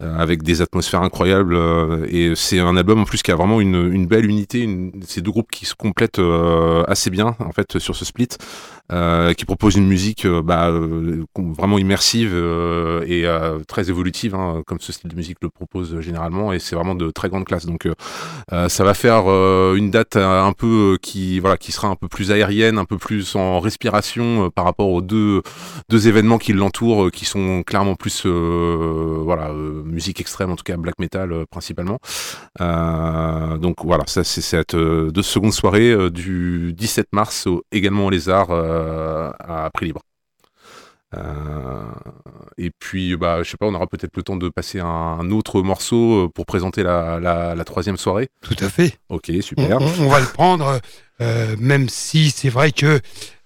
Avec 0.00 0.44
des 0.44 0.62
atmosphères 0.62 1.02
incroyables. 1.02 1.58
Et 2.08 2.32
c'est 2.36 2.60
un 2.60 2.76
album 2.76 3.00
en 3.00 3.04
plus 3.04 3.20
qui 3.20 3.32
a 3.32 3.36
vraiment 3.36 3.60
une, 3.60 4.06
belle 4.06 4.26
unité. 4.26 4.62
Une, 4.62 4.92
ces 5.04 5.20
deux 5.22 5.32
groupes 5.32 5.50
qui 5.50 5.66
se 5.66 5.74
complètent 5.74 6.20
assez 6.86 7.10
bien 7.10 7.36
en 7.40 7.52
fait 7.52 7.78
sur 7.78 7.96
ce 7.96 8.04
split, 8.04 8.28
qui 8.90 9.44
propose 9.44 9.76
une 9.76 9.86
musique 9.86 10.26
bah, 10.26 10.70
vraiment 11.36 11.78
immersive 11.78 12.34
et 13.06 13.26
très 13.66 13.90
évolutive, 13.90 14.34
hein, 14.34 14.62
comme 14.66 14.80
ce 14.80 14.92
style 14.92 15.10
de 15.10 15.16
musique 15.16 15.38
le 15.42 15.50
propose 15.50 16.00
généralement. 16.00 16.52
Et 16.52 16.58
c'est 16.58 16.74
vraiment 16.74 16.94
de 16.94 17.10
très 17.10 17.28
grande 17.28 17.44
classe. 17.44 17.66
Donc 17.66 17.88
ça 18.50 18.84
va 18.84 18.94
faire 18.94 19.26
une 19.74 19.90
date 19.90 20.16
un 20.16 20.52
peu 20.52 20.98
qui 21.02 21.38
voilà 21.38 21.56
qui 21.56 21.72
sera 21.72 21.88
un 21.88 21.96
peu 21.96 22.08
plus 22.08 22.32
aérienne, 22.32 22.78
un 22.78 22.84
peu 22.84 22.98
plus 22.98 23.36
en 23.36 23.60
respiration 23.60 24.50
par 24.50 24.64
rapport 24.64 24.88
aux 24.88 25.02
deux 25.02 25.42
événements 25.90 26.38
qui 26.38 26.52
l'entourent, 26.52 27.10
qui 27.10 27.24
sont 27.24 27.62
clairement 27.62 27.94
plus 27.94 28.26
voilà 28.26 29.52
musique 29.52 30.20
extrême, 30.20 30.50
en 30.50 30.56
tout 30.56 30.64
cas 30.64 30.76
black 30.76 30.98
metal 30.98 31.32
euh, 31.32 31.44
principalement. 31.50 31.98
Euh, 32.60 33.58
donc 33.58 33.84
voilà, 33.84 34.04
ça 34.06 34.24
c'est 34.24 34.40
cette 34.40 34.74
euh, 34.74 35.10
deux 35.10 35.22
secondes 35.22 35.52
soirée 35.52 36.10
du 36.10 36.72
17 36.72 37.08
mars 37.12 37.48
également 37.72 38.06
au 38.06 38.10
Lézard 38.10 38.48
à 38.78 39.70
prix 39.72 39.86
libre. 39.86 40.02
et 42.58 42.70
puis, 42.78 43.16
bah, 43.16 43.42
je 43.42 43.50
sais 43.50 43.56
pas, 43.56 43.66
on 43.66 43.74
aura 43.74 43.86
peut-être 43.86 44.16
le 44.16 44.22
temps 44.22 44.36
de 44.36 44.48
passer 44.48 44.80
un, 44.80 45.30
autre 45.30 45.62
morceau 45.62 46.28
pour 46.34 46.46
présenter 46.46 46.82
la, 46.82 47.64
troisième 47.64 47.96
soirée. 47.96 48.28
Tout 48.42 48.56
à 48.60 48.68
fait. 48.68 48.98
Ok, 49.08 49.30
super. 49.40 49.80
On, 49.80 50.08
va 50.08 50.20
le 50.20 50.26
prendre, 50.26 50.80
même 51.58 51.88
si 51.88 52.30
c'est 52.30 52.50
vrai 52.50 52.72
que 52.72 53.00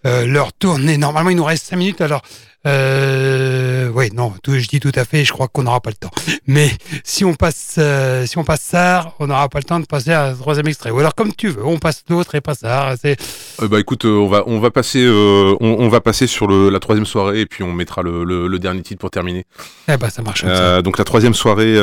leur 0.04 0.52
tournée, 0.52 0.96
normalement, 0.98 1.30
il 1.30 1.36
nous 1.36 1.44
reste 1.44 1.66
5 1.66 1.76
minutes. 1.76 2.00
Alors, 2.00 2.22
euh, 2.66 3.61
oui, 3.94 4.10
non, 4.14 4.32
tout, 4.43 4.52
je 4.55 4.69
dis 4.69 4.81
tout 4.81 4.93
à 4.94 5.05
fait. 5.05 5.24
Je 5.24 5.32
crois 5.32 5.48
qu'on 5.48 5.64
n'aura 5.64 5.81
pas 5.81 5.90
le 5.90 5.97
temps. 5.97 6.10
Mais 6.47 6.70
si 7.05 7.24
on 7.24 7.35
passe, 7.35 7.77
euh, 7.78 8.24
si 8.27 8.39
on 8.39 8.44
passe 8.44 8.62
ça, 8.62 9.14
on 9.19 9.27
n'aura 9.27 9.48
pas 9.48 9.59
le 9.59 9.64
temps 9.64 9.81
de 9.81 9.86
passer 9.86 10.12
à 10.12 10.28
un 10.28 10.35
troisième 10.35 10.69
extrait. 10.69 10.90
Ou 10.90 10.98
alors 11.01 11.14
comme 11.14 11.35
tu 11.35 11.48
veux, 11.48 11.64
on 11.64 11.78
passe 11.78 12.05
l'autre 12.09 12.35
et 12.35 12.40
pas 12.40 12.55
ça. 12.55 12.94
C'est. 13.01 13.20
Euh, 13.60 13.69
bah 13.69 13.81
écoute, 13.81 14.05
euh, 14.05 14.19
on 14.19 14.28
va, 14.28 14.44
on 14.47 14.60
va 14.60 14.70
passer, 14.70 15.05
on, 15.09 15.56
on, 15.60 15.89
va 15.89 16.01
passer 16.01 16.27
sur 16.27 16.47
le, 16.47 16.70
la 16.70 16.78
troisième 16.78 17.06
soirée 17.06 17.40
et 17.40 17.47
puis 17.47 17.64
on 17.64 17.73
mettra 17.73 18.02
le, 18.02 18.24
le, 18.24 18.47
le 18.47 18.59
dernier 18.59 18.82
titre 18.82 19.01
pour 19.01 19.10
terminer. 19.10 19.44
Eh 19.89 19.97
bah 19.97 20.10
ça 20.10 20.23
marche. 20.23 20.44
donc 20.85 20.98
la 20.98 21.05
troisième 21.05 21.35
soirée, 21.35 21.77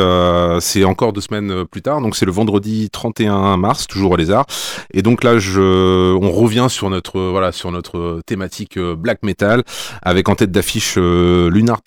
c'est 0.62 0.84
encore 0.84 1.14
deux 1.14 1.22
semaines 1.22 1.66
plus 1.66 1.82
tard. 1.82 2.02
Donc 2.02 2.16
c'est 2.16 2.26
le 2.26 2.32
vendredi 2.32 2.90
31 2.90 3.58
mars, 3.58 3.88
toujours 3.88 4.12
au 4.12 4.16
Lézard. 4.16 4.46
Et 4.94 5.02
donc 5.02 5.24
là, 5.24 5.38
je, 5.38 6.14
on 6.14 6.32
revient 6.32 6.68
sur 6.70 6.90
notre, 6.90 7.20
voilà, 7.20 7.52
sur 7.52 7.72
notre 7.72 8.22
thématique 8.26 8.80
black 8.80 9.24
metal 9.24 9.64
avec 10.02 10.30
en 10.30 10.36
tête 10.36 10.52
d'affiche 10.52 10.70
affiche 10.70 10.96
euh, 10.98 11.50
Lunar 11.50 11.82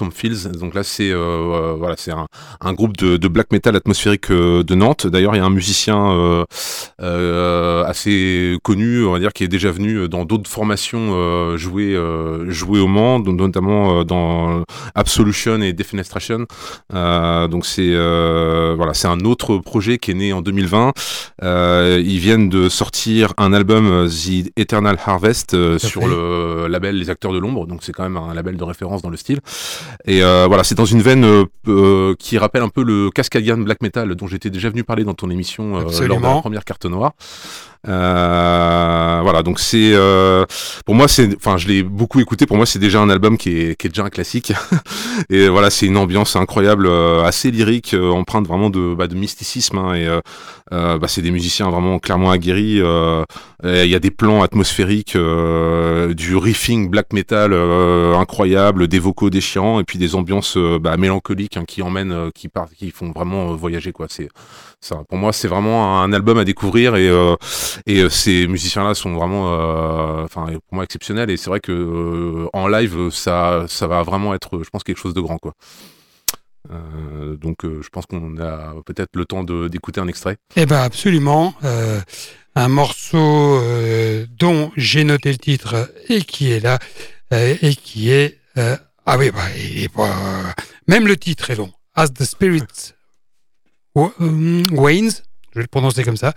Donc 0.59 0.75
là, 0.75 0.83
c'est 0.83 1.11
euh, 1.11 1.17
euh, 1.17 1.75
voilà, 1.77 1.97
c'est 1.97 2.13
un, 2.13 2.27
un, 2.61 2.73
groupe 2.73 2.97
de, 2.97 3.17
de, 3.17 3.29
black 3.29 3.51
metal 3.51 3.75
atmosphérique 3.77 4.31
de 4.31 4.75
Nantes. 4.75 5.07
D'ailleurs, 5.07 5.35
il 5.35 5.39
y 5.39 5.41
a 5.41 5.45
un 5.45 5.51
musicien 5.51 6.45
assez 6.99 8.57
connu, 8.63 9.05
on 9.05 9.13
va 9.13 9.19
dire, 9.19 9.33
qui 9.33 9.45
est 9.45 9.49
déjà 9.49 9.71
venu 9.71 10.09
dans 10.09 10.25
d'autres 10.25 10.51
formations 10.51 11.57
jouer 11.57 11.99
jouer 12.49 12.81
au 12.81 12.87
Mans, 12.87 13.19
notamment 13.21 14.05
dans 14.05 14.65
Absolution 14.95 15.61
et 15.63 15.73
Defenestration. 15.73 16.47
donc 16.91 17.67
c'est 17.67 17.95
voilà, 18.77 18.95
c'est 18.95 19.09
un 19.09 19.21
autre 19.21 19.59
projet 19.59 19.99
qui 19.99 20.13
est 20.13 20.15
né 20.15 20.33
en 20.33 20.43
2020. 20.43 20.93
ils 21.43 22.19
viennent 22.19 22.49
de 22.49 22.69
sortir 22.69 23.33
un 23.39 23.53
album 23.53 24.09
The 24.09 24.53
Eternal 24.57 24.99
Harvest 25.05 25.79
sur 25.79 26.07
le 26.07 26.67
label 26.69 26.97
Les 26.97 27.11
Acteurs 27.11 27.33
de 27.33 27.39
l'ombre. 27.39 27.67
Donc 27.67 27.83
c'est 27.83 27.93
quand 27.93 28.05
même 28.05 28.17
un 28.17 28.35
label 28.35 28.57
de 28.57 28.65
référence 28.65 29.03
dans 29.03 29.11
le 29.11 29.17
style. 29.17 29.41
Et 30.05 30.23
euh, 30.23 30.47
voilà, 30.49 30.65
c'est 30.65 30.75
dans 30.75 30.85
une 30.85 31.01
veine 31.01 31.25
euh, 31.25 31.45
euh, 31.69 32.15
qui 32.19 32.37
rappelle 32.39 32.63
un 32.63 32.69
peu 32.69 32.83
le 32.83 33.11
Cascadian 33.11 33.59
Black 33.59 33.83
Metal 33.83 34.15
dont 34.15 34.27
j'étais 34.27 34.51
déjà 34.51 34.69
venu 34.69 34.83
parler 34.83 35.05
dans 35.05 35.15
ton 35.15 35.31
émission 35.31 35.79
lors 35.79 35.91
de 35.91 36.23
la 36.23 36.41
première 36.41 36.65
carte 36.65 36.87
noire. 36.87 37.13
Euh, 37.89 39.21
voilà, 39.23 39.43
donc 39.43 39.59
c'est 39.59 39.93
euh, 39.93 40.47
pour 40.87 40.95
moi 40.95 41.09
c'est, 41.09 41.35
enfin 41.37 41.57
je 41.57 41.67
l'ai 41.67 41.83
beaucoup 41.83 42.21
écouté. 42.21 42.47
Pour 42.47 42.57
moi 42.57 42.67
c'est 42.67 42.79
déjà 42.79 43.01
un 43.01 43.11
album 43.11 43.37
qui 43.37 43.51
est, 43.59 43.77
qui 43.77 43.87
est 43.87 43.91
déjà 43.91 44.05
un 44.05 44.11
classique. 44.11 44.53
et 45.31 45.49
voilà, 45.49 45.71
c'est 45.71 45.87
une 45.87 45.97
ambiance 45.97 46.37
incroyable, 46.37 46.87
euh, 46.87 47.25
assez 47.25 47.51
lyrique, 47.51 47.95
euh, 47.95 48.11
empreinte 48.11 48.47
vraiment 48.47 48.71
de, 48.71 48.95
bah, 48.95 49.09
de 49.09 49.15
mysticisme. 49.17 49.79
Hein, 49.79 49.95
et 49.95 50.21
bah, 50.71 51.09
c'est 51.09 51.23
des 51.23 51.31
musiciens 51.31 51.71
vraiment 51.71 51.99
clairement 51.99 52.31
aguerris. 52.31 52.81
Il 53.65 53.87
y 53.87 53.95
a 53.95 53.99
des 53.99 54.11
plans 54.11 54.43
atmosphériques, 54.43 55.17
du 55.17 56.37
riffing 56.37 56.89
black 56.89 57.13
metal 57.13 57.53
incroyable, 57.53 58.89
des 58.89 58.99
vocaux 58.99 59.31
déchirants 59.31 59.81
et 59.81 59.85
puis 59.85 59.99
des 59.99 60.15
ambiances 60.15 60.57
bah, 60.81 60.97
mélancoliques 60.97 61.57
hein, 61.57 61.65
qui 61.67 61.83
emmènent, 61.83 62.31
qui 62.35 62.49
partent, 62.49 62.75
qui 62.75 62.91
font 62.91 63.13
vraiment 63.13 63.55
voyager 63.55 63.93
quoi. 63.93 64.07
C'est 64.09 64.29
ça. 64.81 65.03
Pour 65.09 65.19
moi 65.19 65.33
c'est 65.33 65.49
vraiment 65.49 66.01
un 66.01 66.13
album 66.13 66.39
à 66.39 66.45
découvrir 66.45 66.97
et 66.97 67.11
et 67.87 68.01
euh, 68.01 68.09
ces 68.09 68.47
musiciens-là 68.47 68.95
sont 68.95 69.15
vraiment, 69.15 69.53
euh, 69.53 70.25
enfin, 70.25 70.47
pour 70.47 70.75
moi 70.75 70.85
exceptionnels. 70.85 71.31
Et 71.31 71.37
c'est 71.37 71.51
vrai 71.51 71.61
que 71.61 71.73
euh, 71.73 72.49
en 72.53 72.69
live, 72.69 73.11
ça, 73.11 73.67
ça 73.69 73.87
va 73.87 74.03
vraiment 74.03 74.35
être, 74.35 74.63
je 74.63 74.71
pense, 74.71 74.83
quelque 74.83 74.99
chose 74.99 75.15
de 75.15 75.21
grand, 75.21 75.39
quoi. 75.39 75.53
donc, 77.41 77.59
je 77.65 77.89
pense 77.91 78.07
qu'on 78.07 78.39
a 78.39 78.75
peut-être 78.87 79.11
le 79.15 79.25
temps 79.25 79.45
d'écouter 79.45 80.01
un 80.01 80.09
extrait. 80.09 80.37
Eh 80.57 80.67
ben, 80.67 80.81
absolument. 80.81 81.55
un 82.55 82.69
morceau 82.69 83.61
dont 84.39 84.71
j'ai 84.77 85.05
noté 85.05 85.33
le 85.33 85.39
titre 85.39 85.93
et 86.09 86.23
qui 86.23 86.53
est 86.53 86.61
là 86.61 86.79
et 87.31 87.75
qui 87.75 88.11
est 88.11 88.39
ah 89.05 89.19
oui, 89.19 89.31
bah, 89.31 90.07
même 90.87 91.07
le 91.07 91.17
titre 91.17 91.51
est 91.51 91.57
long. 91.57 91.73
As 91.95 92.09
the 92.09 92.25
Spirit 92.25 92.95
Wanes, 93.95 95.11
je 95.53 95.59
vais 95.59 95.63
le 95.63 95.67
prononcer 95.67 96.05
comme 96.05 96.17
ça. 96.17 96.33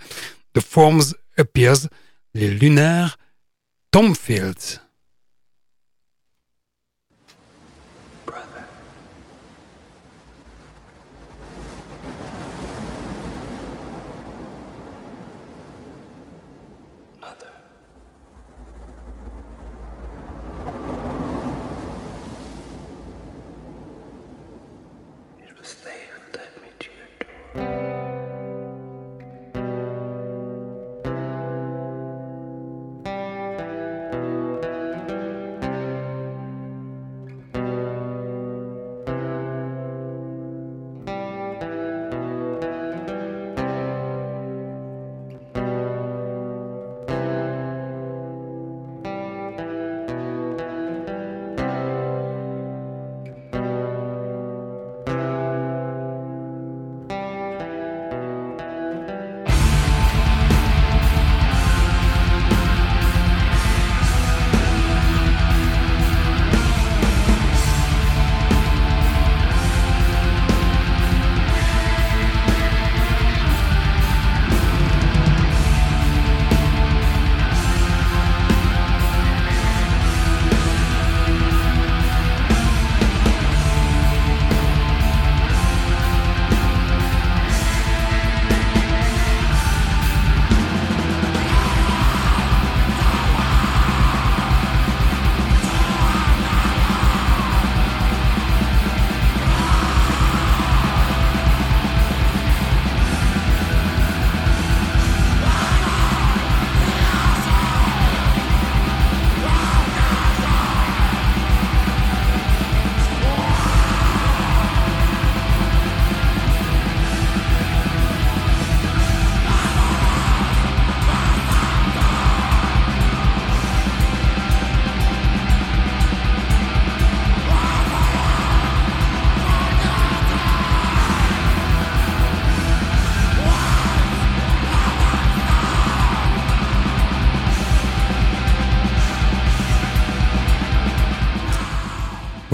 The 0.54 0.60
Forms 0.60 1.14
Appears, 1.36 1.88
les 2.34 2.50
lunaires 2.50 3.18
Tomfields. 3.90 4.85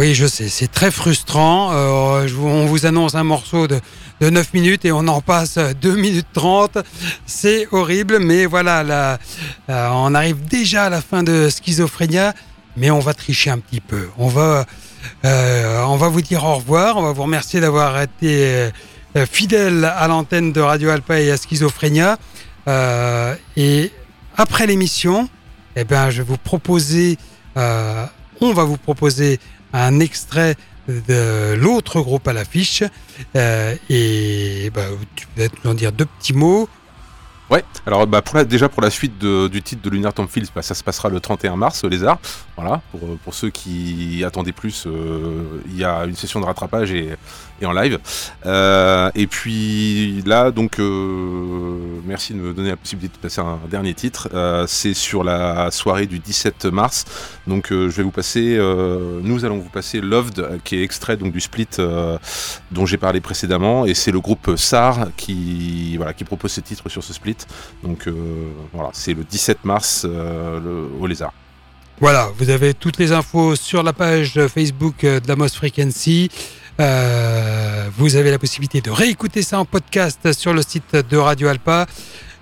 Oui, 0.02 0.16
je 0.16 0.26
sais, 0.26 0.48
c'est 0.48 0.66
très 0.66 0.90
frustrant. 0.90 1.70
Euh, 1.72 2.26
on 2.40 2.66
vous 2.66 2.86
annonce 2.86 3.14
un 3.14 3.22
morceau 3.22 3.68
de, 3.68 3.78
de 4.20 4.30
9 4.30 4.52
minutes 4.52 4.84
et 4.84 4.90
on 4.90 5.06
en 5.06 5.20
passe 5.20 5.58
2 5.58 5.94
minutes 5.94 6.26
30. 6.32 6.78
C'est 7.24 7.68
horrible, 7.70 8.18
mais 8.18 8.46
voilà, 8.46 8.82
là, 8.82 9.20
euh, 9.70 9.88
on 9.92 10.12
arrive 10.16 10.44
déjà 10.44 10.86
à 10.86 10.90
la 10.90 11.02
fin 11.02 11.22
de 11.22 11.48
Schizophrénia, 11.48 12.34
mais 12.76 12.90
on 12.90 12.98
va 12.98 13.14
tricher 13.14 13.50
un 13.50 13.60
petit 13.60 13.80
peu. 13.80 14.08
On 14.18 14.26
va, 14.26 14.66
euh, 15.24 15.84
on 15.84 15.94
va 15.94 16.08
vous 16.08 16.20
dire 16.20 16.42
au 16.42 16.56
revoir, 16.56 16.96
on 16.96 17.02
va 17.02 17.12
vous 17.12 17.22
remercier 17.22 17.60
d'avoir 17.60 18.02
été 18.02 18.70
fidèle 19.30 19.84
à 19.84 20.08
l'antenne 20.08 20.52
de 20.52 20.60
Radio 20.60 20.90
Alpa 20.90 21.20
et 21.20 21.30
à 21.30 21.36
Schizophrénia. 21.36 22.18
et 23.56 23.92
après 24.36 24.66
l'émission, 24.66 25.28
eh 25.76 25.84
ben, 25.84 26.10
je 26.10 26.22
vais 26.22 26.28
vous 26.28 26.38
proposer, 26.38 27.18
on 27.54 28.52
va 28.52 28.64
vous 28.64 28.78
proposer 28.78 29.38
un 29.72 30.00
extrait 30.00 30.56
de 30.88 31.54
l'autre 31.54 32.00
groupe 32.00 32.26
à 32.28 32.32
l'affiche. 32.32 32.82
Euh, 33.36 33.74
et 33.88 34.70
bah, 34.74 34.86
tu 35.14 35.26
peux 35.28 35.48
nous 35.64 35.70
en 35.70 35.74
dire 35.74 35.92
deux 35.92 36.06
petits 36.06 36.32
mots. 36.34 36.68
Ouais, 37.50 37.64
alors 37.84 38.06
bah, 38.06 38.22
déjà 38.48 38.70
pour 38.70 38.80
la 38.80 38.88
suite 38.88 39.18
du 39.18 39.62
titre 39.62 39.82
de 39.82 39.90
Lunar 39.90 40.14
Tomb 40.14 40.26
Fields, 40.26 40.48
bah, 40.54 40.62
ça 40.62 40.74
se 40.74 40.82
passera 40.82 41.10
le 41.10 41.20
31 41.20 41.56
mars, 41.56 41.84
Lézard. 41.84 42.18
Voilà, 42.56 42.80
pour, 42.90 43.00
pour 43.18 43.34
ceux 43.34 43.50
qui 43.50 44.24
attendaient 44.24 44.52
plus, 44.52 44.84
euh, 44.86 45.60
il 45.66 45.76
y 45.76 45.84
a 45.84 46.04
une 46.04 46.16
session 46.16 46.40
de 46.40 46.46
rattrapage 46.46 46.92
et, 46.92 47.10
en 47.66 47.72
live. 47.72 47.98
Euh, 48.46 49.10
et 49.14 49.26
puis 49.26 50.22
là, 50.26 50.50
donc, 50.50 50.78
euh, 50.78 51.78
merci 52.04 52.34
de 52.34 52.38
me 52.38 52.52
donner 52.52 52.70
la 52.70 52.76
possibilité 52.76 53.16
de 53.16 53.22
passer 53.22 53.40
un 53.40 53.58
dernier 53.70 53.94
titre. 53.94 54.28
C'est 54.66 54.94
sur 54.94 55.24
la 55.24 55.70
soirée 55.70 56.06
du 56.06 56.18
17 56.18 56.66
mars. 56.66 57.04
Donc, 57.46 57.68
je 57.70 57.88
vais 57.88 58.02
vous 58.02 58.10
passer, 58.10 58.58
nous 59.22 59.44
allons 59.44 59.58
vous 59.58 59.68
passer 59.68 60.00
Loved, 60.00 60.60
qui 60.64 60.76
est 60.76 60.82
extrait 60.82 61.16
donc 61.16 61.32
du 61.32 61.40
split 61.40 61.68
dont 62.70 62.86
j'ai 62.86 62.98
parlé 62.98 63.20
précédemment, 63.20 63.86
et 63.86 63.94
c'est 63.94 64.10
le 64.10 64.20
groupe 64.20 64.56
SAR 64.56 65.08
qui, 65.16 65.96
voilà, 65.96 66.12
qui 66.12 66.24
propose 66.24 66.52
ce 66.52 66.60
titre 66.60 66.88
sur 66.88 67.02
ce 67.02 67.12
split. 67.12 67.36
Donc 67.82 68.06
euh, 68.06 68.12
voilà, 68.72 68.90
c'est 68.92 69.14
le 69.14 69.24
17 69.24 69.64
mars 69.64 70.06
euh, 70.08 70.60
le, 70.60 71.00
au 71.00 71.06
Lézard. 71.06 71.32
Voilà, 72.00 72.28
vous 72.36 72.50
avez 72.50 72.74
toutes 72.74 72.98
les 72.98 73.12
infos 73.12 73.54
sur 73.54 73.82
la 73.82 73.92
page 73.92 74.40
Facebook 74.48 75.02
de 75.02 75.28
la 75.28 75.36
Most 75.36 75.56
Frequency. 75.56 76.30
Euh, 76.80 77.88
vous 77.96 78.16
avez 78.16 78.30
la 78.30 78.38
possibilité 78.38 78.80
de 78.80 78.90
réécouter 78.90 79.42
ça 79.42 79.58
en 79.58 79.64
podcast 79.64 80.32
sur 80.32 80.54
le 80.54 80.62
site 80.62 80.96
de 80.96 81.16
Radio 81.16 81.48
Alpa. 81.48 81.86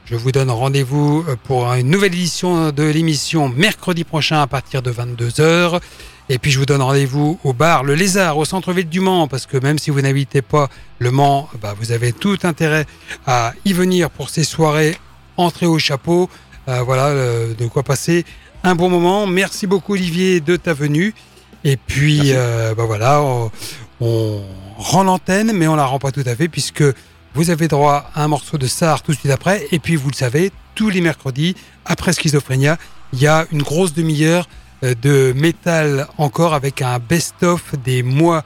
Je 0.05 0.17
vous 0.17 0.33
donne 0.33 0.51
rendez-vous 0.51 1.25
pour 1.45 1.73
une 1.73 1.89
nouvelle 1.91 2.15
édition 2.15 2.73
de 2.73 2.83
l'émission 2.83 3.49
mercredi 3.49 4.05
prochain 4.05 4.41
à 4.41 4.47
partir 4.47 4.83
de 4.83 4.91
22h. 4.91 5.81
Et 6.33 6.39
puis 6.39 6.53
je 6.53 6.61
vous 6.61 6.67
donne 6.67 6.81
rendez-vous 6.81 7.41
au 7.43 7.53
bar 7.53 7.83
Le 7.83 7.97
Lézard 7.97 8.39
au 8.39 8.45
centre-ville 8.45 8.89
du 8.89 9.01
Mans 9.01 9.27
parce 9.27 9.47
que 9.47 9.57
même 9.57 9.81
si 9.81 9.91
vous 9.91 10.01
n'habitez 10.01 10.43
pas 10.43 10.69
le 11.01 11.11
Mans, 11.11 11.49
bah, 11.61 11.75
vous 11.77 11.91
avez 11.91 12.13
tout 12.13 12.39
intérêt 12.45 12.87
à 13.27 13.53
y 13.65 13.73
venir 13.73 14.11
pour 14.11 14.31
ces 14.31 14.45
soirées 14.45 14.97
entrée 15.37 15.67
au 15.67 15.81
chapeau. 15.81 16.31
Euh, 16.69 16.83
voilà, 16.83 17.07
euh, 17.07 17.53
de 17.55 17.67
quoi 17.67 17.83
passer 17.83 18.25
un 18.63 18.77
bon 18.77 18.89
moment. 18.89 19.27
Merci 19.27 19.67
beaucoup 19.67 19.95
Olivier 19.95 20.41
de 20.41 20.55
ta 20.55 20.73
venue. 20.73 21.15
Et 21.65 21.77
puis 21.77 22.33
euh, 22.33 22.77
bah, 22.77 22.85
voilà, 22.85 23.23
on, 23.23 23.51
rend 24.01 25.05
l'antenne, 25.05 25.53
mais 25.53 25.67
on 25.69 25.77
la 25.77 25.85
rend 25.85 25.99
pas 25.99 26.13
tout 26.13 26.25
à 26.27 26.35
fait 26.35 26.49
puisque 26.49 26.85
vous 27.35 27.51
avez 27.51 27.69
droit 27.69 28.11
à 28.15 28.25
un 28.25 28.29
morceau 28.29 28.59
de 28.59 28.67
Sar 28.67 29.03
tout 29.03 29.13
de 29.13 29.17
suite 29.17 29.31
après. 29.31 29.67
Et 29.73 29.79
puis 29.79 29.97
vous 29.97 30.11
le 30.11 30.15
savez, 30.15 30.51
tous 30.75 30.89
les 30.89 31.01
mercredis, 31.01 31.55
après 31.85 32.13
Schizophrénia, 32.13 32.79
il 33.13 33.21
y 33.21 33.27
a 33.27 33.47
une 33.53 33.63
grosse 33.63 33.93
demi-heure 33.93 34.49
de 34.83 35.33
métal 35.37 36.07
encore 36.17 36.55
avec 36.55 36.81
un 36.83 36.99
best-of 36.99 37.75
des 37.85 38.03
mois 38.03 38.45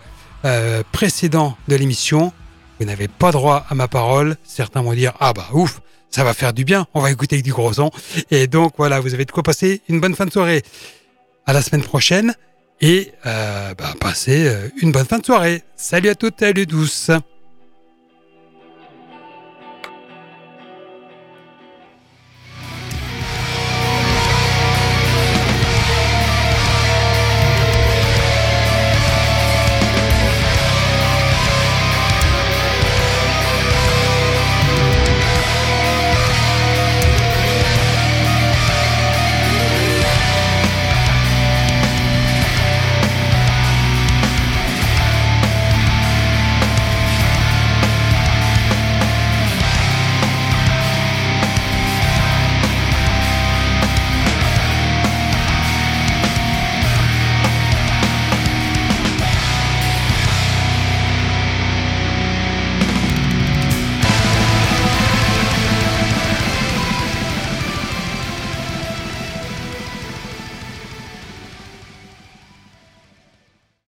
précédents 0.93 1.57
de 1.69 1.77
l'émission. 1.77 2.33
Vous 2.81 2.87
n'avez 2.87 3.09
pas 3.09 3.31
droit 3.31 3.65
à 3.71 3.75
ma 3.75 3.89
parole. 3.89 4.37
Certains 4.45 4.83
vont 4.83 4.95
dire 4.95 5.13
Ah 5.21 5.33
bah 5.33 5.47
ouf, 5.53 5.81
ça 6.11 6.25
va 6.25 6.35
faire 6.35 6.53
du 6.53 6.65
bien. 6.65 6.87
On 6.93 7.01
va 7.01 7.11
écouter 7.11 7.37
avec 7.37 7.45
du 7.45 7.53
gros 7.53 7.73
son. 7.73 7.91
Et 8.31 8.47
donc 8.47 8.75
voilà, 8.77 9.01
vous 9.01 9.15
avez 9.15 9.25
de 9.25 9.31
quoi 9.31 9.43
passer 9.43 9.81
une 9.89 10.01
bonne 10.01 10.15
fin 10.15 10.27
de 10.27 10.33
soirée. 10.33 10.63
À 11.47 11.53
la 11.53 11.63
semaine 11.63 11.83
prochaine 11.83 12.35
et 12.81 13.13
euh, 13.27 13.75
bah, 13.75 13.95
passez 14.01 14.47
euh, 14.47 14.69
une 14.81 14.93
bonne 14.93 15.07
fin 15.07 15.19
de 15.19 15.25
soirée. 15.25 15.63
Salut 15.77 16.09
à 16.09 16.15
toutes, 16.15 16.41
salut 16.41 16.67
douce. 16.67 17.11